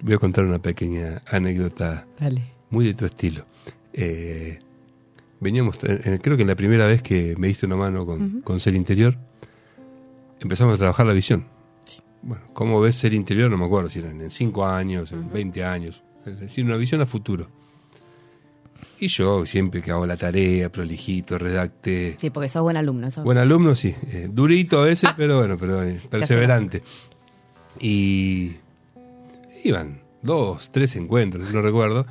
Voy 0.01 0.13
a 0.13 0.17
contar 0.17 0.45
una 0.45 0.59
pequeña 0.59 1.21
anécdota 1.29 2.05
Dale. 2.19 2.41
muy 2.69 2.85
de 2.85 2.93
tu 2.93 3.05
estilo. 3.05 3.45
Eh, 3.93 4.59
veníamos, 5.39 5.77
en- 5.83 6.01
en- 6.03 6.17
creo 6.17 6.35
que 6.37 6.43
en 6.43 6.47
la 6.49 6.55
primera 6.55 6.85
vez 6.85 7.01
que 7.01 7.35
me 7.37 7.47
diste 7.47 7.65
una 7.65 7.75
mano 7.75 8.05
con, 8.05 8.41
con 8.41 8.59
Ser 8.59 8.75
Interior, 8.75 9.17
empezamos 10.39 10.75
a 10.75 10.77
trabajar 10.77 11.05
la 11.05 11.13
visión. 11.13 11.45
Bueno, 12.21 12.43
¿cómo 12.53 12.79
ves 12.81 12.95
Ser 12.95 13.13
Interior? 13.13 13.49
No 13.49 13.57
me 13.57 13.65
acuerdo 13.65 13.89
si 13.89 13.99
eran 13.99 14.19
en 14.21 14.29
5 14.31 14.65
años, 14.65 15.11
en 15.11 15.31
20 15.31 15.63
años. 15.63 16.01
Es 16.25 16.39
decir, 16.39 16.65
una 16.65 16.75
visión 16.77 16.99
a 17.01 17.05
futuro. 17.05 17.47
Y 18.99 19.07
yo 19.07 19.45
siempre 19.45 19.81
que 19.81 19.91
hago 19.91 20.05
la 20.07 20.17
tarea, 20.17 20.71
prolijito, 20.71 21.37
redacté. 21.37 22.17
Sí, 22.19 22.31
porque 22.31 22.49
sos 22.49 22.63
buen 22.63 22.77
alumno. 22.77 23.09
sos- 23.11 23.23
Buen 23.23 23.37
alumno, 23.37 23.75
sí. 23.75 23.93
Eh, 24.11 24.27
durito 24.31 24.79
a 24.81 24.85
veces, 24.85 25.09
pero 25.17 25.37
bueno, 25.37 25.55
pero 25.57 25.83
eh, 25.83 26.01
perseverante. 26.09 26.81
Y 27.79 28.53
iban 29.67 30.01
dos, 30.21 30.71
tres 30.71 30.95
encuentros, 30.95 31.53
no 31.53 31.61
recuerdo. 31.61 32.05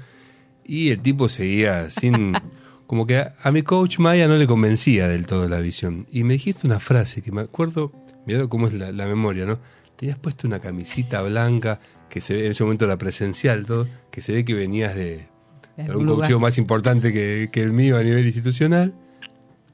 Y 0.64 0.90
el 0.90 1.01
tipo 1.01 1.29
seguía 1.29 1.90
sin... 1.90 2.35
Como 2.87 3.05
que 3.05 3.16
a, 3.16 3.35
a 3.42 3.51
mi 3.51 3.62
coach 3.62 3.99
Maya 3.99 4.29
no 4.29 4.37
le 4.37 4.47
convencía 4.47 5.09
del 5.09 5.27
todo 5.27 5.49
la 5.49 5.59
visión. 5.59 6.07
Y 6.09 6.23
me 6.23 6.35
dijiste 6.35 6.69
una 6.69 6.79
frase 6.79 7.21
que 7.21 7.33
me 7.33 7.40
acuerdo, 7.40 7.90
mirá 8.27 8.47
cómo 8.47 8.69
es 8.69 8.75
la, 8.75 8.92
la 8.92 9.07
memoria, 9.07 9.45
¿no? 9.45 9.59
Tenías 9.97 10.19
puesto 10.19 10.47
una 10.47 10.61
camisita 10.61 11.21
blanca, 11.23 11.81
que 12.09 12.21
se 12.21 12.35
ve, 12.35 12.47
en 12.47 12.53
ese 12.53 12.62
momento 12.62 12.85
era 12.85 12.97
presencial 12.97 13.66
todo, 13.66 13.88
que 14.11 14.21
se 14.21 14.33
ve 14.33 14.45
que 14.45 14.55
venías 14.55 14.95
de, 14.95 15.29
De 15.77 15.83
algún 15.83 16.07
coacheo 16.07 16.38
más 16.38 16.59
importante 16.59 17.12
que, 17.12 17.49
que 17.51 17.62
el 17.62 17.73
mío 17.73 17.97
a 17.97 18.03
nivel 18.03 18.25
institucional. 18.25 18.95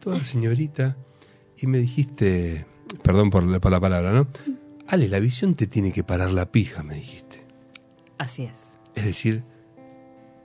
Toda 0.01 0.21
señorita. 0.21 0.97
Y 1.61 1.67
me 1.67 1.79
dijiste, 1.79 2.67
perdón 3.03 3.31
por 3.31 3.45
la, 3.45 3.61
por 3.61 3.71
la 3.71 3.81
palabra, 3.81 4.13
¿no? 4.13 4.27
Ale, 4.89 5.09
la 5.09 5.21
visión 5.21 5.55
te 5.55 5.67
tiene 5.67 5.93
que 5.93 6.03
parar 6.03 6.33
la 6.33 6.51
pija, 6.51 6.83
me 6.83 6.97
dijiste. 6.97 7.22
Así 8.23 8.45
es. 8.45 8.53
Es 8.95 9.05
decir, 9.05 9.43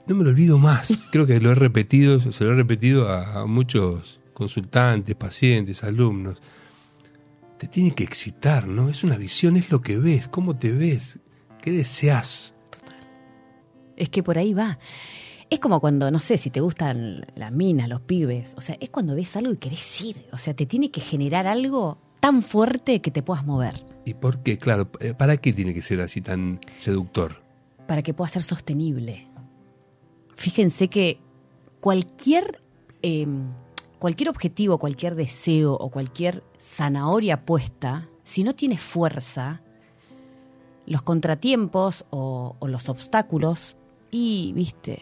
no 0.08 0.16
me 0.16 0.24
lo 0.24 0.30
olvido 0.30 0.58
más. 0.58 0.92
Creo 1.12 1.26
que 1.26 1.38
lo 1.38 1.52
he 1.52 1.54
repetido, 1.54 2.18
se 2.18 2.42
lo 2.42 2.50
he 2.50 2.56
repetido 2.56 3.08
a, 3.08 3.42
a 3.42 3.46
muchos 3.46 4.20
consultantes, 4.34 5.14
pacientes, 5.14 5.84
alumnos. 5.84 6.42
Te 7.56 7.68
tiene 7.68 7.94
que 7.94 8.02
excitar, 8.02 8.66
¿no? 8.66 8.88
Es 8.88 9.04
una 9.04 9.16
visión, 9.16 9.56
es 9.56 9.70
lo 9.70 9.80
que 9.80 9.96
ves, 9.96 10.26
cómo 10.26 10.56
te 10.56 10.72
ves, 10.72 11.20
qué 11.62 11.70
deseas. 11.70 12.52
Es 13.96 14.08
que 14.08 14.24
por 14.24 14.38
ahí 14.38 14.54
va. 14.54 14.80
Es 15.48 15.60
como 15.60 15.80
cuando, 15.80 16.10
no 16.10 16.18
sé, 16.18 16.36
si 16.36 16.50
te 16.50 16.60
gustan 16.60 17.26
las 17.36 17.52
minas, 17.52 17.88
los 17.88 18.00
pibes. 18.00 18.54
O 18.56 18.60
sea, 18.60 18.76
es 18.80 18.90
cuando 18.90 19.14
ves 19.14 19.36
algo 19.36 19.52
y 19.52 19.56
querés 19.56 20.00
ir. 20.00 20.26
O 20.32 20.38
sea, 20.38 20.52
te 20.52 20.66
tiene 20.66 20.90
que 20.90 21.00
generar 21.00 21.46
algo 21.46 21.98
tan 22.18 22.42
fuerte 22.42 23.00
que 23.00 23.12
te 23.12 23.22
puedas 23.22 23.46
mover. 23.46 23.84
¿Y 24.04 24.14
por 24.14 24.42
qué? 24.42 24.58
Claro, 24.58 24.90
¿para 24.90 25.36
qué 25.36 25.52
tiene 25.52 25.74
que 25.74 25.82
ser 25.82 26.00
así 26.00 26.20
tan 26.20 26.58
seductor? 26.78 27.47
Para 27.88 28.02
que 28.02 28.12
pueda 28.12 28.28
ser 28.28 28.42
sostenible. 28.42 29.26
Fíjense 30.36 30.88
que 30.88 31.18
cualquier, 31.80 32.60
eh, 33.02 33.26
cualquier 33.98 34.28
objetivo, 34.28 34.78
cualquier 34.78 35.14
deseo 35.14 35.72
o 35.72 35.90
cualquier 35.90 36.44
zanahoria 36.60 37.46
puesta, 37.46 38.06
si 38.24 38.44
no 38.44 38.54
tiene 38.54 38.76
fuerza, 38.76 39.62
los 40.84 41.00
contratiempos 41.00 42.04
o, 42.10 42.56
o 42.58 42.68
los 42.68 42.90
obstáculos, 42.90 43.78
y, 44.10 44.52
viste, 44.54 45.00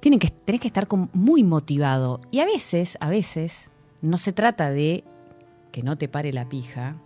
tienen 0.00 0.18
que, 0.18 0.30
tenés 0.30 0.60
que 0.60 0.68
estar 0.68 0.88
muy 1.12 1.44
motivado. 1.44 2.20
Y 2.32 2.40
a 2.40 2.46
veces, 2.46 2.98
a 3.00 3.08
veces, 3.10 3.70
no 4.02 4.18
se 4.18 4.32
trata 4.32 4.70
de 4.70 5.04
que 5.70 5.84
no 5.84 5.96
te 5.96 6.08
pare 6.08 6.32
la 6.32 6.48
pija, 6.48 6.96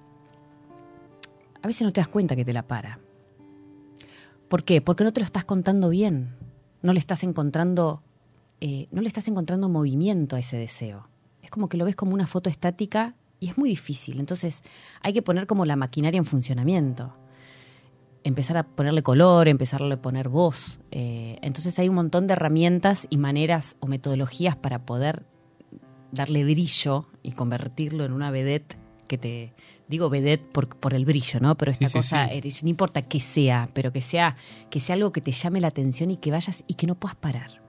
a 1.60 1.66
veces 1.66 1.82
no 1.82 1.92
te 1.92 2.00
das 2.00 2.08
cuenta 2.08 2.34
que 2.34 2.46
te 2.46 2.54
la 2.54 2.62
para. 2.62 2.98
¿Por 4.52 4.64
qué? 4.64 4.82
Porque 4.82 5.02
no 5.02 5.14
te 5.14 5.20
lo 5.20 5.24
estás 5.24 5.46
contando 5.46 5.88
bien. 5.88 6.36
No 6.82 6.92
le 6.92 6.98
estás 6.98 7.24
encontrando, 7.24 8.02
eh, 8.60 8.86
no 8.90 9.00
le 9.00 9.08
estás 9.08 9.26
encontrando 9.26 9.70
movimiento 9.70 10.36
a 10.36 10.40
ese 10.40 10.58
deseo. 10.58 11.08
Es 11.40 11.50
como 11.50 11.70
que 11.70 11.78
lo 11.78 11.86
ves 11.86 11.96
como 11.96 12.12
una 12.12 12.26
foto 12.26 12.50
estática 12.50 13.14
y 13.40 13.48
es 13.48 13.56
muy 13.56 13.70
difícil. 13.70 14.20
Entonces 14.20 14.60
hay 15.00 15.14
que 15.14 15.22
poner 15.22 15.46
como 15.46 15.64
la 15.64 15.74
maquinaria 15.76 16.18
en 16.18 16.26
funcionamiento. 16.26 17.16
Empezar 18.24 18.58
a 18.58 18.64
ponerle 18.64 19.02
color, 19.02 19.48
empezarle 19.48 19.94
a 19.94 20.02
poner 20.02 20.28
voz. 20.28 20.80
Eh, 20.90 21.38
entonces 21.40 21.78
hay 21.78 21.88
un 21.88 21.94
montón 21.94 22.26
de 22.26 22.34
herramientas 22.34 23.06
y 23.08 23.16
maneras 23.16 23.76
o 23.80 23.86
metodologías 23.86 24.54
para 24.54 24.84
poder 24.84 25.24
darle 26.10 26.44
brillo 26.44 27.06
y 27.22 27.32
convertirlo 27.32 28.04
en 28.04 28.12
una 28.12 28.30
vedette 28.30 28.76
que 29.08 29.16
te 29.16 29.54
digo 29.92 30.10
vedette 30.10 30.44
por, 30.50 30.68
por 30.76 30.94
el 30.94 31.04
brillo, 31.04 31.38
¿no? 31.38 31.56
Pero 31.56 31.70
esta 31.70 31.86
Sí, 31.88 31.92
cosa, 31.92 32.28
sí. 32.28 32.34
eh, 32.48 32.52
no 32.62 32.68
importa 32.68 33.02
qué 33.02 33.20
sea, 33.20 33.68
pero 33.72 33.92
que 33.92 34.00
sea, 34.02 34.36
que 34.70 34.80
sea 34.80 34.94
algo 34.94 35.12
que 35.12 35.20
te 35.20 35.30
llame 35.30 35.60
la 35.60 35.68
atención 35.68 36.10
y 36.10 36.16
que 36.16 36.30
vayas 36.32 36.64
y 36.66 36.74
que 36.74 36.86
no 36.86 36.94
puedas 36.96 37.14
parar. 37.16 37.62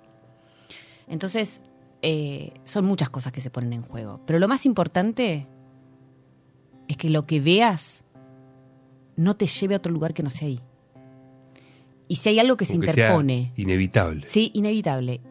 Entonces, 1.08 1.62
eh, 2.02 2.54
son 2.64 2.86
muchas 2.86 3.10
cosas 3.10 3.32
que 3.32 3.42
se 3.42 3.50
ponen 3.50 3.74
en 3.74 3.82
juego. 3.84 4.22
Pero 4.26 4.40
lo 4.40 4.48
más 4.48 4.66
importante 4.66 5.48
es 6.88 6.98
que 6.98 7.10
lo 7.10 7.26
que 7.26 7.40
veas 7.40 8.04
no 9.16 9.36
te 9.36 9.46
lleve 9.46 9.76
a 9.76 9.78
otro 9.78 9.92
lugar 9.92 10.14
que 10.14 10.24
no 10.24 10.30
sea 10.30 10.48
ahí. 10.48 10.60
Y 12.08 12.16
si 12.18 12.30
hay 12.30 12.40
algo 12.40 12.58
que 12.58 12.66
se 12.66 12.74
Como 12.74 12.86
que 12.86 12.94
sea 12.94 13.06
interpone, 13.08 13.52
inevitable. 13.58 14.26
Sí, 14.28 14.52
inevitable. 14.54 15.22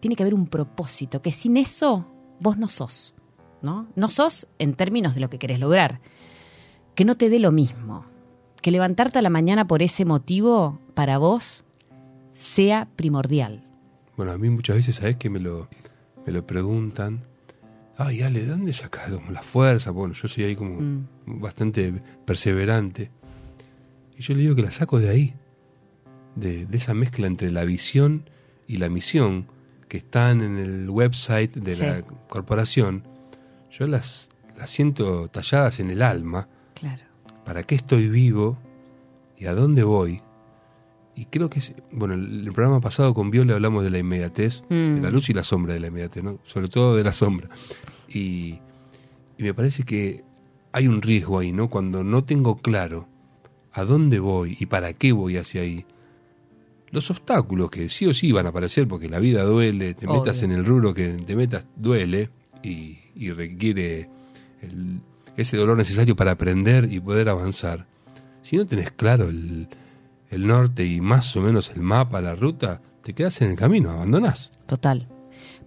Tiene 0.00 0.14
que 0.16 0.22
haber 0.22 0.34
un 0.34 0.46
propósito, 0.46 1.20
que 1.22 1.32
sin 1.32 1.56
eso 1.56 2.06
vos 2.40 2.56
no 2.56 2.68
sos, 2.68 3.14
¿no? 3.62 3.86
No 3.96 4.08
sos 4.08 4.46
en 4.58 4.74
términos 4.74 5.14
de 5.14 5.20
lo 5.20 5.30
que 5.30 5.38
querés 5.38 5.58
lograr. 5.60 6.00
Que 6.94 7.04
no 7.04 7.16
te 7.16 7.28
dé 7.30 7.38
lo 7.38 7.52
mismo. 7.52 8.04
Que 8.62 8.70
levantarte 8.70 9.18
a 9.18 9.22
la 9.22 9.30
mañana 9.30 9.66
por 9.66 9.82
ese 9.82 10.04
motivo, 10.04 10.80
para 10.94 11.18
vos, 11.18 11.64
sea 12.32 12.88
primordial. 12.96 13.64
Bueno, 14.16 14.32
a 14.32 14.38
mí 14.38 14.50
muchas 14.50 14.76
veces, 14.76 14.96
¿sabes 14.96 15.16
que 15.16 15.30
me 15.30 15.38
lo, 15.38 15.68
me 16.26 16.32
lo 16.32 16.44
preguntan? 16.46 17.22
Ay, 17.96 18.22
Ale, 18.22 18.40
¿de 18.40 18.46
dónde 18.46 18.72
sacas 18.72 19.10
la 19.30 19.42
fuerza? 19.42 19.90
Bueno, 19.90 20.14
yo 20.14 20.28
soy 20.28 20.44
ahí 20.44 20.56
como 20.56 20.80
Mm. 20.80 21.06
bastante 21.40 21.92
perseverante. 22.24 23.10
Y 24.16 24.22
yo 24.22 24.34
le 24.34 24.40
digo 24.42 24.54
que 24.56 24.62
la 24.62 24.70
saco 24.70 24.98
de 24.98 25.08
ahí. 25.10 25.34
De, 26.34 26.66
de 26.66 26.76
esa 26.78 26.94
mezcla 26.94 27.26
entre 27.26 27.50
la 27.50 27.64
visión 27.64 28.28
y 28.68 28.76
la 28.76 28.88
misión 28.88 29.46
que 29.88 29.96
están 29.96 30.40
en 30.42 30.58
el 30.58 30.88
website 30.90 31.54
de 31.54 31.74
Sí. 31.74 31.82
la 31.82 32.02
corporación. 32.28 33.02
Yo 33.70 33.86
las, 33.86 34.30
las 34.56 34.70
siento 34.70 35.28
talladas 35.28 35.80
en 35.80 35.90
el 35.90 36.02
alma. 36.02 36.48
Claro. 36.74 37.02
para 37.44 37.62
qué 37.64 37.74
estoy 37.74 38.08
vivo 38.08 38.56
y 39.36 39.46
a 39.46 39.54
dónde 39.54 39.82
voy. 39.82 40.22
Y 41.16 41.24
creo 41.24 41.50
que, 41.50 41.58
es, 41.58 41.74
bueno, 41.90 42.14
el, 42.14 42.46
el 42.46 42.52
programa 42.52 42.80
pasado 42.80 43.12
con 43.14 43.30
Viola 43.32 43.54
hablamos 43.54 43.82
de 43.82 43.90
la 43.90 43.98
inmediatez, 43.98 44.62
Mm. 44.68 44.94
de 44.96 45.00
la 45.00 45.10
luz 45.10 45.28
y 45.30 45.34
la 45.34 45.42
sombra 45.42 45.74
de 45.74 45.80
la 45.80 45.88
inmediatez, 45.88 46.22
¿no? 46.22 46.38
sobre 46.44 46.68
todo 46.68 46.94
de 46.94 47.02
la 47.02 47.12
sombra. 47.12 47.48
Y, 48.08 48.60
y 49.36 49.42
me 49.42 49.54
parece 49.54 49.82
que 49.82 50.22
hay 50.72 50.86
un 50.86 51.02
riesgo 51.02 51.38
ahí, 51.40 51.50
¿no? 51.52 51.68
Cuando 51.68 52.04
no 52.04 52.22
tengo 52.22 52.58
claro 52.58 53.08
a 53.72 53.82
dónde 53.84 54.20
voy 54.20 54.56
y 54.60 54.66
para 54.66 54.92
qué 54.92 55.10
voy 55.12 55.36
hacia 55.36 55.62
ahí. 55.62 55.84
Los 56.90 57.10
obstáculos 57.10 57.70
que 57.70 57.88
sí 57.88 58.06
o 58.06 58.14
sí 58.14 58.30
van 58.32 58.46
a 58.46 58.50
aparecer 58.50 58.86
porque 58.86 59.08
la 59.08 59.18
vida 59.18 59.42
duele, 59.42 59.94
te 59.94 60.06
Obvio. 60.06 60.20
metas 60.20 60.42
en 60.42 60.52
el 60.52 60.64
rubro 60.64 60.94
que 60.94 61.08
te 61.08 61.34
metas 61.34 61.66
duele 61.76 62.30
y, 62.62 62.98
y 63.14 63.30
requiere 63.32 64.08
el- 64.62 65.00
ese 65.36 65.56
dolor 65.56 65.76
necesario 65.78 66.16
para 66.16 66.32
aprender 66.32 66.92
y 66.92 66.98
poder 67.00 67.28
avanzar. 67.28 67.86
Si 68.42 68.56
no 68.56 68.66
tenés 68.66 68.90
claro 68.90 69.28
el, 69.28 69.68
el 70.30 70.46
norte 70.46 70.84
y 70.84 71.00
más 71.00 71.36
o 71.36 71.40
menos 71.40 71.70
el 71.70 71.82
mapa, 71.82 72.20
la 72.20 72.34
ruta, 72.34 72.80
te 73.02 73.12
quedas 73.12 73.40
en 73.42 73.50
el 73.50 73.56
camino, 73.56 73.90
abandonás. 73.90 74.52
Total. 74.66 75.06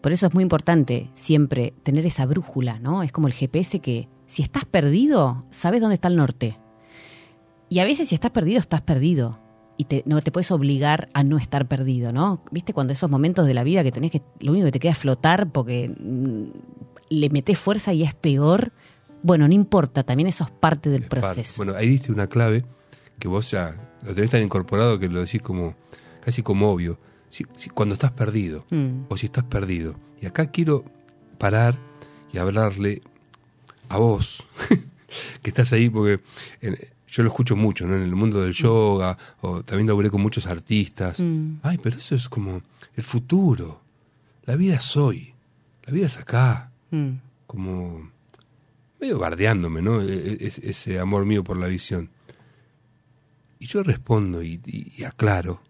Por 0.01 0.11
eso 0.11 0.27
es 0.27 0.33
muy 0.33 0.41
importante 0.43 1.09
siempre 1.13 1.73
tener 1.83 2.05
esa 2.05 2.25
brújula, 2.25 2.79
¿no? 2.79 3.03
Es 3.03 3.11
como 3.11 3.27
el 3.27 3.33
GPS 3.33 3.79
que 3.79 4.09
si 4.27 4.41
estás 4.41 4.65
perdido, 4.65 5.45
sabes 5.51 5.79
dónde 5.79 5.93
está 5.95 6.07
el 6.07 6.15
norte. 6.17 6.57
Y 7.69 7.79
a 7.79 7.83
veces 7.85 8.09
si 8.09 8.15
estás 8.15 8.31
perdido, 8.31 8.59
estás 8.59 8.81
perdido. 8.81 9.39
Y 9.81 9.85
te- 9.85 10.03
no 10.05 10.21
te 10.21 10.31
puedes 10.31 10.51
obligar 10.51 11.09
a 11.15 11.23
no 11.23 11.37
estar 11.39 11.67
perdido, 11.67 12.11
¿no? 12.11 12.43
¿Viste 12.51 12.71
cuando 12.71 12.93
esos 12.93 13.09
momentos 13.09 13.47
de 13.47 13.55
la 13.55 13.63
vida 13.63 13.81
que 13.83 13.91
tenés 13.91 14.11
que, 14.11 14.21
lo 14.39 14.51
único 14.51 14.65
que 14.67 14.73
te 14.73 14.79
queda 14.79 14.91
es 14.91 14.97
flotar 14.99 15.49
porque 15.51 15.89
mm, 15.89 16.43
le 17.09 17.29
metés 17.31 17.57
fuerza 17.57 17.91
y 17.91 18.03
es 18.03 18.13
peor? 18.13 18.73
Bueno, 19.23 19.47
no 19.47 19.55
importa, 19.55 20.03
también 20.03 20.27
eso 20.29 20.43
es 20.43 20.51
parte 20.51 20.91
del 20.91 21.03
Es 21.03 21.09
parte. 21.09 21.21
proceso. 21.27 21.53
Bueno, 21.57 21.73
ahí 21.75 21.87
diste 21.89 22.11
una 22.11 22.27
clave 22.27 22.63
que 23.17 23.27
vos 23.27 23.49
ya 23.49 23.89
lo 24.05 24.13
tenés 24.13 24.29
tan 24.29 24.43
incorporado 24.43 24.99
que 24.99 25.09
lo 25.09 25.21
decís 25.21 25.41
como 25.41 25.73
casi 26.23 26.43
como 26.43 26.69
obvio. 26.69 26.99
Si- 27.29 27.45
si- 27.53 27.69
cuando 27.71 27.93
estás 27.93 28.11
perdido 28.11 28.65
Mm, 28.69 29.05
o 29.09 29.17
si 29.17 29.25
estás 29.25 29.45
perdido. 29.45 29.95
Y 30.21 30.27
acá 30.27 30.51
quiero 30.51 30.85
parar 31.39 31.75
y 32.31 32.37
hablarle 32.37 33.01
a 33.89 33.97
vos, 33.97 34.43
que 35.41 35.49
estás 35.49 35.73
ahí, 35.73 35.89
porque 35.89 36.21
en- 36.61 36.77
yo 37.11 37.23
lo 37.23 37.29
escucho 37.29 37.55
mucho, 37.57 37.85
¿no? 37.85 37.95
En 37.95 38.03
el 38.03 38.15
mundo 38.15 38.41
del 38.41 38.53
yoga, 38.53 39.17
o 39.41 39.61
también 39.63 39.87
laburé 39.87 40.09
con 40.09 40.21
muchos 40.21 40.47
artistas. 40.47 41.19
Mm. 41.19 41.55
Ay, 41.61 41.77
pero 41.77 41.97
eso 41.97 42.15
es 42.15 42.27
como 42.29 42.61
el 42.95 43.03
futuro. 43.03 43.81
La 44.45 44.55
vida 44.55 44.75
es 44.75 44.95
hoy. 44.97 45.33
La 45.85 45.93
vida 45.93 46.05
es 46.07 46.17
acá. 46.17 46.71
mm. 46.91 47.09
Como 47.47 48.09
medio 48.99 49.19
bardeándome, 49.19 49.81
¿no? 49.81 50.01
E- 50.01 50.13
e- 50.13 50.37
es- 50.47 50.57
ese 50.59 50.99
amor 50.99 51.25
mío 51.25 51.43
por 51.43 51.57
la 51.57 51.67
visión. 51.67 52.09
Y 53.59 53.67
yo 53.67 53.83
respondo 53.83 54.41
y, 54.41 54.59
y- 54.65 54.93
y 54.97 55.03
aclaro, 55.03 55.61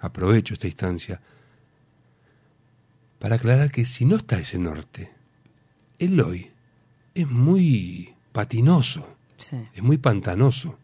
aprovecho 0.00 0.52
esta 0.54 0.66
instancia, 0.66 1.20
para 3.18 3.36
aclarar 3.36 3.70
que 3.70 3.84
si 3.84 4.04
no 4.04 4.16
está 4.16 4.38
ese 4.38 4.58
norte, 4.58 5.10
el 5.98 6.20
hoy 6.20 6.50
es 7.14 7.28
muy 7.28 8.14
patinoso, 8.32 9.14
Sí, 9.36 9.56
es 9.74 9.82
muy 9.82 9.98
pantanoso. 9.98 10.78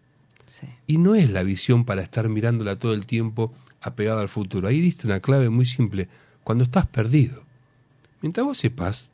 Y 0.86 0.99
no 0.99 1.14
es 1.14 1.30
la 1.30 1.42
visión 1.42 1.84
para 1.84 2.03
estar 2.03 2.28
mirándola 2.28 2.76
todo 2.76 2.95
el 2.95 3.07
tiempo 3.07 3.53
apegada 3.80 4.20
al 4.20 4.28
futuro. 4.28 4.68
Ahí 4.68 4.80
diste 4.80 5.07
una 5.07 5.20
clave 5.20 5.49
muy 5.51 5.66
simple. 5.66 6.09
Cuando 6.42 6.64
estás 6.64 6.86
perdido. 6.86 7.42
Mientras 8.20 8.45
vos 8.47 8.59
sepas, 8.59 9.11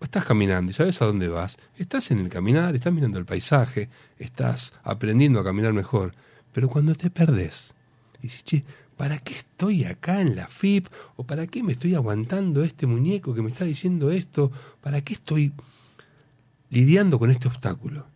estás 0.00 0.24
caminando 0.24 0.70
y 0.70 0.74
sabes 0.74 1.00
a 1.02 1.06
dónde 1.06 1.28
vas, 1.28 1.56
estás 1.76 2.10
en 2.10 2.18
el 2.18 2.28
caminar, 2.28 2.74
estás 2.74 2.92
mirando 2.92 3.18
el 3.18 3.24
paisaje, 3.24 3.88
estás 4.18 4.72
aprendiendo 4.82 5.40
a 5.40 5.44
caminar 5.44 5.72
mejor. 5.72 6.14
Pero 6.52 6.68
cuando 6.68 6.94
te 6.94 7.10
perdés, 7.10 7.74
y 8.18 8.22
dices, 8.22 8.44
che, 8.44 8.64
¿para 8.96 9.18
qué 9.18 9.34
estoy 9.34 9.84
acá 9.84 10.20
en 10.20 10.34
la 10.34 10.48
FIP? 10.48 10.88
¿O 11.16 11.24
para 11.24 11.46
qué 11.46 11.62
me 11.62 11.72
estoy 11.72 11.94
aguantando 11.94 12.64
este 12.64 12.86
muñeco 12.86 13.34
que 13.34 13.42
me 13.42 13.50
está 13.50 13.64
diciendo 13.64 14.10
esto? 14.10 14.50
¿Para 14.80 15.00
qué 15.02 15.14
estoy 15.14 15.52
lidiando 16.70 17.18
con 17.18 17.30
este 17.30 17.48
obstáculo? 17.48 18.06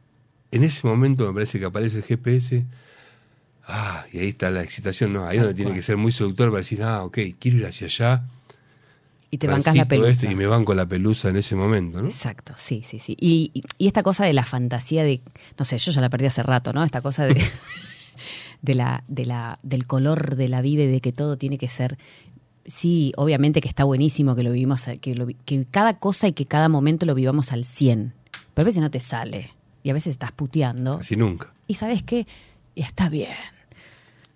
En 0.52 0.62
ese 0.64 0.86
momento 0.86 1.26
me 1.26 1.32
parece 1.34 1.58
que 1.58 1.64
aparece 1.64 1.96
el 1.98 2.02
GPS. 2.04 2.64
Ah, 3.66 4.04
y 4.12 4.18
ahí 4.18 4.28
está 4.28 4.50
la 4.50 4.62
excitación, 4.62 5.12
¿no? 5.12 5.26
Ahí 5.26 5.36
es 5.38 5.42
donde 5.42 5.56
tiene 5.56 5.72
que 5.74 5.82
ser 5.82 5.96
muy 5.96 6.12
seductor 6.12 6.50
para 6.50 6.58
decir, 6.58 6.82
ah, 6.82 7.02
ok, 7.04 7.18
quiero 7.38 7.58
ir 7.58 7.66
hacia 7.66 7.86
allá. 7.86 8.24
Y 9.30 9.38
te 9.38 9.46
bancas 9.46 9.74
la 9.74 9.86
pelusa. 9.88 10.10
esto 10.10 10.26
y 10.30 10.34
me 10.34 10.46
banco 10.46 10.74
la 10.74 10.84
pelusa 10.84 11.30
en 11.30 11.36
ese 11.36 11.56
momento, 11.56 12.02
¿no? 12.02 12.08
Exacto, 12.08 12.52
sí, 12.56 12.82
sí, 12.84 12.98
sí. 12.98 13.16
Y, 13.18 13.50
y- 13.78 13.86
esta 13.86 14.02
cosa 14.02 14.24
de 14.26 14.32
la 14.34 14.44
fantasía 14.44 15.04
de, 15.04 15.22
no 15.58 15.64
sé, 15.64 15.78
yo 15.78 15.90
ya 15.90 16.00
la 16.02 16.10
perdí 16.10 16.26
hace 16.26 16.42
rato, 16.42 16.72
¿no? 16.74 16.84
Esta 16.84 17.00
cosa 17.00 17.24
de, 17.24 17.40
de 18.62 18.74
la, 18.74 19.04
de 19.08 19.24
la, 19.24 19.56
del 19.62 19.86
color 19.86 20.36
de 20.36 20.48
la 20.48 20.60
vida 20.60 20.82
y 20.82 20.88
de 20.88 21.00
que 21.00 21.12
todo 21.12 21.38
tiene 21.38 21.56
que 21.56 21.68
ser. 21.68 21.96
Sí, 22.66 23.12
obviamente 23.16 23.60
que 23.60 23.68
está 23.68 23.84
buenísimo 23.84 24.36
que 24.36 24.42
lo 24.42 24.52
vivimos, 24.52 24.84
que, 25.00 25.14
lo 25.14 25.26
que 25.46 25.64
cada 25.70 25.98
cosa 25.98 26.28
y 26.28 26.32
que 26.32 26.46
cada 26.46 26.68
momento 26.68 27.06
lo 27.06 27.14
vivamos 27.14 27.52
al 27.52 27.64
100. 27.64 28.12
Pero 28.54 28.64
a 28.64 28.66
veces 28.66 28.82
no 28.82 28.90
te 28.90 29.00
sale. 29.00 29.50
Y 29.82 29.90
a 29.90 29.92
veces 29.92 30.12
estás 30.12 30.32
puteando. 30.32 30.98
Así 31.00 31.16
nunca. 31.16 31.52
Y 31.66 31.74
sabes 31.74 32.02
qué, 32.02 32.26
está 32.76 33.08
bien. 33.08 33.30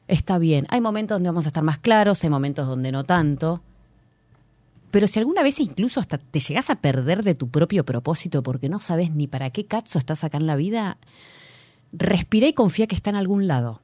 Está 0.08 0.38
bien. 0.38 0.66
Hay 0.68 0.80
momentos 0.80 1.16
donde 1.16 1.28
vamos 1.28 1.46
a 1.46 1.48
estar 1.48 1.64
más 1.64 1.78
claros, 1.78 2.22
hay 2.22 2.30
momentos 2.30 2.66
donde 2.66 2.92
no 2.92 3.04
tanto. 3.04 3.62
Pero 4.90 5.08
si 5.08 5.18
alguna 5.18 5.42
vez 5.42 5.60
incluso 5.60 6.00
hasta 6.00 6.18
te 6.18 6.38
llegas 6.38 6.70
a 6.70 6.76
perder 6.76 7.22
de 7.22 7.34
tu 7.34 7.48
propio 7.48 7.84
propósito 7.84 8.42
porque 8.42 8.68
no 8.68 8.78
sabes 8.78 9.10
ni 9.10 9.26
para 9.26 9.50
qué 9.50 9.66
cacho 9.66 9.98
estás 9.98 10.24
acá 10.24 10.38
en 10.38 10.46
la 10.46 10.56
vida, 10.56 10.96
respira 11.92 12.46
y 12.46 12.52
confía 12.52 12.86
que 12.86 12.94
está 12.94 13.10
en 13.10 13.16
algún 13.16 13.46
lado. 13.46 13.80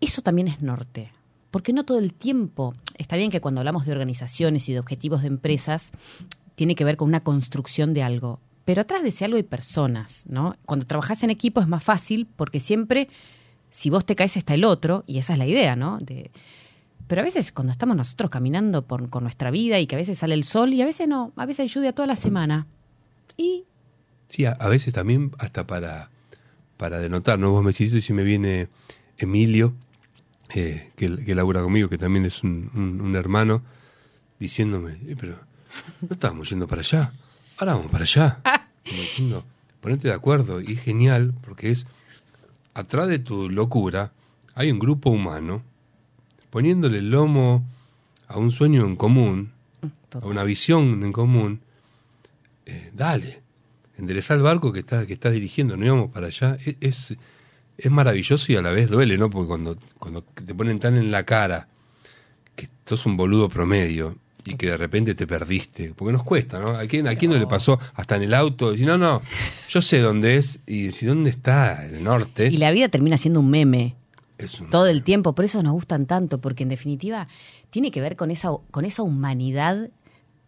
Eso 0.00 0.22
también 0.22 0.48
es 0.48 0.62
norte. 0.62 1.12
Porque 1.50 1.72
no 1.72 1.84
todo 1.84 1.98
el 1.98 2.14
tiempo, 2.14 2.74
está 2.96 3.16
bien 3.16 3.30
que 3.30 3.40
cuando 3.40 3.60
hablamos 3.60 3.86
de 3.86 3.92
organizaciones 3.92 4.68
y 4.68 4.72
de 4.72 4.80
objetivos 4.80 5.22
de 5.22 5.28
empresas, 5.28 5.92
tiene 6.54 6.74
que 6.74 6.84
ver 6.84 6.96
con 6.96 7.08
una 7.08 7.22
construcción 7.22 7.94
de 7.94 8.02
algo. 8.02 8.40
Pero 8.68 8.82
atrás 8.82 9.02
de 9.02 9.08
ese 9.08 9.24
algo 9.24 9.38
hay 9.38 9.44
personas, 9.44 10.24
¿no? 10.28 10.54
Cuando 10.66 10.84
trabajas 10.86 11.22
en 11.22 11.30
equipo 11.30 11.62
es 11.62 11.68
más 11.68 11.82
fácil 11.82 12.26
porque 12.36 12.60
siempre, 12.60 13.08
si 13.70 13.88
vos 13.88 14.04
te 14.04 14.14
caes, 14.14 14.36
está 14.36 14.52
el 14.52 14.62
otro, 14.64 15.04
y 15.06 15.16
esa 15.16 15.32
es 15.32 15.38
la 15.38 15.46
idea, 15.46 15.74
¿no? 15.74 15.96
De, 16.02 16.30
pero 17.06 17.22
a 17.22 17.24
veces 17.24 17.50
cuando 17.50 17.72
estamos 17.72 17.96
nosotros 17.96 18.30
caminando 18.30 18.82
por, 18.86 19.08
con 19.08 19.22
nuestra 19.22 19.50
vida 19.50 19.80
y 19.80 19.86
que 19.86 19.94
a 19.94 19.98
veces 19.98 20.18
sale 20.18 20.34
el 20.34 20.44
sol 20.44 20.74
y 20.74 20.82
a 20.82 20.84
veces 20.84 21.08
no, 21.08 21.32
a 21.36 21.46
veces 21.46 21.60
hay 21.60 21.68
lluvia 21.68 21.94
toda 21.94 22.06
la 22.06 22.14
semana. 22.16 22.66
Y 23.38 23.64
Sí, 24.28 24.44
a, 24.44 24.50
a 24.52 24.68
veces 24.68 24.92
también 24.92 25.32
hasta 25.38 25.66
para, 25.66 26.10
para 26.76 26.98
denotar, 26.98 27.38
¿no? 27.38 27.52
Vos 27.52 27.62
me 27.64 27.70
decís, 27.72 27.94
y 27.94 28.02
si 28.02 28.12
me 28.12 28.22
viene 28.22 28.68
Emilio, 29.16 29.72
eh, 30.54 30.92
que, 30.94 31.24
que 31.24 31.34
labura 31.34 31.62
conmigo, 31.62 31.88
que 31.88 31.96
también 31.96 32.26
es 32.26 32.42
un, 32.42 32.70
un- 32.74 33.00
un 33.00 33.16
hermano, 33.16 33.62
diciéndome, 34.38 34.98
"Eh, 35.06 35.16
pero 35.18 35.36
no 36.02 36.08
estábamos 36.10 36.50
yendo 36.50 36.68
para 36.68 36.82
allá, 36.82 37.14
ahora 37.56 37.74
vamos 37.76 37.90
para 37.90 38.04
allá. 38.04 38.40
Ponete 39.80 40.08
de 40.08 40.14
acuerdo, 40.14 40.60
y 40.60 40.72
es 40.72 40.80
genial, 40.80 41.34
porque 41.44 41.70
es, 41.70 41.86
atrás 42.74 43.08
de 43.08 43.18
tu 43.18 43.48
locura, 43.48 44.12
hay 44.54 44.70
un 44.70 44.78
grupo 44.78 45.10
humano 45.10 45.62
poniéndole 46.50 46.98
el 46.98 47.10
lomo 47.10 47.64
a 48.26 48.38
un 48.38 48.50
sueño 48.50 48.84
en 48.86 48.96
común, 48.96 49.52
a 50.20 50.26
una 50.26 50.42
visión 50.44 51.02
en 51.04 51.12
común, 51.12 51.60
eh, 52.66 52.90
dale, 52.94 53.40
enderezá 53.96 54.34
el 54.34 54.42
barco 54.42 54.72
que 54.72 54.80
estás 54.80 55.06
que 55.06 55.12
estás 55.14 55.32
dirigiendo, 55.32 55.76
no 55.76 55.84
íbamos 55.86 56.10
para 56.10 56.26
allá. 56.26 56.56
E- 56.64 56.76
Es, 56.80 57.14
es 57.76 57.90
maravilloso 57.90 58.50
y 58.52 58.56
a 58.56 58.62
la 58.62 58.70
vez 58.70 58.90
duele, 58.90 59.16
¿no? 59.16 59.30
Porque 59.30 59.48
cuando, 59.48 59.76
cuando 59.98 60.22
te 60.22 60.54
ponen 60.54 60.78
tan 60.80 60.96
en 60.96 61.10
la 61.10 61.22
cara 61.24 61.68
que 62.56 62.68
sos 62.84 63.06
un 63.06 63.16
boludo 63.16 63.48
promedio 63.48 64.16
y 64.50 64.56
que 64.56 64.66
de 64.66 64.76
repente 64.76 65.14
te 65.14 65.26
perdiste, 65.26 65.92
porque 65.94 66.12
nos 66.12 66.22
cuesta, 66.24 66.58
¿no? 66.58 66.68
¿A 66.70 66.86
quién, 66.86 67.06
a 67.08 67.14
quién 67.16 67.30
no 67.32 67.36
le 67.38 67.46
pasó 67.46 67.78
hasta 67.94 68.16
en 68.16 68.22
el 68.22 68.34
auto? 68.34 68.70
Decir, 68.72 68.86
no, 68.86 68.96
no, 68.98 69.22
yo 69.68 69.82
sé 69.82 69.98
dónde 70.00 70.36
es 70.36 70.60
y 70.66 70.90
si 70.92 71.06
dónde 71.06 71.30
está 71.30 71.84
el 71.86 72.02
norte. 72.02 72.46
y 72.48 72.56
la 72.56 72.70
vida 72.70 72.88
termina 72.88 73.16
siendo 73.18 73.40
un 73.40 73.50
meme. 73.50 73.96
es 74.38 74.60
un- 74.60 74.70
todo 74.70 74.86
el 74.86 75.02
tiempo, 75.02 75.34
por 75.34 75.44
eso 75.44 75.62
nos 75.62 75.72
gustan 75.72 76.06
tanto, 76.06 76.40
porque 76.40 76.62
en 76.62 76.68
definitiva 76.68 77.28
tiene 77.70 77.90
que 77.90 78.00
ver 78.00 78.16
con 78.16 78.30
esa, 78.30 78.50
con 78.70 78.84
esa 78.84 79.02
humanidad 79.02 79.90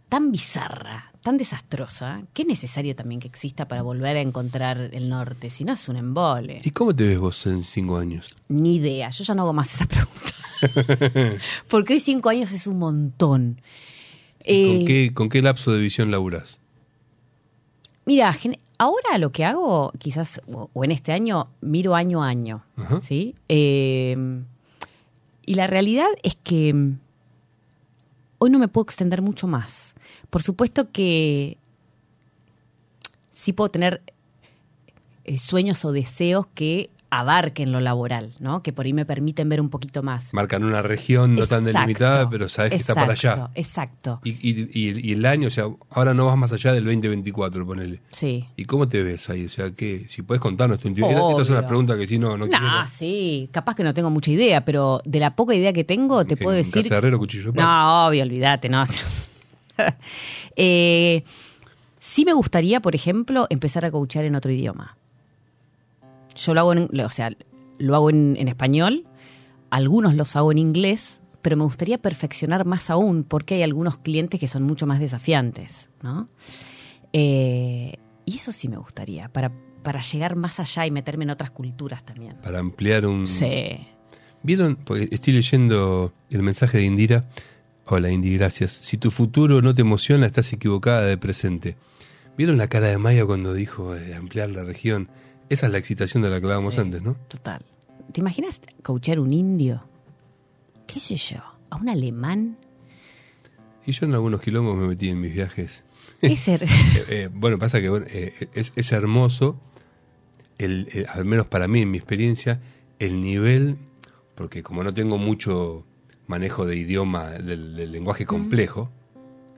tan 0.08 0.32
bizarra, 0.32 1.12
tan 1.22 1.36
desastrosa, 1.36 2.22
que 2.32 2.42
es 2.42 2.48
necesario 2.48 2.96
también 2.96 3.20
que 3.20 3.28
exista 3.28 3.68
para 3.68 3.82
volver 3.82 4.16
a 4.16 4.20
encontrar 4.20 4.90
el 4.92 5.08
norte, 5.08 5.50
si 5.50 5.64
no 5.64 5.72
es 5.74 5.88
un 5.88 5.96
embole. 5.96 6.62
¿Y 6.64 6.70
cómo 6.70 6.94
te 6.96 7.06
ves 7.06 7.18
vos 7.18 7.46
en 7.46 7.62
cinco 7.62 7.98
años? 7.98 8.34
Ni 8.48 8.76
idea, 8.76 9.10
yo 9.10 9.22
ya 9.24 9.34
no 9.34 9.42
hago 9.42 9.52
más 9.52 9.74
esa 9.74 9.86
pregunta. 9.86 10.32
porque 11.68 11.94
hoy 11.94 12.00
cinco 12.00 12.28
años 12.28 12.52
es 12.52 12.66
un 12.66 12.78
montón. 12.78 13.60
Eh, 14.44 14.66
¿Con, 14.66 14.86
qué, 14.86 15.14
¿Con 15.14 15.28
qué 15.28 15.42
lapso 15.42 15.72
de 15.72 15.80
visión 15.80 16.10
laburás? 16.10 16.58
Mira, 18.06 18.36
ahora 18.78 19.18
lo 19.18 19.30
que 19.30 19.44
hago, 19.44 19.92
quizás, 19.98 20.40
o, 20.52 20.84
en 20.84 20.90
este 20.90 21.12
año, 21.12 21.48
miro 21.60 21.94
año 21.94 22.22
a 22.22 22.28
año. 22.28 22.64
Ajá. 22.76 23.00
¿sí? 23.00 23.34
Eh, 23.48 24.16
y 25.46 25.54
la 25.54 25.66
realidad 25.66 26.08
es 26.22 26.36
que 26.42 26.72
mm, 26.72 26.98
hoy 28.38 28.50
no 28.50 28.58
me 28.58 28.68
puedo 28.68 28.84
extender 28.84 29.22
mucho 29.22 29.46
más. 29.46 29.94
Por 30.30 30.42
supuesto 30.42 30.90
que 30.90 31.58
sí 33.32 33.52
puedo 33.52 33.70
tener 33.70 34.02
eh, 35.24 35.38
sueños 35.38 35.84
o 35.84 35.92
deseos 35.92 36.46
que 36.54 36.90
abarquen 37.10 37.72
lo 37.72 37.80
laboral, 37.80 38.32
¿no? 38.38 38.62
Que 38.62 38.72
por 38.72 38.86
ahí 38.86 38.92
me 38.92 39.04
permiten 39.04 39.48
ver 39.48 39.60
un 39.60 39.68
poquito 39.68 40.02
más. 40.02 40.32
Marcan 40.32 40.62
una 40.62 40.80
región 40.80 41.34
no 41.34 41.46
tan 41.46 41.64
delimitada, 41.64 42.30
pero 42.30 42.48
sabes 42.48 42.70
que 42.70 42.76
está 42.76 42.94
para 42.94 43.12
allá. 43.12 43.50
exacto. 43.54 44.20
Y, 44.24 44.30
y- 44.30 44.70
y- 44.72 45.08
y 45.10 45.12
el 45.14 45.26
año, 45.26 45.48
o 45.48 45.50
sea, 45.50 45.64
ahora 45.90 46.14
no 46.14 46.26
vas 46.26 46.36
más 46.36 46.52
allá 46.52 46.72
del 46.72 46.84
2024, 46.84 47.66
ponele. 47.66 48.00
Sí. 48.10 48.46
¿Y 48.56 48.64
cómo 48.64 48.86
te 48.88 49.02
ves 49.02 49.28
ahí? 49.28 49.46
O 49.46 49.48
sea, 49.48 49.70
que 49.72 50.06
si 50.08 50.22
puedes 50.22 50.40
contarnos 50.40 50.78
tu 50.78 50.88
intimidad. 50.88 51.30
Estas 51.30 51.46
son 51.48 51.56
las 51.56 51.64
preguntas 51.64 51.96
que 51.96 52.06
si 52.06 52.18
no, 52.18 52.36
no 52.36 52.46
quiero. 52.46 52.64
No, 52.64 52.88
sí, 52.88 53.48
capaz 53.52 53.74
que 53.74 53.82
no 53.82 53.92
tengo 53.92 54.10
mucha 54.10 54.30
idea, 54.30 54.64
pero 54.64 55.02
de 55.04 55.18
la 55.18 55.34
poca 55.34 55.54
idea 55.54 55.72
que 55.72 55.84
tengo, 55.84 56.24
te 56.24 56.36
puedo 56.36 56.56
decir. 56.56 56.82
casa 56.84 56.98
herrero, 56.98 57.18
cuchillo. 57.18 57.52
No, 57.52 58.06
obvio, 58.06 58.22
olvídate, 58.22 58.68
no. 58.68 58.84
eh, 60.56 61.24
sí 61.98 62.24
me 62.24 62.32
gustaría, 62.32 62.80
por 62.80 62.94
ejemplo, 62.94 63.46
empezar 63.50 63.84
a 63.84 63.90
coachar 63.90 64.24
en 64.24 64.34
otro 64.34 64.50
idioma. 64.52 64.96
Yo 66.36 66.54
lo 66.54 66.60
hago 66.60 66.72
en, 66.72 67.00
o 67.00 67.10
sea, 67.10 67.30
lo 67.78 67.94
hago 67.94 68.10
en, 68.10 68.36
en 68.38 68.48
español, 68.48 69.06
algunos 69.70 70.14
los 70.14 70.36
hago 70.36 70.52
en 70.52 70.58
inglés, 70.58 71.20
pero 71.42 71.56
me 71.56 71.64
gustaría 71.64 71.98
perfeccionar 71.98 72.64
más 72.64 72.90
aún 72.90 73.24
porque 73.24 73.56
hay 73.56 73.62
algunos 73.62 73.98
clientes 73.98 74.38
que 74.38 74.48
son 74.48 74.62
mucho 74.62 74.86
más 74.86 75.00
desafiantes, 75.00 75.88
¿no? 76.02 76.28
Eh, 77.12 77.94
y 78.24 78.36
eso 78.36 78.52
sí 78.52 78.68
me 78.68 78.76
gustaría, 78.76 79.28
para, 79.28 79.50
para 79.82 80.00
llegar 80.02 80.36
más 80.36 80.60
allá 80.60 80.86
y 80.86 80.90
meterme 80.90 81.24
en 81.24 81.30
otras 81.30 81.50
culturas 81.50 82.04
también. 82.04 82.36
Para 82.42 82.58
ampliar 82.58 83.06
un. 83.06 83.26
Sí. 83.26 83.86
¿Vieron? 84.42 84.76
Porque 84.76 85.08
estoy 85.10 85.34
leyendo 85.34 86.12
el 86.30 86.42
mensaje 86.42 86.78
de 86.78 86.84
Indira. 86.84 87.28
Hola, 87.86 88.10
Indy, 88.10 88.36
gracias. 88.36 88.70
Si 88.70 88.96
tu 88.98 89.10
futuro 89.10 89.60
no 89.62 89.74
te 89.74 89.82
emociona, 89.82 90.26
estás 90.26 90.52
equivocada 90.52 91.02
de 91.02 91.18
presente. 91.18 91.76
¿Vieron 92.38 92.56
la 92.56 92.68
cara 92.68 92.86
de 92.86 92.98
Maya 92.98 93.26
cuando 93.26 93.52
dijo 93.52 93.94
de 93.94 94.14
ampliar 94.14 94.50
la 94.50 94.62
región? 94.62 95.08
Esa 95.50 95.66
es 95.66 95.72
la 95.72 95.78
excitación 95.78 96.22
de 96.22 96.30
la 96.30 96.38
que 96.40 96.46
hablábamos 96.46 96.74
Sí, 96.74 96.80
antes, 96.80 97.02
¿no? 97.02 97.14
Total. 97.28 97.62
¿Te 98.12 98.20
imaginas 98.20 98.60
coachar 98.82 99.20
un 99.20 99.32
indio? 99.32 99.82
¿Qué 100.86 100.98
sé 101.00 101.16
yo? 101.16 101.38
¿A 101.68 101.76
un 101.76 101.88
alemán? 101.90 102.56
Y 103.86 103.92
yo 103.92 104.06
en 104.06 104.14
algunos 104.14 104.40
quilombos 104.40 104.76
me 104.76 104.86
metí 104.88 105.08
en 105.10 105.20
mis 105.20 105.34
viajes. 105.34 105.82
Es 106.22 106.40
ser. 106.40 106.62
Eh, 106.96 107.04
eh, 107.08 107.28
bueno, 107.32 107.58
pasa 107.58 107.80
que 107.80 107.88
bueno, 107.88 108.06
eh, 108.08 108.48
es, 108.54 108.72
es 108.76 108.92
hermoso, 108.92 109.60
el, 110.58 110.88
el- 110.92 111.06
al 111.08 111.24
menos 111.24 111.46
para 111.46 111.66
mí, 111.68 111.82
en 111.82 111.90
mi 111.90 111.98
experiencia, 111.98 112.60
el 112.98 113.20
nivel, 113.20 113.76
porque 114.34 114.62
como 114.62 114.82
no 114.84 114.92
tengo 114.94 115.18
mucho 115.18 115.84
manejo 116.26 116.66
de 116.66 116.76
idioma, 116.76 117.30
del, 117.30 117.74
del 117.76 117.90
lenguaje 117.92 118.24
complejo, 118.26 118.90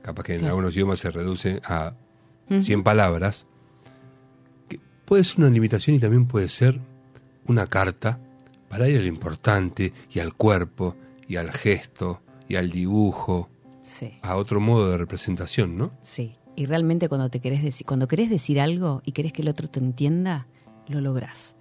capaz 0.03 0.23
que 0.23 0.33
en 0.33 0.39
Claro. 0.39 0.53
algunos 0.55 0.73
idiomas 0.75 0.99
se 0.99 1.11
reduce 1.11 1.59
a 1.65 1.93
100 2.49 2.83
palabras, 2.83 3.47
puede 5.05 5.23
ser 5.23 5.39
una 5.39 5.49
limitación 5.49 5.95
y 5.95 5.99
también 5.99 6.25
puede 6.27 6.49
ser 6.49 6.79
una 7.47 7.67
carta 7.67 8.19
para 8.69 8.87
ir 8.89 8.97
a 8.97 9.01
lo 9.01 9.07
importante 9.07 9.93
y 10.11 10.19
al 10.19 10.33
cuerpo 10.33 10.95
y 11.27 11.35
al 11.35 11.51
gesto 11.51 12.21
y 12.47 12.55
al 12.55 12.69
dibujo, 12.69 13.49
Sí, 13.81 14.13
a 14.21 14.37
otro 14.37 14.61
modo 14.61 14.91
de 14.91 14.97
representación, 14.97 15.77
¿no? 15.77 15.91
sí. 16.01 16.35
Y 16.55 16.67
realmente 16.67 17.09
cuando 17.09 17.29
te 17.29 17.39
querés 17.39 17.63
decir, 17.63 17.83
cuando 17.87 18.07
querés 18.07 18.29
decir 18.29 18.61
algo 18.61 19.01
y 19.03 19.13
querés 19.13 19.33
que 19.33 19.41
el 19.41 19.47
otro 19.47 19.67
te 19.67 19.79
entienda, 19.79 20.45
lo 20.87 21.01
lográs. 21.01 21.55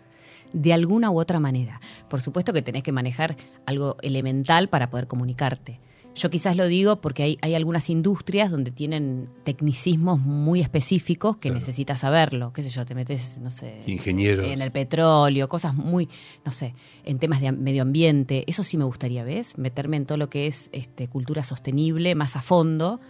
De 0.52 0.74
alguna 0.74 1.10
u 1.10 1.18
otra 1.18 1.40
manera. 1.40 1.80
Por 2.10 2.20
supuesto 2.20 2.52
que 2.52 2.60
tenés 2.60 2.82
que 2.82 2.92
manejar 2.92 3.36
algo 3.64 3.96
elemental 4.02 4.68
para 4.68 4.90
poder 4.90 5.06
comunicarte. 5.06 5.80
Yo 6.14 6.28
quizás 6.28 6.56
lo 6.56 6.66
digo 6.66 7.00
porque 7.00 7.22
hay, 7.22 7.38
hay 7.40 7.54
algunas 7.54 7.88
industrias 7.88 8.50
donde 8.50 8.70
tienen 8.70 9.28
tecnicismos 9.44 10.20
muy 10.20 10.60
específicos 10.60 11.36
que 11.38 11.48
Claro. 11.48 11.60
necesitas 11.60 12.00
saberlo. 12.00 12.52
¿Qué 12.52 12.62
sé 12.62 12.68
yo? 12.68 12.84
Te 12.84 12.94
metes, 12.94 13.38
no 13.38 13.50
sé. 13.50 13.82
Ingenieros. 13.86 14.44
en 14.46 14.60
el 14.60 14.70
petróleo, 14.72 15.48
cosas 15.48 15.74
muy, 15.74 16.08
no 16.44 16.52
sé, 16.52 16.74
en 17.04 17.18
temas 17.18 17.40
de 17.40 17.50
medio 17.52 17.80
ambiente. 17.82 18.44
Eso 18.46 18.62
sí 18.62 18.76
me 18.76 18.84
gustaría, 18.84 19.24
¿ves? 19.24 19.56
Meterme 19.56 19.96
en 19.96 20.04
todo 20.06 20.18
lo 20.18 20.28
que 20.28 20.46
es 20.46 20.68
este, 20.72 21.08
cultura 21.08 21.44
sostenible 21.44 22.14
más 22.14 22.36
a 22.36 22.42
fondo, 22.42 23.00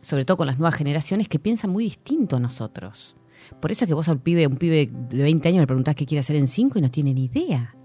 sobre 0.00 0.24
todo 0.24 0.38
con 0.38 0.46
las 0.46 0.58
nuevas 0.58 0.76
generaciones 0.76 1.28
que 1.28 1.38
piensan 1.38 1.70
muy 1.70 1.84
distinto 1.84 2.36
a 2.36 2.40
nosotros. 2.40 3.16
Por 3.60 3.70
eso 3.70 3.84
es 3.84 3.88
que 3.88 3.94
vos 3.94 4.08
al 4.08 4.18
pibe, 4.20 4.46
un 4.46 4.56
pibe 4.56 4.88
de 4.90 5.22
20 5.22 5.48
años 5.48 5.60
le 5.60 5.66
preguntás 5.66 5.94
qué 5.94 6.06
quiere 6.06 6.20
hacer 6.20 6.36
en 6.36 6.46
5 6.48 6.78
y 6.78 6.82
no 6.82 6.90
tiene 6.90 7.12
ni 7.12 7.24
idea. 7.26 7.76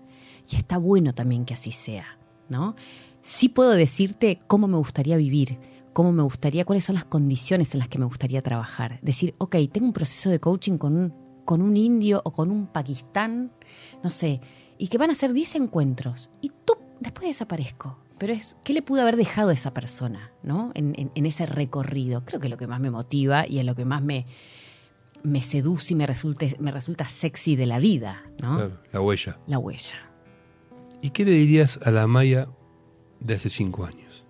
Y 0.49 0.55
está 0.55 0.77
bueno 0.77 1.13
también 1.13 1.45
que 1.45 1.53
así 1.53 1.71
sea, 1.71 2.17
¿no? 2.49 2.75
Sí 3.21 3.49
puedo 3.49 3.71
decirte 3.71 4.39
cómo 4.47 4.67
me 4.67 4.77
gustaría 4.77 5.17
vivir, 5.17 5.57
cómo 5.93 6.11
me 6.11 6.23
gustaría, 6.23 6.65
cuáles 6.65 6.85
son 6.85 6.95
las 6.95 7.05
condiciones 7.05 7.73
en 7.73 7.79
las 7.79 7.87
que 7.87 7.99
me 7.99 8.05
gustaría 8.05 8.41
trabajar. 8.41 8.99
Decir, 9.01 9.35
ok, 9.37 9.55
tengo 9.71 9.87
un 9.87 9.93
proceso 9.93 10.29
de 10.29 10.39
coaching 10.39 10.77
con 10.77 10.95
un, 10.95 11.13
con 11.45 11.61
un 11.61 11.77
indio 11.77 12.21
o 12.25 12.31
con 12.31 12.49
un 12.51 12.67
pakistán, 12.67 13.51
no 14.03 14.09
sé, 14.11 14.41
y 14.77 14.87
que 14.87 14.97
van 14.97 15.11
a 15.11 15.15
ser 15.15 15.33
10 15.33 15.55
encuentros. 15.55 16.31
Y 16.41 16.49
tú 16.65 16.73
después 16.99 17.27
desaparezco. 17.27 17.97
Pero 18.17 18.33
es, 18.33 18.55
¿qué 18.63 18.73
le 18.73 18.83
pudo 18.83 19.01
haber 19.01 19.15
dejado 19.17 19.49
a 19.49 19.53
esa 19.53 19.73
persona, 19.73 20.31
¿no? 20.43 20.71
En, 20.75 20.93
en- 20.97 21.11
en 21.15 21.25
ese 21.25 21.45
recorrido. 21.47 22.23
Creo 22.23 22.39
que 22.39 22.47
es 22.47 22.51
lo 22.51 22.57
que 22.57 22.67
más 22.67 22.79
me 22.79 22.91
motiva 22.91 23.47
y 23.47 23.57
es 23.59 23.65
lo 23.65 23.73
que 23.75 23.83
más 23.85 24.03
me, 24.03 24.27
me 25.23 25.41
seduce 25.41 25.93
y 25.93 25.95
me 25.95 26.05
resulta, 26.05 26.45
me 26.59 26.69
resulta 26.71 27.05
sexy 27.05 27.55
de 27.55 27.65
la 27.65 27.79
vida, 27.79 28.21
¿no? 28.41 28.57
Claro, 28.57 28.79
la 28.91 29.01
huella. 29.01 29.39
La 29.47 29.57
huella. 29.57 29.95
¿Y 31.01 31.09
qué 31.09 31.25
le 31.25 31.31
dirías 31.31 31.79
a 31.83 31.89
la 31.89 32.05
Maya 32.05 32.47
de 33.21 33.35
hace 33.35 33.49
cinco 33.49 33.85
años? 33.85 34.25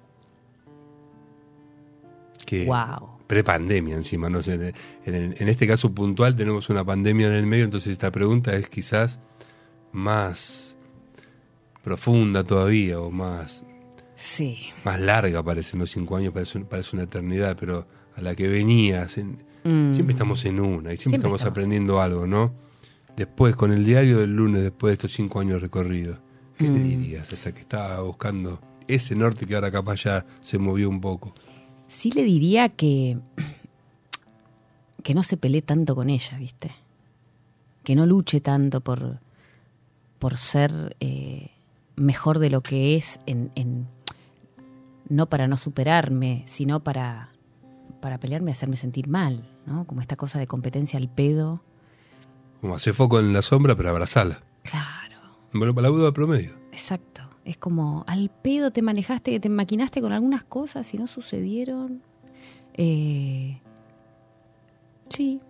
Que 2.46 2.66
Wow. 2.66 3.10
Prepandemia 3.28 3.96
encima, 3.96 4.30
no 4.30 4.44
sé. 4.44 4.74
En, 5.06 5.16
en- 5.16 5.36
en 5.39 5.48
este 5.48 5.66
caso 5.66 5.94
puntual 5.94 6.36
tenemos 6.36 6.70
una 6.70 6.84
pandemia 6.84 7.28
en 7.28 7.34
el 7.34 7.46
medio, 7.48 7.64
entonces 7.64 7.94
esta 7.94 8.12
pregunta 8.12 8.54
es 8.56 8.68
quizás 8.68 9.20
más 9.94 10.76
profunda 11.82 12.44
todavía 12.44 13.00
o 13.00 13.10
más, 13.10 13.64
Sí. 14.16 14.58
más 14.84 15.00
larga, 15.00 15.42
parece, 15.42 15.78
no 15.78 15.86
cinco 15.86 16.18
años, 16.18 16.34
parece, 16.34 16.60
parece 16.60 16.96
una 16.96 17.04
eternidad, 17.04 17.56
pero 17.60 17.88
a 18.16 18.22
la 18.22 18.36
que 18.36 18.48
venías, 18.50 19.18
en- 19.18 19.38
Mm. 19.64 19.94
siempre 19.94 20.14
estamos 20.14 20.44
en 20.46 20.60
una 20.60 20.92
y 20.94 20.98
siempre, 20.98 20.98
Siempre 20.98 21.18
estamos, 21.20 21.39
estamos. 21.42 21.52
aprendiendo 21.52 22.02
algo, 22.02 22.28
¿no? 22.28 22.54
Después, 23.16 23.56
con 23.56 23.72
el 23.72 23.86
diario 23.86 24.20
del 24.20 24.36
lunes, 24.36 24.62
después 24.64 24.92
de 24.92 24.94
estos 24.96 25.14
cinco 25.14 25.39
años 25.39 25.62
recorridos, 25.62 26.20
¿qué 26.58 26.66
le 26.66 26.72
Mm. 26.72 26.84
dirías 27.00 27.32
a 27.32 27.36
esa 27.36 27.54
que 27.54 27.62
estaba 27.62 28.02
buscando 28.02 28.60
ese 28.88 29.16
norte 29.16 29.46
que 29.48 29.56
ahora 29.56 29.72
capaz 29.72 30.04
ya 30.04 30.26
se 30.42 30.58
movió 30.58 30.90
un 30.90 31.02
poco? 31.02 31.34
Sí 31.88 32.12
le 32.12 32.24
diría 32.24 32.70
que, 32.70 33.18
que 35.04 35.14
no 35.14 35.24
se 35.24 35.38
pelee 35.38 35.62
tanto 35.62 35.96
con 35.96 36.10
ella, 36.10 36.38
¿viste? 36.38 36.72
Que 37.84 37.96
no 37.96 38.06
luche 38.06 38.40
tanto 38.42 38.82
por, 38.82 39.20
por 40.20 40.38
ser 40.38 40.96
eh, 41.00 41.50
mejor 41.96 42.40
de 42.40 42.50
lo 42.50 42.62
que 42.62 42.96
es, 42.96 43.20
en, 43.26 43.52
en- 43.56 43.88
no 45.10 45.28
para 45.28 45.48
no 45.48 45.58
superarme, 45.58 46.44
sino 46.46 46.82
para, 46.84 47.30
para 48.02 48.20
pelearme 48.20 48.52
y 48.52 48.54
hacerme 48.54 48.78
sentir 48.78 49.08
mal, 49.08 49.50
¿no? 49.66 49.86
Como 49.86 50.00
esta 50.02 50.16
cosa 50.16 50.40
de 50.40 50.48
competencia 50.48 50.98
al 50.98 51.10
pedo. 51.10 51.62
Como 52.62 52.76
hacer 52.76 52.94
foco 52.94 53.20
en 53.20 53.34
la 53.34 53.42
sombra, 53.42 53.76
pero 53.76 53.90
abrazarla. 53.90 54.42
Claro, 54.64 55.18
Bueno, 55.52 55.74
para 55.74 55.90
la 55.90 55.94
duda 55.96 56.12
promedio. 56.14 56.56
exacto. 56.72 57.24
Es 57.52 57.58
como 57.58 58.04
al 58.08 58.30
pedo 58.30 58.72
te 58.72 58.82
manejaste, 58.82 59.38
te 59.41 59.49
maquinaste 59.49 59.99
con 59.99 60.14
algunas 60.14 60.45
cosas 60.45 60.93
y 60.93 60.97
no 60.97 61.06
sucedieron. 61.06 62.02
Eh, 62.76 63.60
sí, 65.10 65.41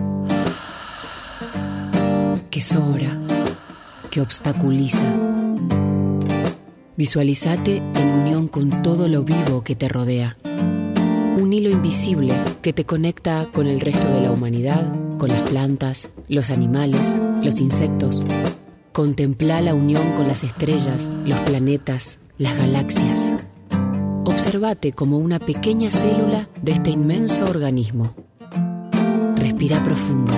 Que 2.51 2.61
sobra. 2.61 3.19
Que 4.11 4.21
obstaculiza. 4.21 5.30
Visualizate 7.01 7.79
en 7.79 8.09
unión 8.09 8.47
con 8.47 8.83
todo 8.83 9.09
lo 9.09 9.25
vivo 9.25 9.65
que 9.65 9.75
te 9.75 9.89
rodea 9.89 10.37
un 11.41 11.51
hilo 11.51 11.71
invisible 11.71 12.35
que 12.61 12.75
te 12.75 12.85
conecta 12.85 13.49
con 13.55 13.67
el 13.67 13.81
resto 13.81 14.07
de 14.13 14.21
la 14.21 14.31
humanidad, 14.31 14.87
con 15.17 15.31
las 15.31 15.49
plantas, 15.49 16.11
los 16.29 16.51
animales, 16.51 17.17
los 17.43 17.59
insectos. 17.59 18.23
Contempla 18.93 19.63
la 19.63 19.73
unión 19.73 20.13
con 20.13 20.29
las 20.29 20.45
estrellas, 20.45 21.09
los 21.25 21.39
planetas, 21.39 22.19
las 22.37 22.59
galaxias. 22.59 23.33
Observate 24.27 24.93
como 24.93 25.17
una 25.17 25.39
pequeña 25.39 25.91
célula 25.91 26.51
de 26.61 26.73
este 26.73 26.91
inmenso 26.91 27.47
organismo. 27.47 28.15
Respira 29.37 29.83
profundo. 29.83 30.35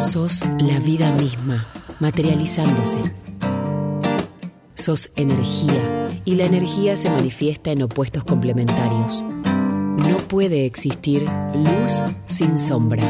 Sos 0.00 0.40
la 0.58 0.80
vida 0.80 1.14
misma, 1.16 1.66
materializándose. 2.00 3.22
Sos 4.82 5.12
energía 5.14 6.08
y 6.24 6.34
la 6.34 6.44
energía 6.44 6.96
se 6.96 7.08
manifiesta 7.08 7.70
en 7.70 7.82
opuestos 7.82 8.24
complementarios. 8.24 9.22
No 9.22 10.16
puede 10.26 10.66
existir 10.66 11.22
luz 11.54 12.02
sin 12.26 12.58
sombra. 12.58 13.04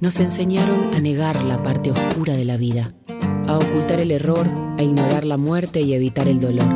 Nos 0.00 0.18
enseñaron 0.18 0.92
a 0.92 0.98
negar 0.98 1.44
la 1.44 1.62
parte 1.62 1.92
oscura 1.92 2.34
de 2.34 2.44
la 2.44 2.56
vida, 2.56 2.92
a 3.46 3.56
ocultar 3.56 4.00
el 4.00 4.10
error, 4.10 4.48
a 4.76 4.82
ignorar 4.82 5.22
la 5.22 5.36
muerte 5.36 5.80
y 5.80 5.94
evitar 5.94 6.26
el 6.26 6.40
dolor. 6.40 6.66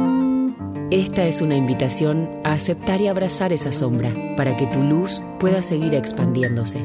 Esta 0.93 1.27
es 1.27 1.41
una 1.41 1.57
invitación 1.57 2.31
a 2.45 2.53
aceptar 2.53 3.01
y 3.01 3.09
abrazar 3.09 3.53
esa 3.53 3.73
sombra 3.73 4.15
para 4.37 4.57
que 4.57 4.69
tu 4.69 4.81
luz 4.81 5.25
pueda 5.41 5.61
seguir 5.61 5.97
expandiéndose, 5.97 6.79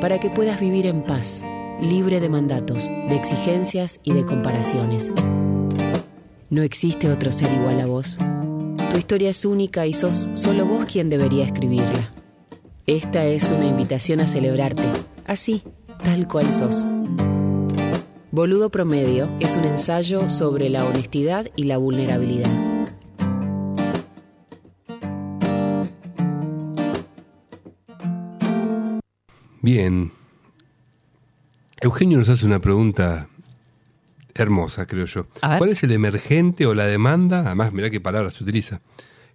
para 0.00 0.18
que 0.18 0.28
puedas 0.28 0.58
vivir 0.58 0.86
en 0.86 1.04
paz, 1.04 1.40
libre 1.80 2.18
de 2.18 2.28
mandatos, 2.28 2.88
de 2.88 3.14
exigencias 3.14 4.00
y 4.02 4.12
de 4.12 4.24
comparaciones. 4.24 5.12
No 6.50 6.62
existe 6.62 7.10
otro 7.10 7.30
ser 7.30 7.52
igual 7.52 7.78
a 7.82 7.86
vos. 7.86 8.16
Tu 8.90 8.96
historia 8.96 9.28
es 9.28 9.44
única 9.44 9.86
y 9.86 9.92
sos 9.92 10.30
solo 10.34 10.64
vos 10.64 10.86
quien 10.90 11.10
debería 11.10 11.44
escribirla. 11.44 12.10
Esta 12.86 13.26
es 13.26 13.50
una 13.50 13.66
invitación 13.66 14.20
a 14.20 14.26
celebrarte, 14.26 14.84
así, 15.26 15.62
tal 16.02 16.26
cual 16.26 16.50
sos. 16.54 16.86
Boludo 18.30 18.70
Promedio 18.70 19.28
es 19.40 19.56
un 19.56 19.64
ensayo 19.64 20.30
sobre 20.30 20.70
la 20.70 20.86
honestidad 20.86 21.50
y 21.54 21.64
la 21.64 21.76
vulnerabilidad. 21.76 22.50
Bien. 29.60 30.12
Eugenio 31.78 32.16
nos 32.16 32.30
hace 32.30 32.46
una 32.46 32.58
pregunta 32.58 33.28
hermosa, 34.42 34.86
creo 34.86 35.06
yo. 35.06 35.26
¿Cuál 35.40 35.70
es 35.70 35.82
el 35.82 35.92
emergente 35.92 36.66
o 36.66 36.74
la 36.74 36.86
demanda? 36.86 37.40
Además, 37.40 37.72
mirá 37.72 37.90
qué 37.90 38.00
palabras 38.00 38.34
se 38.34 38.44
utiliza. 38.44 38.80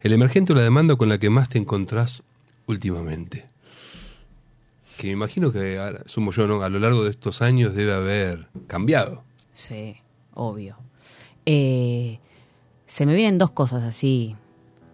El 0.02 0.14
emergente 0.14 0.54
o 0.54 0.56
la 0.56 0.62
demanda 0.64 0.96
con 0.96 1.10
la 1.10 1.18
que 1.18 1.30
más 1.30 1.50
te 1.50 1.58
encontrás 1.58 2.24
últimamente. 2.66 3.48
Que 4.98 5.08
me 5.08 5.14
imagino 5.14 5.52
que, 5.52 5.80
ahora, 5.80 6.04
sumo 6.06 6.32
yo, 6.32 6.48
¿no? 6.48 6.62
a 6.62 6.70
lo 6.70 6.80
largo 6.80 7.04
de 7.04 7.10
estos 7.10 7.42
años 7.42 7.74
debe 7.74 7.94
haber 7.94 8.48
cambiado. 8.68 9.24
Sí, 9.54 9.96
obvio. 10.34 10.78
Eh, 11.46 12.20
se 12.86 13.06
me 13.06 13.16
vienen 13.16 13.38
dos 13.38 13.52
cosas 13.52 13.84
así. 13.84 14.36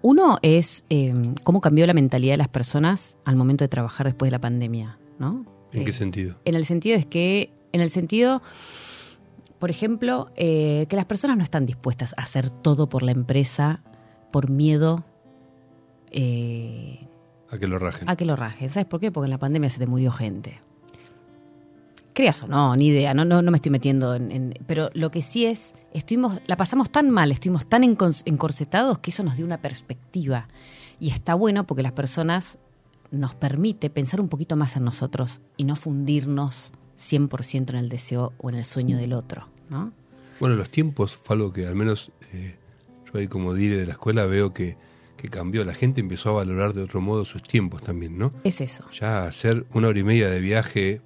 Uno 0.02 0.38
es 0.42 0.84
eh, 0.90 1.14
cómo 1.44 1.60
cambió 1.60 1.86
la 1.86 1.94
mentalidad 1.94 2.34
de 2.34 2.38
las 2.38 2.48
personas 2.48 3.18
al 3.26 3.36
momento 3.36 3.64
de 3.66 3.68
trabajar 3.68 4.06
después 4.06 4.28
de 4.30 4.32
la 4.32 4.40
pandemia, 4.42 4.98
¿no? 5.20 5.46
¿En 5.74 5.82
Eh, 5.82 5.86
qué 5.86 5.94
sentido? 5.94 6.36
En 6.46 6.56
el 6.56 6.66
sentido 6.66 6.96
es 6.98 7.06
que, 7.06 7.52
en 7.74 7.82
el 7.82 7.90
sentido, 7.90 8.42
por 9.60 9.70
ejemplo, 9.70 10.32
eh, 10.36 10.86
que 10.90 10.96
las 10.96 11.06
personas 11.06 11.38
no 11.38 11.44
están 11.44 11.66
dispuestas 11.66 12.14
a 12.18 12.22
hacer 12.24 12.50
todo 12.50 12.90
por 12.90 13.04
la 13.04 13.12
empresa 13.12 13.82
por 14.32 14.50
miedo 14.50 15.04
eh, 16.12 17.08
A 17.52 17.58
que 17.58 17.68
lo 17.68 17.80
rajen. 17.80 18.10
a 18.10 18.16
que 18.16 18.26
lo 18.26 18.36
rajen. 18.36 18.70
¿Sabes 18.70 18.88
por 18.88 19.00
qué? 19.00 19.12
Porque 19.12 19.26
en 19.26 19.32
la 19.32 19.38
pandemia 19.38 19.70
se 19.70 19.80
te 19.80 19.88
murió 19.88 20.12
gente. 20.12 20.60
Creas 22.14 22.44
o 22.44 22.48
no, 22.48 22.76
ni 22.76 22.88
idea, 22.88 23.14
no, 23.14 23.24
no, 23.24 23.42
no 23.42 23.52
me 23.52 23.58
estoy 23.58 23.72
metiendo 23.72 24.14
en, 24.16 24.32
en- 24.32 24.54
Pero 24.68 24.90
lo 24.94 25.10
que 25.12 25.22
sí 25.22 25.46
es, 25.46 25.74
estuvimos, 25.94 26.42
la 26.48 26.58
pasamos 26.58 26.90
tan 26.90 27.10
mal, 27.10 27.32
estuvimos 27.32 27.68
tan 27.68 27.84
encorsetados 27.84 29.00
que 29.00 29.12
eso 29.12 29.24
nos 29.24 29.36
dio 29.38 29.46
una 29.46 29.62
perspectiva. 29.62 30.48
Y 31.00 31.12
está 31.12 31.34
bueno 31.34 31.66
porque 31.66 31.84
las 31.84 31.94
personas 31.94 32.58
nos 33.12 33.36
permite 33.36 33.90
pensar 33.90 34.20
un 34.20 34.28
poquito 34.28 34.56
más 34.56 34.76
en 34.76 34.84
nosotros 34.84 35.40
y 35.56 35.64
no 35.64 35.76
fundirnos 35.76 36.72
100% 37.00 37.70
en 37.72 37.76
el 37.78 37.90
deseo 37.90 38.34
o 38.38 38.50
en 38.50 38.56
el 38.56 38.66
sueño 38.66 38.98
del 38.98 39.14
otro, 39.14 39.48
¿no? 39.70 39.92
Bueno, 40.40 40.56
los 40.56 40.70
tiempos 40.70 41.18
fue 41.18 41.36
algo 41.36 41.52
que 41.54 41.66
al 41.66 41.76
menos 41.76 42.12
eh, 42.34 42.56
yo 43.12 43.20
ahí 43.20 43.28
como 43.28 43.54
dire 43.54 43.78
de 43.78 43.86
la 43.86 43.94
escuela 43.94 44.26
veo 44.26 44.54
que, 44.54 44.78
que 45.18 45.30
cambió. 45.30 45.66
La 45.66 45.74
gente 45.74 46.00
empezó 46.02 46.30
a 46.30 46.34
valorar 46.34 46.74
de 46.74 46.82
otro 46.84 47.02
modo 47.02 47.26
sus 47.26 47.44
tiempos 47.44 47.82
también, 47.84 48.18
¿no? 48.18 48.32
Es 48.44 48.62
eso. 48.62 48.86
Ya 48.98 49.24
hacer 49.24 49.66
una 49.74 49.88
hora 49.90 50.00
y 50.00 50.04
media 50.04 50.30
de 50.30 50.40
viaje 50.40 51.02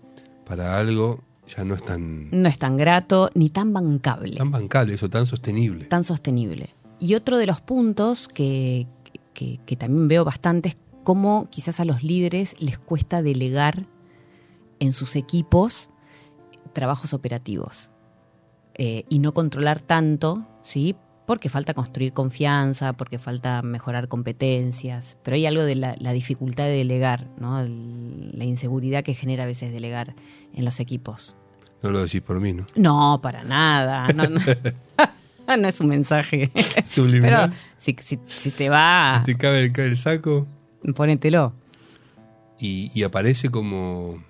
para 0.46 0.78
algo 0.78 1.22
ya 1.48 1.64
no 1.66 1.74
es 1.76 1.84
tan, 1.84 2.30
No 2.32 2.48
es 2.48 2.58
tan 2.58 2.78
grato 2.78 3.30
ni 3.34 3.50
tan 3.50 3.74
bancable. 3.74 4.38
tan 4.38 4.52
bancable, 4.52 4.94
eso, 4.94 5.10
tan 5.10 5.26
sostenible. 5.26 5.86
tan 5.86 6.04
sostenible. 6.04 6.70
Y 7.00 7.16
otro 7.16 7.38
de 7.38 7.48
los 7.48 7.60
puntos 7.60 8.28
que, 8.28 8.88
que- 9.34 9.60
que 9.66 9.76
también 9.76 10.08
veo 10.08 10.24
bastante 10.26 10.70
es 10.70 10.78
cómo 11.04 11.48
quizás 11.50 11.80
a 11.80 11.86
los 11.86 12.02
líderes 12.04 12.56
les 12.60 12.78
cuesta 12.78 13.22
delegar 13.22 13.86
en 14.84 14.94
sus 14.94 15.16
equipos 15.16 15.90
trabajos 16.74 17.14
operativos 17.14 17.90
Eh, 18.76 19.04
y 19.08 19.20
no 19.20 19.34
controlar 19.36 19.80
tanto, 19.82 20.46
¿sí? 20.64 20.96
Porque 21.28 21.48
falta 21.48 21.74
construir 21.76 22.12
confianza, 22.12 22.94
porque 22.94 23.20
falta 23.20 23.62
mejorar 23.62 24.08
competencias, 24.08 25.16
pero 25.24 25.36
hay 25.36 25.46
algo 25.46 25.62
de 25.64 25.76
la, 25.76 25.96
la 26.00 26.12
dificultad 26.12 26.64
de 26.66 26.78
delegar, 26.78 27.28
¿no? 27.40 27.60
El- 27.62 28.32
la 28.38 28.46
inseguridad 28.46 29.04
que 29.04 29.14
genera 29.14 29.44
a 29.44 29.46
veces 29.46 29.72
delegar 29.72 30.16
en 30.56 30.66
los 30.66 30.80
equipos. 30.80 31.38
No 31.84 31.92
lo 31.92 32.00
decís 32.02 32.22
por 32.22 32.40
mí, 32.40 32.52
¿no? 32.54 32.66
No, 32.76 33.20
para 33.22 33.44
nada. 33.44 34.08
No, 34.14 34.28
no. 34.28 34.40
No 35.46 35.68
es 35.68 35.80
un 35.82 35.88
mensaje. 35.90 36.52
Subliminal. 36.86 37.50
Pero 37.52 37.62
si, 37.78 37.96
si, 38.02 38.18
si 38.28 38.50
te 38.50 38.70
va, 38.70 39.22
Te 39.26 39.36
cabe 39.36 39.72
el, 39.76 39.98
saco 39.98 40.48
ponételo. 40.96 41.54
y, 42.58 42.90
y 42.96 43.04
aparece 43.04 43.50
como, 43.50 44.24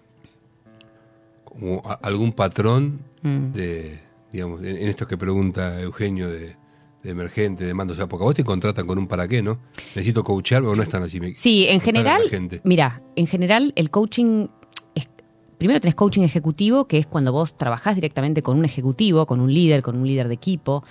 algún 2.01 2.33
patrón 2.33 2.99
Mm. 3.21 3.53
de, 3.53 3.99
digamos, 4.33 4.61
en, 4.61 4.75
en 4.77 4.89
esto 4.89 5.07
que 5.07 5.15
pregunta 5.17 5.79
Eugenio 5.79 6.29
de, 6.29 6.55
de 7.03 7.09
emergente, 7.09 7.63
de 7.65 7.73
mando. 7.73 7.93
O 7.93 7.95
sea, 7.95 8.05
porque 8.07 8.23
a 8.23 8.25
vos 8.25 8.35
te 8.35 8.43
contratan 8.43 8.85
con 8.85 8.97
un 8.97 9.07
para 9.07 9.27
qué, 9.29 9.41
¿no? 9.41 9.59
Necesito 9.95 10.23
coachar 10.25 10.63
o 10.63 10.75
no 10.75 10.83
están 10.83 11.03
así. 11.03 11.19
me- 11.21 11.33
Sí, 11.35 11.65
en 11.69 11.79
general, 11.79 12.21
mira, 12.65 13.01
en 13.15 13.27
general 13.27 13.71
el 13.77 13.89
coaching 13.91 14.47
es, 14.93 15.07
primero 15.57 15.79
tenés 15.79 15.95
coaching 15.95 16.23
ejecutivo, 16.23 16.85
que 16.85 16.97
es 16.97 17.07
cuando 17.07 17.31
vos 17.31 17.55
trabajás 17.57 17.95
directamente 17.95 18.41
con 18.41 18.57
un 18.57 18.65
ejecutivo, 18.65 19.25
con 19.25 19.39
un 19.39 19.53
líder, 19.53 19.81
con 19.83 19.95
un 19.95 20.05
líder 20.05 20.27
de 20.27 20.33
equipo, 20.33 20.83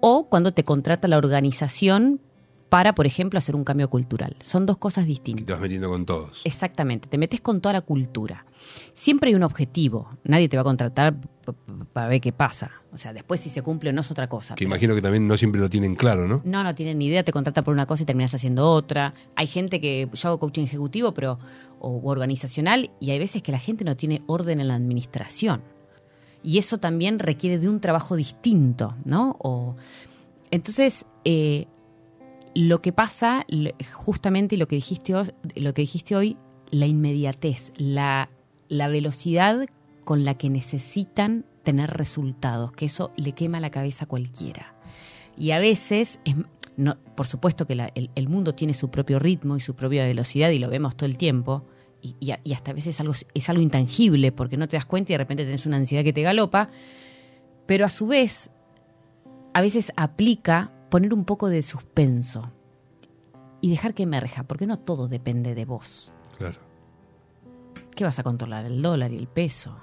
o 0.00 0.28
cuando 0.28 0.52
te 0.52 0.62
contrata 0.62 1.08
la 1.08 1.18
organización 1.18 2.20
para, 2.68 2.94
por 2.94 3.06
ejemplo, 3.06 3.38
hacer 3.38 3.56
un 3.56 3.64
cambio 3.64 3.88
cultural. 3.88 4.36
Son 4.40 4.66
dos 4.66 4.76
cosas 4.78 5.06
distintas. 5.06 5.46
te 5.46 5.52
vas 5.52 5.60
metiendo 5.60 5.88
con 5.88 6.04
todos. 6.04 6.42
Exactamente, 6.44 7.08
te 7.08 7.16
metes 7.18 7.40
con 7.40 7.60
toda 7.60 7.72
la 7.72 7.80
cultura. 7.80 8.44
Siempre 8.92 9.28
hay 9.30 9.34
un 9.34 9.42
objetivo, 9.42 10.10
nadie 10.24 10.48
te 10.48 10.56
va 10.56 10.60
a 10.62 10.64
contratar 10.64 11.16
para 11.94 12.08
ver 12.08 12.20
qué 12.20 12.32
pasa. 12.32 12.70
O 12.92 12.98
sea, 12.98 13.12
después 13.14 13.40
si 13.40 13.48
se 13.48 13.62
cumple 13.62 13.90
o 13.90 13.92
no 13.92 14.02
es 14.02 14.10
otra 14.10 14.28
cosa. 14.28 14.54
Que 14.54 14.60
pero- 14.60 14.68
imagino 14.68 14.94
que 14.94 15.00
también 15.02 15.26
no 15.26 15.36
siempre 15.36 15.60
lo 15.60 15.70
tienen 15.70 15.94
claro, 15.94 16.28
¿no? 16.28 16.42
No, 16.44 16.62
no 16.62 16.74
tienen 16.74 16.98
ni 16.98 17.06
idea, 17.06 17.22
te 17.24 17.32
contratan 17.32 17.64
por 17.64 17.72
una 17.72 17.86
cosa 17.86 18.02
y 18.02 18.06
terminas 18.06 18.34
haciendo 18.34 18.70
otra. 18.70 19.14
Hay 19.34 19.46
gente 19.46 19.80
que 19.80 20.08
yo 20.12 20.28
hago 20.28 20.38
coaching 20.38 20.64
ejecutivo 20.64 21.14
pero 21.14 21.38
o 21.80 22.00
organizacional 22.10 22.90
y 23.00 23.10
hay 23.12 23.18
veces 23.18 23.42
que 23.42 23.52
la 23.52 23.58
gente 23.58 23.84
no 23.84 23.96
tiene 23.96 24.22
orden 24.26 24.60
en 24.60 24.68
la 24.68 24.74
administración. 24.74 25.62
Y 26.42 26.58
eso 26.58 26.78
también 26.78 27.18
requiere 27.18 27.58
de 27.58 27.68
un 27.68 27.80
trabajo 27.80 28.14
distinto, 28.14 28.94
¿no? 29.04 29.36
O, 29.40 29.74
entonces, 30.50 31.04
eh, 31.24 31.66
lo 32.58 32.82
que 32.82 32.92
pasa, 32.92 33.46
justamente 33.92 34.56
lo 34.56 34.66
que 34.66 34.74
dijiste 34.74 35.14
hoy, 35.14 35.30
lo 35.54 35.72
que 35.74 35.82
dijiste 35.82 36.16
hoy 36.16 36.36
la 36.72 36.86
inmediatez, 36.86 37.72
la, 37.76 38.30
la 38.68 38.88
velocidad 38.88 39.68
con 40.04 40.24
la 40.24 40.34
que 40.34 40.50
necesitan 40.50 41.46
tener 41.62 41.88
resultados, 41.90 42.72
que 42.72 42.86
eso 42.86 43.12
le 43.16 43.30
quema 43.30 43.60
la 43.60 43.70
cabeza 43.70 44.06
a 44.06 44.08
cualquiera. 44.08 44.74
Y 45.36 45.52
a 45.52 45.60
veces, 45.60 46.18
es- 46.24 46.34
no, 46.76 46.96
por 47.14 47.28
supuesto 47.28 47.64
que 47.64 47.74
el, 47.94 48.28
mundo 48.28 48.56
tiene 48.56 48.74
su 48.74 48.90
propio 48.90 49.20
ritmo 49.20 49.56
y 49.56 49.60
su 49.60 49.76
propia 49.76 50.04
velocidad 50.04 50.50
y 50.50 50.58
lo 50.58 50.68
vemos 50.68 50.96
todo 50.96 51.06
el 51.06 51.16
tiempo. 51.16 51.64
Y, 52.02 52.32
hasta 52.52 52.72
a 52.72 52.74
veces 52.74 52.98
algo, 53.00 53.14
es 53.34 53.48
algo 53.48 53.62
intangible 53.62 54.32
porque 54.32 54.56
no 54.56 54.66
te 54.66 54.76
das 54.76 54.84
cuenta 54.84 55.12
y 55.12 55.14
de 55.14 55.18
repente 55.18 55.44
tenés 55.44 55.64
una 55.64 55.76
ansiedad 55.76 56.02
que 56.02 56.12
te 56.12 56.22
galopa. 56.22 56.70
Pero 57.66 57.86
a 57.86 57.88
su 57.88 58.08
vez, 58.08 58.50
a 59.54 59.60
veces 59.60 59.92
aplica 59.94 60.72
poner 60.90 61.12
un 61.14 61.24
poco 61.24 61.48
de 61.48 61.62
suspenso 61.62 62.50
y 63.60 63.70
dejar 63.70 63.94
que 63.94 64.04
emerja, 64.04 64.44
porque 64.44 64.66
no 64.66 64.78
todo 64.78 65.08
depende 65.08 65.54
de 65.54 65.64
vos. 65.64 66.12
Claro. 66.36 66.56
¿Qué 67.94 68.04
vas 68.04 68.18
a 68.18 68.22
controlar? 68.22 68.64
El 68.66 68.80
dólar 68.82 69.12
y 69.12 69.16
el 69.16 69.26
peso. 69.26 69.76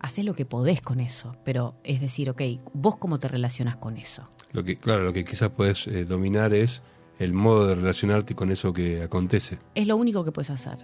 Haces 0.00 0.24
lo 0.24 0.34
que 0.34 0.44
podés 0.46 0.80
con 0.80 1.00
eso, 1.00 1.36
pero 1.44 1.74
es 1.84 2.00
decir, 2.00 2.30
ok, 2.30 2.42
vos 2.74 2.96
cómo 2.96 3.18
te 3.18 3.28
relacionas 3.28 3.76
con 3.76 3.96
eso. 3.96 4.28
Lo 4.52 4.62
que, 4.62 4.76
claro, 4.76 5.02
lo 5.04 5.12
que 5.12 5.24
quizás 5.24 5.50
puedes 5.50 5.86
eh, 5.86 6.04
dominar 6.04 6.52
es 6.54 6.82
el 7.18 7.32
modo 7.32 7.66
de 7.66 7.74
relacionarte 7.74 8.34
con 8.34 8.50
eso 8.50 8.72
que 8.72 9.02
acontece. 9.02 9.58
Es 9.74 9.86
lo 9.86 9.96
único 9.96 10.24
que 10.24 10.32
puedes 10.32 10.50
hacer. 10.50 10.78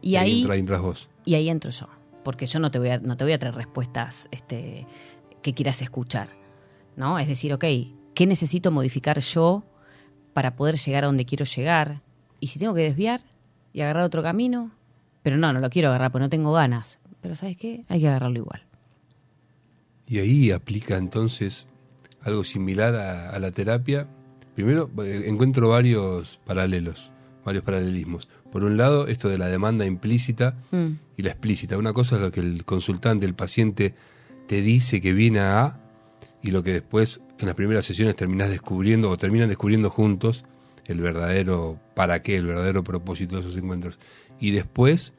Y 0.00 0.16
ahí, 0.16 0.42
entra- 0.42 0.56
entras 0.56 0.80
vos. 0.80 1.08
y 1.24 1.34
ahí 1.34 1.48
entro 1.48 1.70
yo, 1.70 1.88
porque 2.22 2.46
yo 2.46 2.60
no 2.60 2.70
te 2.70 2.78
voy 2.78 2.90
a, 2.90 2.98
no 2.98 3.16
te 3.16 3.24
voy 3.24 3.32
a 3.32 3.38
traer 3.38 3.54
respuestas 3.56 4.28
este, 4.30 4.86
que 5.42 5.54
quieras 5.54 5.82
escuchar, 5.82 6.28
¿no? 6.96 7.18
Es 7.18 7.26
decir, 7.28 7.52
ok, 7.52 7.64
¿qué 8.18 8.26
necesito 8.26 8.72
modificar 8.72 9.20
yo 9.20 9.62
para 10.34 10.56
poder 10.56 10.76
llegar 10.76 11.04
a 11.04 11.06
donde 11.06 11.24
quiero 11.24 11.44
llegar? 11.44 12.02
Y 12.40 12.48
si 12.48 12.58
tengo 12.58 12.74
que 12.74 12.80
desviar 12.80 13.20
y 13.72 13.82
agarrar 13.82 14.02
otro 14.02 14.24
camino, 14.24 14.72
pero 15.22 15.36
no, 15.36 15.52
no 15.52 15.60
lo 15.60 15.70
quiero 15.70 15.90
agarrar 15.90 16.10
porque 16.10 16.24
no 16.24 16.28
tengo 16.28 16.52
ganas. 16.52 16.98
Pero 17.20 17.36
¿sabes 17.36 17.56
qué? 17.56 17.84
Hay 17.86 18.00
que 18.00 18.08
agarrarlo 18.08 18.36
igual. 18.36 18.64
Y 20.08 20.18
ahí 20.18 20.50
aplica 20.50 20.96
entonces 20.96 21.68
algo 22.22 22.42
similar 22.42 22.96
a, 22.96 23.30
a 23.30 23.38
la 23.38 23.52
terapia. 23.52 24.08
Primero, 24.56 24.90
eh, 25.04 25.26
encuentro 25.26 25.68
varios 25.68 26.40
paralelos, 26.44 27.12
varios 27.44 27.62
paralelismos. 27.62 28.26
Por 28.50 28.64
un 28.64 28.76
lado, 28.76 29.06
esto 29.06 29.28
de 29.28 29.38
la 29.38 29.46
demanda 29.46 29.86
implícita 29.86 30.56
Mm, 30.72 30.86
y 31.16 31.22
la 31.22 31.30
explícita. 31.30 31.78
Una 31.78 31.92
cosa 31.92 32.16
es 32.16 32.22
lo 32.22 32.32
que 32.32 32.40
el 32.40 32.64
consultante, 32.64 33.26
el 33.26 33.34
paciente, 33.34 33.94
te 34.48 34.60
dice 34.60 35.00
que 35.00 35.12
viene 35.12 35.38
A 35.38 35.78
y 36.42 36.50
lo 36.50 36.64
que 36.64 36.72
después 36.72 37.20
en 37.38 37.46
las 37.46 37.54
primeras 37.54 37.84
sesiones 37.84 38.16
terminás 38.16 38.50
descubriendo 38.50 39.10
o 39.10 39.16
terminan 39.16 39.48
descubriendo 39.48 39.90
juntos 39.90 40.44
el 40.86 41.00
verdadero 41.00 41.78
para 41.94 42.22
qué, 42.22 42.36
el 42.36 42.46
verdadero 42.46 42.82
propósito 42.82 43.36
de 43.36 43.42
esos 43.42 43.56
encuentros. 43.56 43.98
Y 44.40 44.50
después, 44.50 45.12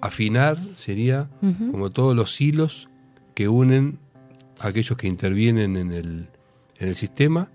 afinar 0.00 0.58
sería 0.76 1.30
como 1.70 1.90
todos 1.90 2.14
los 2.14 2.40
hilos 2.40 2.88
que 3.34 3.48
unen 3.48 3.98
a 4.60 4.68
aquellos 4.68 4.96
que 4.96 5.06
intervienen 5.06 5.76
en 5.76 5.92
el, 5.92 6.28
en 6.78 6.88
el 6.88 6.96
sistema 6.96 7.50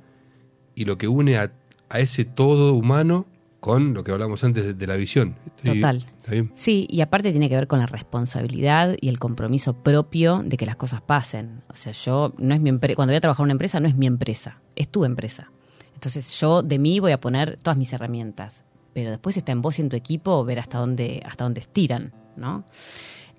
y 0.76 0.86
lo 0.86 0.97
que 0.97 1.08
une 1.08 1.38
a, 1.38 1.52
a 1.89 1.99
ese 1.99 2.26
todo 2.26 2.74
humano 2.74 3.26
con 3.62 3.93
lo 3.93 4.03
que 4.03 4.12
hablamos 4.12 4.43
antes 4.43 4.66
de, 4.66 4.74
de 4.74 4.88
la 4.88 4.95
visión. 4.97 5.36
Estoy- 5.45 5.76
Total. 5.80 6.05
¿Está 6.18 6.32
bien? 6.32 6.51
Sí, 6.55 6.88
y 6.89 6.99
aparte 7.01 7.32
tiene 7.32 7.47
que 7.47 7.55
ver 7.55 7.68
con 7.68 7.80
la 7.80 7.86
responsabilidad 7.86 8.97
y 8.99 9.07
el 9.07 9.20
compromiso 9.20 9.74
propio 9.74 10.41
de 10.43 10.57
que 10.57 10.66
las 10.66 10.76
cosas 10.76 11.01
pasen. 11.01 11.62
O 11.70 11.76
sea, 11.76 11.93
yo 11.93 12.34
no 12.38 12.53
es 12.53 12.59
mi 12.59 12.70
empresa, 12.70 12.95
cuando 12.97 13.12
voy 13.12 13.18
a 13.18 13.22
trabajar 13.22 13.43
en 13.43 13.45
una 13.45 13.51
empresa 13.53 13.80
no 13.80 13.88
es 13.88 13.95
mi 13.95 14.07
empresa, 14.07 14.59
es 14.76 14.89
tu 14.89 15.05
empresa. 15.05 15.51
Entonces 15.93 16.38
yo 16.39 16.64
de 16.64 16.80
mí 16.80 16.99
voy 16.99 17.12
a 17.14 17.22
poner 17.22 17.55
todas 17.57 17.78
mis 17.78 17.93
herramientas, 17.93 18.64
pero 18.93 19.12
después 19.12 19.38
está 19.38 19.51
en 19.51 19.62
vos 19.62 19.78
y 19.80 19.84
en 19.84 19.89
tu 19.89 19.95
equipo 19.95 20.43
ver 20.43 20.57
hasta 20.59 20.80
dónde 20.80 21.22
hasta 21.26 21.43
dónde 21.45 21.62
estiran, 21.62 22.12
¿no? 22.36 22.66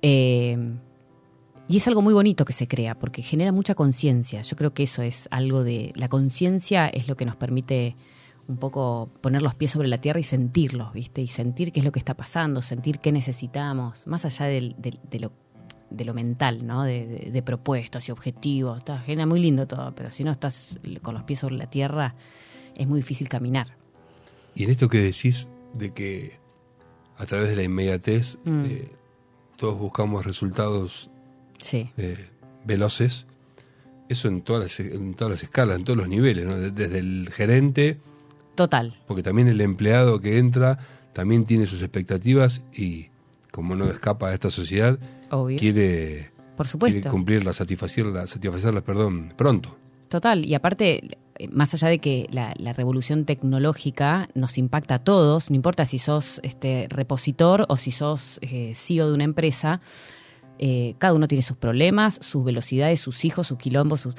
Eh, 0.03 0.57
y 1.69 1.77
es 1.77 1.87
algo 1.89 2.03
muy 2.03 2.15
bonito 2.15 2.45
que 2.45 2.53
se 2.53 2.69
crea 2.69 2.97
porque 2.99 3.23
genera 3.23 3.51
mucha 3.53 3.75
conciencia. 3.75 4.43
Yo 4.43 4.57
creo 4.57 4.75
que 4.75 4.83
eso 4.85 5.03
es 5.03 5.29
algo 5.31 5.65
de 5.65 5.93
la 5.97 6.09
conciencia 6.09 6.87
es 6.89 7.09
lo 7.09 7.17
que 7.17 7.25
nos 7.25 7.37
permite 7.37 7.97
un 8.49 8.57
poco 8.57 9.11
poner 9.21 9.43
los 9.43 9.55
pies 9.55 9.71
sobre 9.71 9.89
la 9.89 9.99
tierra 10.01 10.21
y 10.21 10.25
sentirlos, 10.25 10.93
¿viste? 10.93 11.23
Y 11.23 11.29
sentir 11.29 11.73
qué 11.73 11.81
es 11.81 11.85
lo 11.85 11.93
que 11.93 11.99
está 11.99 12.15
pasando, 12.15 12.61
sentir 12.63 12.99
qué 12.99 13.13
necesitamos, 13.13 14.07
más 14.07 14.25
allá 14.25 14.47
del- 14.47 14.75
del- 14.79 14.99
de, 15.11 15.21
lo, 15.21 15.33
de 15.91 16.05
lo 16.05 16.13
mental, 16.15 16.67
¿no? 16.67 16.83
De, 16.85 17.07
de- 17.07 17.31
de 17.31 17.43
propuestas 17.43 18.09
y 18.09 18.13
objetivos. 18.13 18.79
Está 18.79 18.99
genera 18.99 19.27
muy 19.27 19.41
lindo 19.41 19.67
todo, 19.67 19.95
pero 19.95 20.11
si 20.11 20.25
no 20.25 20.31
estás 20.33 20.79
con 21.03 21.15
los 21.15 21.23
pies 21.25 21.39
sobre 21.39 21.57
la 21.57 21.67
tierra, 21.71 22.15
es 22.77 22.87
muy 22.87 22.99
difícil 23.01 23.29
caminar. 23.29 23.77
Y 24.55 24.65
en 24.65 24.71
esto 24.71 24.89
que 24.89 24.99
decís 24.99 25.49
de 25.75 25.93
que 25.95 26.39
a 27.17 27.27
través 27.27 27.49
de 27.51 27.57
la 27.57 27.63
inmediatez 27.63 28.39
Mm. 28.45 28.63
eh, 28.67 28.89
todos 29.57 29.79
buscamos 29.79 30.27
resultados 30.27 31.09
Sí, 31.59 31.91
eh, 31.97 32.17
veloces, 32.65 33.27
eso 34.09 34.27
en 34.29 34.43
todas, 34.43 34.65
las, 34.65 34.81
en 34.81 35.15
todas 35.15 35.31
las 35.35 35.43
escalas, 35.45 35.79
en 35.79 35.85
todos 35.85 35.97
los 35.97 36.09
niveles, 36.09 36.45
¿no? 36.47 36.57
De- 36.57 36.71
desde 36.73 36.99
el 36.99 37.29
gerente, 37.31 37.99
total. 38.55 38.97
porque 39.07 39.23
también 39.23 39.49
el 39.49 39.61
empleado 39.61 40.21
que 40.21 40.39
entra 40.39 40.79
también 41.13 41.45
tiene 41.45 41.67
sus 41.67 41.83
expectativas 41.83 42.63
y 42.73 43.09
como 43.51 43.77
no 43.77 43.85
escapa 43.85 44.29
a 44.29 44.35
esta 44.35 44.51
sociedad, 44.51 44.99
Obvio. 45.31 45.59
quiere, 45.59 46.31
Por 46.57 46.67
quiere 46.67 47.03
cumplirlas, 47.03 47.57
satisfacerlas, 47.57 48.31
satisfacerlas, 48.31 48.83
perdón, 48.83 49.33
pronto. 49.37 49.77
Total, 50.09 50.45
y 50.45 50.55
aparte, 50.55 51.19
eh, 51.39 51.49
más 51.49 51.73
allá 51.75 51.89
de 51.89 51.99
que 51.99 52.29
la, 52.33 52.55
la 52.57 52.73
revolución 52.73 53.25
tecnológica 53.25 54.29
nos 54.35 54.59
impacta 54.59 54.97
a 54.97 54.99
todos, 55.05 55.51
no 55.51 55.57
importa 55.57 55.85
si 55.87 55.99
sos 55.99 56.41
este 56.43 56.87
repositor 56.89 57.67
o 57.69 57.77
si 57.77 57.91
sos 57.91 58.39
eh, 58.43 58.73
CEO 58.75 59.09
de 59.09 59.15
una 59.15 59.25
empresa, 59.25 59.81
eh, 60.59 60.95
cada 60.99 61.15
uno 61.15 61.29
tiene 61.29 61.43
sus 61.43 61.57
problemas, 61.57 62.19
sus 62.23 62.45
velocidades, 62.45 63.01
sus 63.01 63.25
hijos, 63.25 63.47
sus 63.47 63.59
quilombos, 63.59 64.01
sus... 64.01 64.15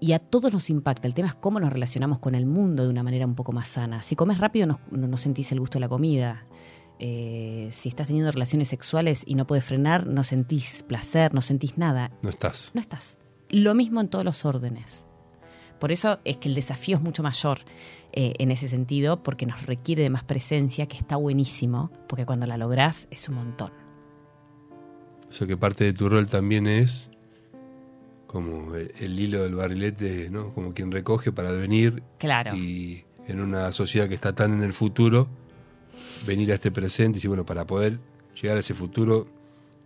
y 0.00 0.12
a 0.12 0.18
todos 0.18 0.52
nos 0.52 0.70
impacta. 0.70 1.06
El 1.08 1.14
tema 1.14 1.28
es 1.28 1.34
cómo 1.34 1.58
nos 1.60 1.72
relacionamos 1.72 2.18
con 2.18 2.34
el 2.34 2.46
mundo 2.46 2.84
de 2.84 2.90
una 2.90 3.02
manera 3.02 3.26
un 3.26 3.34
poco 3.34 3.52
más 3.52 3.68
sana. 3.68 4.02
Si 4.02 4.14
comes 4.16 4.38
rápido 4.38 4.66
no, 4.66 4.80
no- 4.90 5.08
no 5.08 5.16
sentís 5.16 5.50
el 5.52 5.60
gusto 5.60 5.78
de 5.78 5.80
la 5.80 5.88
comida. 5.88 6.44
Eh, 7.00 7.68
si 7.70 7.88
estás 7.88 8.08
teniendo 8.08 8.30
relaciones 8.32 8.68
sexuales 8.68 9.22
y 9.24 9.34
no 9.36 9.46
puedes 9.46 9.64
frenar, 9.64 10.06
no 10.06 10.24
sentís 10.24 10.82
placer, 10.82 11.32
no 11.32 11.40
sentís 11.40 11.78
nada 11.78 12.10
No 12.22 12.28
estás. 12.30 12.70
no 12.74 12.80
estás. 12.80 13.18
Lo 13.50 13.74
mismo 13.74 14.00
en 14.00 14.08
todos 14.08 14.24
los 14.24 14.44
órdenes. 14.44 15.04
Por 15.78 15.92
eso 15.92 16.18
es 16.24 16.38
que 16.38 16.48
el 16.48 16.56
desafío 16.56 16.96
es 16.96 17.02
mucho 17.02 17.22
mayor 17.22 17.58
eh, 18.12 18.34
en 18.38 18.50
ese 18.50 18.66
sentido, 18.66 19.22
porque 19.22 19.46
nos 19.46 19.64
requiere 19.66 20.02
de 20.02 20.10
más 20.10 20.24
presencia, 20.24 20.86
que 20.86 20.96
está 20.96 21.14
buenísimo, 21.16 21.92
porque 22.08 22.26
cuando 22.26 22.46
la 22.46 22.56
lográs 22.56 23.06
es 23.12 23.28
un 23.28 23.36
montón. 23.36 23.70
O 25.28 25.32
sea 25.32 25.46
que 25.46 25.56
parte 25.56 25.84
de 25.84 25.92
tu 25.92 26.08
rol 26.08 26.26
también 26.26 26.66
es 26.66 27.07
como 28.28 28.76
el, 28.76 28.92
el 29.00 29.18
hilo 29.18 29.42
del 29.42 29.56
barrilete, 29.56 30.28
¿no? 30.30 30.54
Como 30.54 30.72
quien 30.74 30.92
recoge 30.92 31.32
para 31.32 31.50
venir 31.50 32.02
Claro. 32.18 32.54
y 32.54 33.02
en 33.26 33.40
una 33.40 33.72
sociedad 33.72 34.06
que 34.08 34.14
está 34.14 34.32
tan 34.34 34.52
en 34.52 34.62
el 34.62 34.72
futuro, 34.72 35.26
venir 36.26 36.52
a 36.52 36.54
este 36.54 36.70
presente 36.70 37.16
y 37.16 37.18
decir, 37.18 37.28
bueno, 37.28 37.44
para 37.44 37.66
poder 37.66 37.98
llegar 38.40 38.56
a 38.58 38.60
ese 38.60 38.74
futuro, 38.74 39.26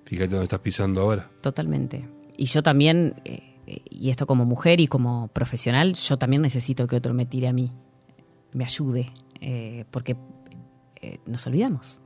fíjate 0.04 0.28
dónde 0.32 0.44
estás 0.44 0.58
pisando 0.60 1.00
ahora. 1.00 1.30
Totalmente. 1.40 2.04
Y 2.36 2.44
yo 2.46 2.62
también, 2.62 3.14
eh, 3.24 3.54
eh, 3.66 3.80
y 3.88 4.10
esto 4.10 4.26
como 4.26 4.44
mujer 4.44 4.80
y 4.80 4.86
como 4.88 5.28
profesional, 5.28 5.94
yo 5.94 6.18
también 6.18 6.42
necesito 6.42 6.86
que 6.86 6.96
otro 6.96 7.14
me 7.14 7.24
tire 7.26 7.48
a 7.48 7.52
mí, 7.52 7.72
me 8.54 8.64
ayude, 8.64 9.06
eh, 9.40 9.84
porque 9.90 10.16
eh, 11.00 11.18
nos 11.26 11.46
olvidamos. 11.46 12.00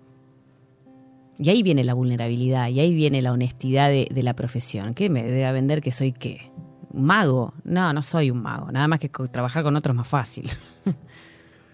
Y 1.39 1.51
ahí 1.51 1.63
viene 1.63 1.85
la 1.85 1.95
vulnerabilidad, 1.95 2.69
y 2.69 2.81
ahí 2.81 2.95
viene 2.95 3.21
la 3.23 3.33
honestidad 3.33 3.89
de, 3.89 4.09
de 4.11 4.23
la 4.23 4.35
profesión. 4.35 4.95
¿Qué 4.95 5.11
me 5.11 5.23
debe 5.23 5.51
vender 5.53 5.83
que 5.83 5.91
soy 5.93 6.13
qué? 6.13 6.51
¿Un 6.93 7.05
mago? 7.05 7.53
No, 7.65 7.93
no 7.93 8.01
soy 8.03 8.31
un 8.31 8.41
mago. 8.43 8.73
Nada 8.73 8.89
más 8.89 9.01
que 9.01 9.11
co- 9.11 9.29
trabajar 9.29 9.63
con 9.63 9.77
otros 9.77 9.93
es 9.95 9.97
más 9.99 10.09
fácil. 10.09 10.51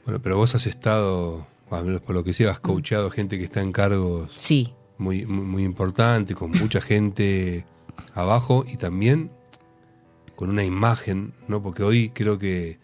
Bueno, 0.04 0.20
pero 0.20 0.36
vos 0.36 0.52
has 0.56 0.66
estado, 0.66 1.46
al 1.70 1.84
menos 1.84 2.00
por 2.00 2.16
lo 2.16 2.24
que 2.24 2.32
sé, 2.32 2.48
has 2.48 2.58
coachado 2.58 3.08
gente 3.08 3.38
que 3.38 3.44
está 3.44 3.60
en 3.60 3.70
cargos 3.70 4.32
Sí, 4.34 4.72
muy, 4.98 5.24
muy, 5.26 5.44
muy 5.44 5.62
importantes, 5.62 6.36
con 6.36 6.50
mucha 6.50 6.80
gente 6.80 7.64
abajo 8.12 8.64
y 8.66 8.76
también 8.78 9.30
con 10.34 10.50
una 10.50 10.64
imagen, 10.64 11.34
¿no? 11.46 11.62
Porque 11.62 11.84
hoy 11.84 12.08
creo 12.10 12.36
que 12.36 12.80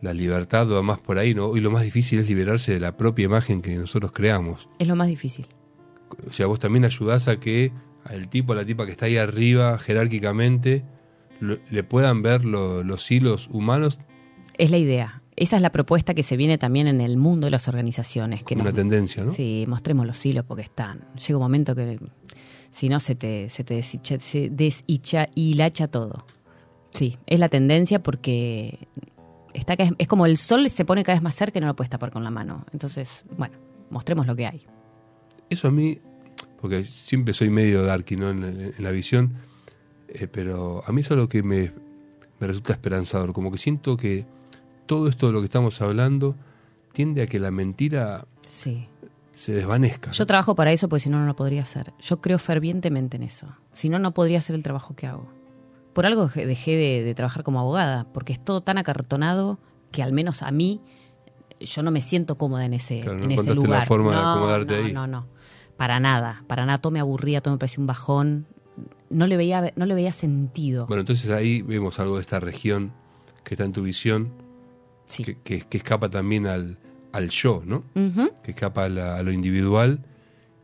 la 0.00 0.12
libertad 0.14 0.68
va 0.70 0.82
más 0.82 0.98
por 0.98 1.18
ahí, 1.18 1.34
¿no? 1.34 1.46
Hoy 1.46 1.60
lo 1.60 1.70
más 1.70 1.82
difícil 1.82 2.18
es 2.20 2.28
liberarse 2.28 2.72
de 2.72 2.80
la 2.80 2.96
propia 2.96 3.24
imagen 3.24 3.60
que 3.62 3.74
nosotros 3.76 4.12
creamos. 4.12 4.68
es 4.78 4.86
lo 4.88 4.94
más 4.96 5.08
difícil. 5.08 5.46
O 6.28 6.32
sea, 6.32 6.46
vos 6.46 6.58
también 6.58 6.84
ayudás 6.84 7.28
a 7.28 7.38
que 7.40 7.72
al 8.04 8.28
tipo, 8.28 8.52
a 8.52 8.56
la 8.56 8.64
tipa 8.64 8.86
que 8.86 8.92
está 8.92 9.06
ahí 9.06 9.16
arriba, 9.18 9.76
jerárquicamente, 9.78 10.84
lo- 11.40 11.58
le 11.70 11.82
puedan 11.84 12.22
ver 12.22 12.44
lo- 12.44 12.82
los 12.82 13.10
hilos 13.10 13.48
humanos 13.52 13.98
Es 14.56 14.70
la 14.70 14.78
idea. 14.78 15.22
Esa 15.36 15.54
es 15.56 15.62
la 15.62 15.70
propuesta 15.70 16.14
que 16.14 16.24
se 16.24 16.36
viene 16.36 16.58
también 16.58 16.88
en 16.88 17.00
el 17.00 17.16
mundo 17.16 17.46
de 17.46 17.52
las 17.52 17.68
organizaciones. 17.68 18.42
Que 18.42 18.54
como 18.56 18.62
una 18.62 18.72
tendencia, 18.72 19.22
¿no? 19.22 19.32
Sí, 19.32 19.64
mostremos 19.68 20.04
los 20.04 20.24
hilos 20.26 20.44
porque 20.44 20.62
están. 20.62 21.04
Llega 21.14 21.36
un 21.36 21.42
momento 21.44 21.76
que 21.76 21.98
si 22.70 22.88
no 22.88 22.98
se 22.98 23.14
te, 23.14 23.48
se 23.50 23.62
te 23.62 23.74
deshicha, 23.74 24.18
se 24.18 24.50
deshicha 24.50 25.28
hilacha 25.36 25.86
todo. 25.86 26.24
Sí, 26.90 27.18
es 27.26 27.38
la 27.38 27.48
tendencia 27.48 28.02
porque 28.02 28.78
está 29.54 29.76
vez- 29.76 29.94
es 29.98 30.06
como 30.08 30.26
el 30.26 30.36
sol 30.36 30.68
se 30.70 30.84
pone 30.84 31.02
cada 31.04 31.16
vez 31.16 31.22
más 31.22 31.34
cerca 31.34 31.58
y 31.58 31.60
no 31.60 31.66
lo 31.68 31.76
puedes 31.76 31.90
tapar 31.90 32.10
con 32.10 32.24
la 32.24 32.30
mano. 32.30 32.64
Entonces, 32.72 33.24
bueno, 33.36 33.56
mostremos 33.90 34.26
lo 34.26 34.34
que 34.36 34.46
hay. 34.46 34.66
Eso 35.50 35.68
a 35.68 35.70
mí, 35.70 35.98
porque 36.60 36.84
siempre 36.84 37.32
soy 37.34 37.50
medio 37.50 37.82
darky 37.84 38.16
¿no? 38.16 38.30
en, 38.30 38.44
en- 38.44 38.74
en 38.76 38.84
la 38.84 38.90
visión, 38.90 39.32
eh, 40.08 40.26
pero 40.26 40.82
a 40.86 40.92
mí 40.92 41.00
es 41.00 41.10
algo 41.10 41.28
que 41.28 41.42
me, 41.42 41.72
me 42.40 42.46
resulta 42.46 42.72
esperanzador, 42.72 43.32
como 43.32 43.50
que 43.50 43.58
siento 43.58 43.96
que 43.96 44.26
todo 44.86 45.08
esto 45.08 45.26
de 45.26 45.32
lo 45.32 45.40
que 45.40 45.46
estamos 45.46 45.80
hablando 45.82 46.34
tiende 46.92 47.22
a 47.22 47.26
que 47.26 47.38
la 47.38 47.50
mentira 47.50 48.26
Sí. 48.46 48.88
se 49.34 49.52
desvanezca. 49.52 50.10
Yo 50.12 50.26
trabajo 50.26 50.54
para 50.54 50.72
eso 50.72 50.88
porque 50.88 51.02
si 51.04 51.10
no, 51.10 51.18
no 51.20 51.26
lo 51.26 51.36
podría 51.36 51.62
hacer. 51.62 51.92
Yo 52.00 52.20
creo 52.20 52.38
fervientemente 52.38 53.16
en 53.18 53.22
eso. 53.22 53.46
Si 53.72 53.88
no, 53.88 53.98
no 53.98 54.12
podría 54.14 54.38
hacer 54.38 54.56
el 54.56 54.62
trabajo 54.62 54.94
que 54.96 55.06
hago. 55.06 55.28
Por 55.92 56.06
algo 56.06 56.28
dejé- 56.28 56.76
de, 56.76 57.02
de 57.04 57.14
trabajar 57.14 57.42
como 57.42 57.60
abogada, 57.60 58.06
porque 58.12 58.32
es 58.32 58.40
todo 58.44 58.60
tan 58.62 58.78
acartonado 58.78 59.58
que 59.90 60.02
al 60.02 60.12
menos 60.12 60.42
a 60.42 60.50
mí 60.50 60.80
yo 61.60 61.82
no 61.82 61.90
me 61.90 62.02
siento 62.02 62.36
cómoda 62.36 62.64
en 62.64 62.74
ese, 62.74 63.00
Claro, 63.00 63.18
no 63.18 63.24
en 63.24 63.30
ese 63.32 63.54
lugar. 63.54 63.80
la 63.80 63.86
forma 63.86 64.10
de 64.12 64.16
No, 64.22 64.30
acomodarte 64.30 64.78
no, 64.80 64.84
ahí. 64.86 64.92
No, 64.92 65.06
no, 65.06 65.26
Para 65.76 65.98
nada, 66.00 66.44
para 66.46 66.66
nada. 66.66 66.78
Todo 66.78 66.92
me 66.92 67.00
aburría, 67.00 67.40
todo 67.40 67.54
me 67.54 67.58
parecía 67.58 67.80
un 67.80 67.86
bajón. 67.86 68.46
No 69.10 69.26
le 69.26 69.36
veía, 69.36 69.72
no 69.76 69.86
le 69.86 69.94
veía 69.94 70.12
sentido. 70.12 70.86
Bueno, 70.86 71.00
entonces 71.00 71.30
ahí 71.30 71.62
vemos 71.62 71.98
algo 71.98 72.16
de 72.16 72.20
esta 72.20 72.38
región 72.40 72.92
que 73.42 73.54
está 73.54 73.64
en 73.64 73.72
tu 73.72 73.82
visión, 73.82 74.30
sí. 75.06 75.24
que, 75.24 75.38
que- 75.40 75.60
que 75.62 75.76
escapa 75.78 76.08
también 76.10 76.46
al, 76.46 76.78
al 77.12 77.28
yo, 77.30 77.62
¿no? 77.64 77.82
Que 78.44 78.50
escapa 78.52 78.84
a, 78.84 78.88
la- 78.88 79.16
a 79.16 79.22
lo 79.22 79.32
individual 79.32 80.04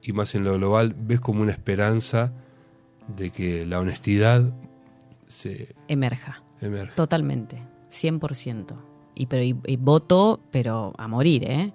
y 0.02 0.12
más 0.12 0.34
en 0.34 0.44
lo 0.44 0.54
global, 0.54 0.94
ves 0.98 1.18
como 1.20 1.40
una 1.42 1.50
esperanza 1.52 2.34
de 3.08 3.30
que 3.30 3.64
la 3.66 3.80
honestidad 3.80 4.52
se 5.34 5.74
Emerja. 5.88 6.42
emerge. 6.60 6.94
Totalmente. 6.94 7.58
100%. 7.90 8.74
Y, 9.14 9.26
pero, 9.26 9.42
y, 9.42 9.56
y 9.66 9.76
voto, 9.76 10.40
pero 10.50 10.92
a 10.96 11.08
morir, 11.08 11.44
¿eh? 11.44 11.72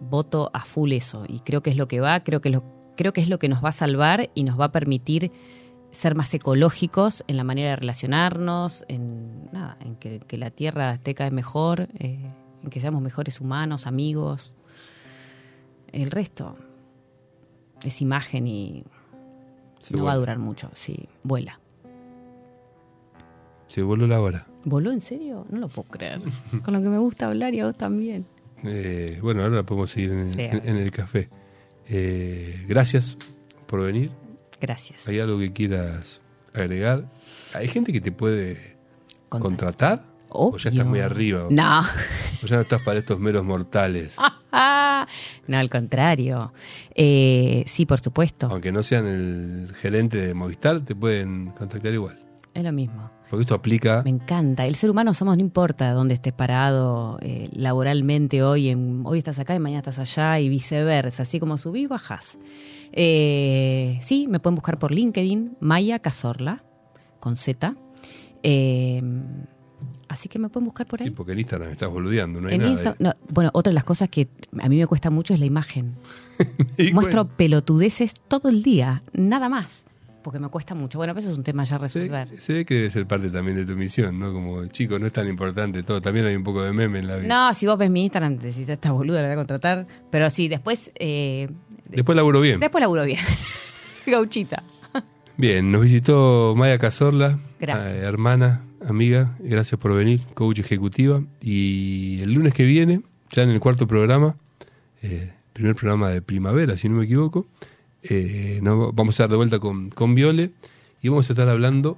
Voto 0.00 0.50
a 0.52 0.64
full 0.64 0.92
eso. 0.92 1.24
Y 1.28 1.40
creo 1.40 1.62
que 1.62 1.70
es 1.70 1.76
lo 1.76 1.88
que 1.88 2.00
va, 2.00 2.20
creo 2.22 2.40
que, 2.40 2.50
lo, 2.50 2.62
creo 2.96 3.12
que 3.12 3.20
es 3.20 3.28
lo 3.28 3.38
que 3.38 3.48
nos 3.48 3.64
va 3.64 3.70
a 3.70 3.72
salvar 3.72 4.30
y 4.34 4.44
nos 4.44 4.58
va 4.58 4.66
a 4.66 4.72
permitir 4.72 5.32
ser 5.92 6.14
más 6.14 6.32
ecológicos 6.32 7.24
en 7.26 7.36
la 7.36 7.44
manera 7.44 7.70
de 7.70 7.76
relacionarnos, 7.76 8.84
en, 8.88 9.50
nada, 9.52 9.76
en 9.80 9.96
que, 9.96 10.20
que 10.20 10.38
la 10.38 10.50
Tierra 10.50 10.92
esté 10.92 11.14
cada 11.14 11.28
vez 11.30 11.34
mejor, 11.34 11.88
eh, 11.98 12.28
en 12.62 12.70
que 12.70 12.80
seamos 12.80 13.02
mejores 13.02 13.40
humanos, 13.40 13.86
amigos. 13.86 14.56
El 15.92 16.10
resto 16.10 16.56
es 17.82 18.00
imagen 18.00 18.46
y 18.46 18.84
no 19.90 20.04
va 20.04 20.12
a 20.12 20.16
durar 20.16 20.38
mucho. 20.38 20.70
Sí, 20.72 21.08
vuela. 21.22 21.61
Se 23.72 23.80
voló 23.82 24.06
la 24.06 24.20
hora. 24.20 24.46
¿Voló 24.64 24.90
en 24.90 25.00
serio? 25.00 25.46
No 25.48 25.58
lo 25.60 25.68
puedo 25.68 25.88
creer. 25.88 26.20
Con 26.62 26.74
lo 26.74 26.82
que 26.82 26.88
me 26.90 26.98
gusta 26.98 27.28
hablar 27.28 27.54
y 27.54 27.60
a 27.60 27.66
vos 27.68 27.74
también. 27.78 28.26
Eh, 28.64 29.18
bueno, 29.22 29.42
ahora 29.42 29.62
podemos 29.62 29.88
seguir 29.90 30.10
en, 30.12 30.30
Sí, 30.34 30.40
en- 30.42 30.52
ahora. 30.56 30.70
en 30.70 30.76
el 30.76 30.90
café. 30.90 31.30
Eh, 31.88 32.66
gracias 32.68 33.16
por 33.66 33.80
venir. 33.80 34.10
Gracias. 34.60 35.08
¿Hay 35.08 35.20
algo 35.20 35.38
que 35.38 35.54
quieras 35.54 36.20
agregar? 36.52 37.06
¿Hay 37.54 37.66
gente 37.66 37.94
que 37.94 38.02
te 38.02 38.12
puede 38.12 38.76
contratar? 39.30 40.04
¿O 40.28 40.54
ya 40.58 40.68
estás 40.68 40.84
muy 40.84 41.00
arriba? 41.00 41.46
No. 41.50 41.80
¿O 42.42 42.46
ya 42.46 42.56
no 42.56 42.62
estás 42.62 42.82
para 42.82 42.98
estos 42.98 43.18
meros 43.18 43.42
mortales? 43.42 44.16
no, 44.52 45.56
al 45.58 45.70
contrario. 45.70 46.52
Eh, 46.94 47.64
sí, 47.66 47.86
por 47.86 48.00
supuesto. 48.00 48.48
Aunque 48.50 48.70
no 48.70 48.82
sean 48.82 49.06
el 49.06 49.72
gerente 49.74 50.18
de 50.18 50.34
Movistar, 50.34 50.82
te 50.82 50.94
pueden 50.94 51.52
contactar 51.52 51.94
igual. 51.94 52.18
Es 52.52 52.62
lo 52.64 52.72
mismo. 52.72 53.10
Porque 53.32 53.44
esto 53.44 53.54
aplica... 53.54 54.02
Me 54.02 54.10
encanta. 54.10 54.66
El 54.66 54.74
ser 54.74 54.90
humano 54.90 55.14
somos, 55.14 55.38
no 55.38 55.40
importa 55.40 55.94
dónde 55.94 56.12
estés 56.12 56.34
parado 56.34 57.18
eh, 57.22 57.48
laboralmente 57.54 58.42
hoy. 58.42 58.68
En, 58.68 59.00
hoy 59.06 59.16
estás 59.16 59.38
acá 59.38 59.54
y 59.54 59.58
mañana 59.58 59.78
estás 59.78 59.98
allá 59.98 60.38
y 60.38 60.50
viceversa. 60.50 61.22
Así 61.22 61.40
como 61.40 61.56
subís, 61.56 61.88
bajás. 61.88 62.36
Eh, 62.92 63.98
sí, 64.02 64.26
me 64.28 64.38
pueden 64.38 64.56
buscar 64.56 64.78
por 64.78 64.92
LinkedIn, 64.92 65.56
Maya 65.60 65.98
Cazorla, 66.00 66.62
con 67.20 67.36
Z. 67.36 67.74
Eh, 68.42 69.02
así 70.08 70.28
que 70.28 70.38
me 70.38 70.50
pueden 70.50 70.66
buscar 70.66 70.86
por 70.86 71.00
ahí. 71.00 71.08
Sí, 71.08 71.14
porque 71.14 71.32
en 71.32 71.38
Instagram 71.38 71.70
estás 71.70 71.90
boludeando, 71.90 72.38
no 72.38 72.48
hay 72.48 72.56
En 72.56 72.74
nada. 72.74 72.96
No, 72.98 73.14
bueno, 73.30 73.48
otra 73.54 73.70
de 73.70 73.76
las 73.76 73.84
cosas 73.84 74.10
que 74.10 74.28
a 74.60 74.68
mí 74.68 74.76
me 74.76 74.86
cuesta 74.86 75.08
mucho 75.08 75.32
es 75.32 75.40
la 75.40 75.46
imagen. 75.46 75.94
Muestro 76.92 77.28
pelotudeces 77.28 78.12
todo 78.28 78.50
el 78.50 78.62
día, 78.62 79.02
nada 79.14 79.48
más. 79.48 79.86
Porque 80.22 80.38
me 80.38 80.48
cuesta 80.48 80.74
mucho. 80.74 80.98
Bueno, 80.98 81.12
pero 81.14 81.22
eso 81.24 81.32
es 81.32 81.36
un 81.38 81.44
tema 81.44 81.64
ya 81.64 81.76
a 81.76 81.78
resolver. 81.78 82.28
se 82.38 82.52
ve 82.52 82.64
que 82.64 82.74
debe 82.74 82.90
ser 82.90 83.06
parte 83.06 83.28
también 83.30 83.56
de 83.56 83.64
tu 83.66 83.76
misión, 83.76 84.18
¿no? 84.18 84.32
Como, 84.32 84.64
chico, 84.66 84.98
no 84.98 85.06
es 85.06 85.12
tan 85.12 85.28
importante 85.28 85.82
todo. 85.82 86.00
También 86.00 86.26
hay 86.26 86.36
un 86.36 86.44
poco 86.44 86.62
de 86.62 86.72
meme 86.72 87.00
en 87.00 87.06
la 87.08 87.16
vida. 87.16 87.28
No, 87.28 87.54
si 87.54 87.66
vos 87.66 87.76
ves 87.78 87.90
mi 87.90 88.04
Instagram, 88.04 88.38
te 88.38 88.48
decís, 88.48 88.68
esta 88.68 88.92
boluda 88.92 89.20
la 89.20 89.28
voy 89.28 89.32
a 89.34 89.36
contratar. 89.36 89.86
Pero 90.10 90.30
sí, 90.30 90.48
después. 90.48 90.90
Eh, 90.94 91.48
Después 91.88 92.16
laburo 92.16 92.40
bien. 92.40 92.60
después 92.60 92.80
laburo 92.80 93.04
bien. 93.04 93.20
Gauchita. 94.06 94.62
Bien, 95.36 95.70
nos 95.72 95.82
visitó 95.82 96.54
Maya 96.56 96.78
Cazorla, 96.78 97.38
eh, 97.60 98.00
hermana, 98.04 98.64
amiga, 98.86 99.36
gracias 99.40 99.80
por 99.80 99.94
venir, 99.94 100.20
coach 100.34 100.58
ejecutiva. 100.60 101.22
Y 101.40 102.20
el 102.22 102.32
lunes 102.32 102.52
que 102.54 102.64
viene, 102.64 103.00
ya 103.32 103.42
en 103.42 103.50
el 103.50 103.58
cuarto 103.60 103.86
programa, 103.86 104.36
eh, 105.02 105.32
primer 105.52 105.74
programa 105.74 106.10
de 106.10 106.22
primavera, 106.22 106.76
si 106.76 106.88
no 106.88 106.96
me 106.96 107.04
equivoco, 107.06 107.46
eh, 108.02 108.58
nos 108.62 108.94
vamos 108.94 109.12
a 109.12 109.16
estar 109.24 109.30
de 109.30 109.36
vuelta 109.36 109.58
con, 109.58 109.90
con 109.90 110.14
Viole 110.14 110.50
y 111.02 111.08
vamos 111.08 111.28
a 111.28 111.32
estar 111.32 111.48
hablando 111.48 111.96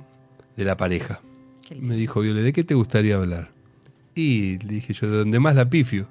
de 0.56 0.64
la 0.64 0.76
pareja. 0.76 1.20
Me 1.80 1.96
dijo 1.96 2.20
Viole, 2.20 2.42
¿de 2.42 2.52
qué 2.52 2.62
te 2.64 2.74
gustaría 2.74 3.16
hablar? 3.16 3.50
Y 4.14 4.58
le 4.58 4.74
dije 4.74 4.92
yo, 4.92 5.10
de 5.10 5.18
donde 5.18 5.40
más 5.40 5.54
la 5.54 5.68
pifio. 5.68 6.06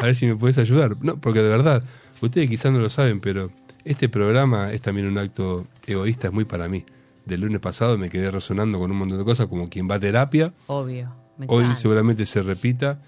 A 0.00 0.04
ver 0.06 0.14
si 0.14 0.26
me 0.26 0.36
puedes 0.36 0.58
ayudar. 0.58 0.96
No, 1.00 1.16
porque 1.20 1.42
de 1.42 1.48
verdad, 1.48 1.82
ustedes 2.20 2.48
quizás 2.50 2.72
no 2.72 2.78
lo 2.78 2.90
saben, 2.90 3.20
pero 3.20 3.50
este 3.84 4.08
programa 4.08 4.72
es 4.72 4.82
también 4.82 5.06
un 5.06 5.16
acto 5.18 5.66
egoísta, 5.86 6.28
es 6.28 6.32
muy 6.34 6.44
para 6.44 6.68
mí. 6.68 6.84
Del 7.24 7.42
lunes 7.42 7.60
pasado 7.60 7.96
me 7.98 8.10
quedé 8.10 8.30
resonando 8.30 8.78
con 8.78 8.90
un 8.90 8.96
montón 8.98 9.18
de 9.18 9.24
cosas, 9.24 9.46
como 9.46 9.68
quien 9.68 9.88
va 9.88 9.94
a 9.96 10.00
terapia. 10.00 10.52
Obvio. 10.66 11.12
Me 11.38 11.46
Hoy 11.48 11.64
encanta. 11.64 11.80
seguramente 11.80 12.26
se 12.26 12.42
repita. 12.42 13.00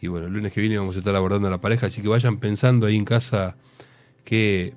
Y 0.00 0.08
bueno, 0.08 0.26
el 0.26 0.32
lunes 0.32 0.52
que 0.52 0.60
viene 0.60 0.78
vamos 0.78 0.96
a 0.96 0.98
estar 1.00 1.14
abordando 1.16 1.48
a 1.48 1.50
la 1.50 1.60
pareja, 1.60 1.86
así 1.86 2.00
que 2.02 2.08
vayan 2.08 2.38
pensando 2.38 2.86
ahí 2.86 2.96
en 2.96 3.04
casa 3.04 3.56
qué, 4.24 4.72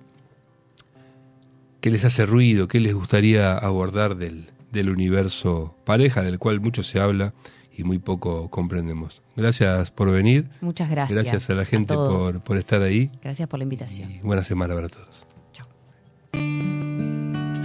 qué 1.83 1.91
les 1.91 2.05
hace 2.05 2.25
ruido, 2.25 2.69
qué 2.69 2.79
les 2.79 2.93
gustaría 2.93 3.57
abordar 3.57 4.15
del, 4.15 4.45
del 4.71 4.89
universo 4.89 5.75
pareja, 5.83 6.23
del 6.23 6.39
cual 6.39 6.61
mucho 6.61 6.81
se 6.81 6.97
habla 6.97 7.33
y 7.77 7.83
muy 7.83 7.99
poco 7.99 8.49
comprendemos. 8.49 9.21
Gracias 9.35 9.91
por 9.91 10.09
venir. 10.09 10.47
Muchas 10.61 10.89
gracias. 10.89 11.13
Gracias 11.13 11.49
a 11.49 11.55
la 11.55 11.65
gente 11.65 11.93
por, 11.93 12.41
por 12.41 12.57
estar 12.57 12.81
ahí. 12.81 13.11
Gracias 13.21 13.49
por 13.49 13.59
la 13.59 13.63
invitación. 13.63 14.09
Y 14.09 14.19
buena 14.19 14.43
semana 14.43 14.73
para 14.75 14.87
todos. 14.87 15.27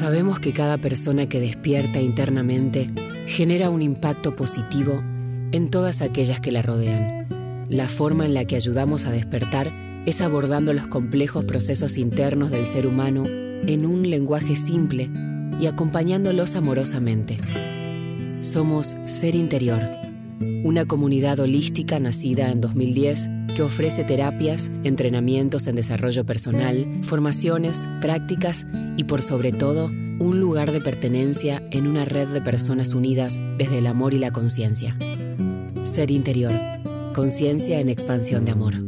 Sabemos 0.00 0.40
que 0.40 0.52
cada 0.52 0.78
persona 0.78 1.28
que 1.28 1.38
despierta 1.38 2.00
internamente 2.00 2.90
genera 3.28 3.70
un 3.70 3.82
impacto 3.82 4.34
positivo 4.34 5.00
en 5.52 5.70
todas 5.70 6.02
aquellas 6.02 6.40
que 6.40 6.50
la 6.50 6.62
rodean. 6.62 7.28
La 7.68 7.86
forma 7.86 8.24
en 8.24 8.34
la 8.34 8.46
que 8.46 8.56
ayudamos 8.56 9.06
a 9.06 9.12
despertar 9.12 9.70
es 10.06 10.20
abordando 10.20 10.72
los 10.72 10.88
complejos 10.88 11.44
procesos 11.44 11.96
internos 11.96 12.50
del 12.50 12.66
ser 12.66 12.84
humano 12.84 13.47
en 13.66 13.86
un 13.86 14.08
lenguaje 14.08 14.56
simple 14.56 15.10
y 15.60 15.66
acompañándolos 15.66 16.56
amorosamente. 16.56 17.38
Somos 18.40 18.96
Ser 19.04 19.34
Interior, 19.34 19.80
una 20.64 20.86
comunidad 20.86 21.40
holística 21.40 21.98
nacida 21.98 22.50
en 22.50 22.60
2010 22.60 23.28
que 23.56 23.62
ofrece 23.62 24.04
terapias, 24.04 24.70
entrenamientos 24.84 25.66
en 25.66 25.76
desarrollo 25.76 26.24
personal, 26.24 26.86
formaciones, 27.02 27.88
prácticas 28.00 28.66
y 28.96 29.04
por 29.04 29.22
sobre 29.22 29.52
todo 29.52 29.86
un 29.86 30.40
lugar 30.40 30.72
de 30.72 30.80
pertenencia 30.80 31.62
en 31.70 31.86
una 31.86 32.04
red 32.04 32.28
de 32.28 32.40
personas 32.40 32.92
unidas 32.92 33.38
desde 33.56 33.78
el 33.78 33.86
amor 33.86 34.14
y 34.14 34.18
la 34.18 34.32
conciencia. 34.32 34.96
Ser 35.84 36.10
Interior, 36.10 36.52
conciencia 37.14 37.80
en 37.80 37.88
expansión 37.88 38.44
de 38.44 38.52
amor. 38.52 38.87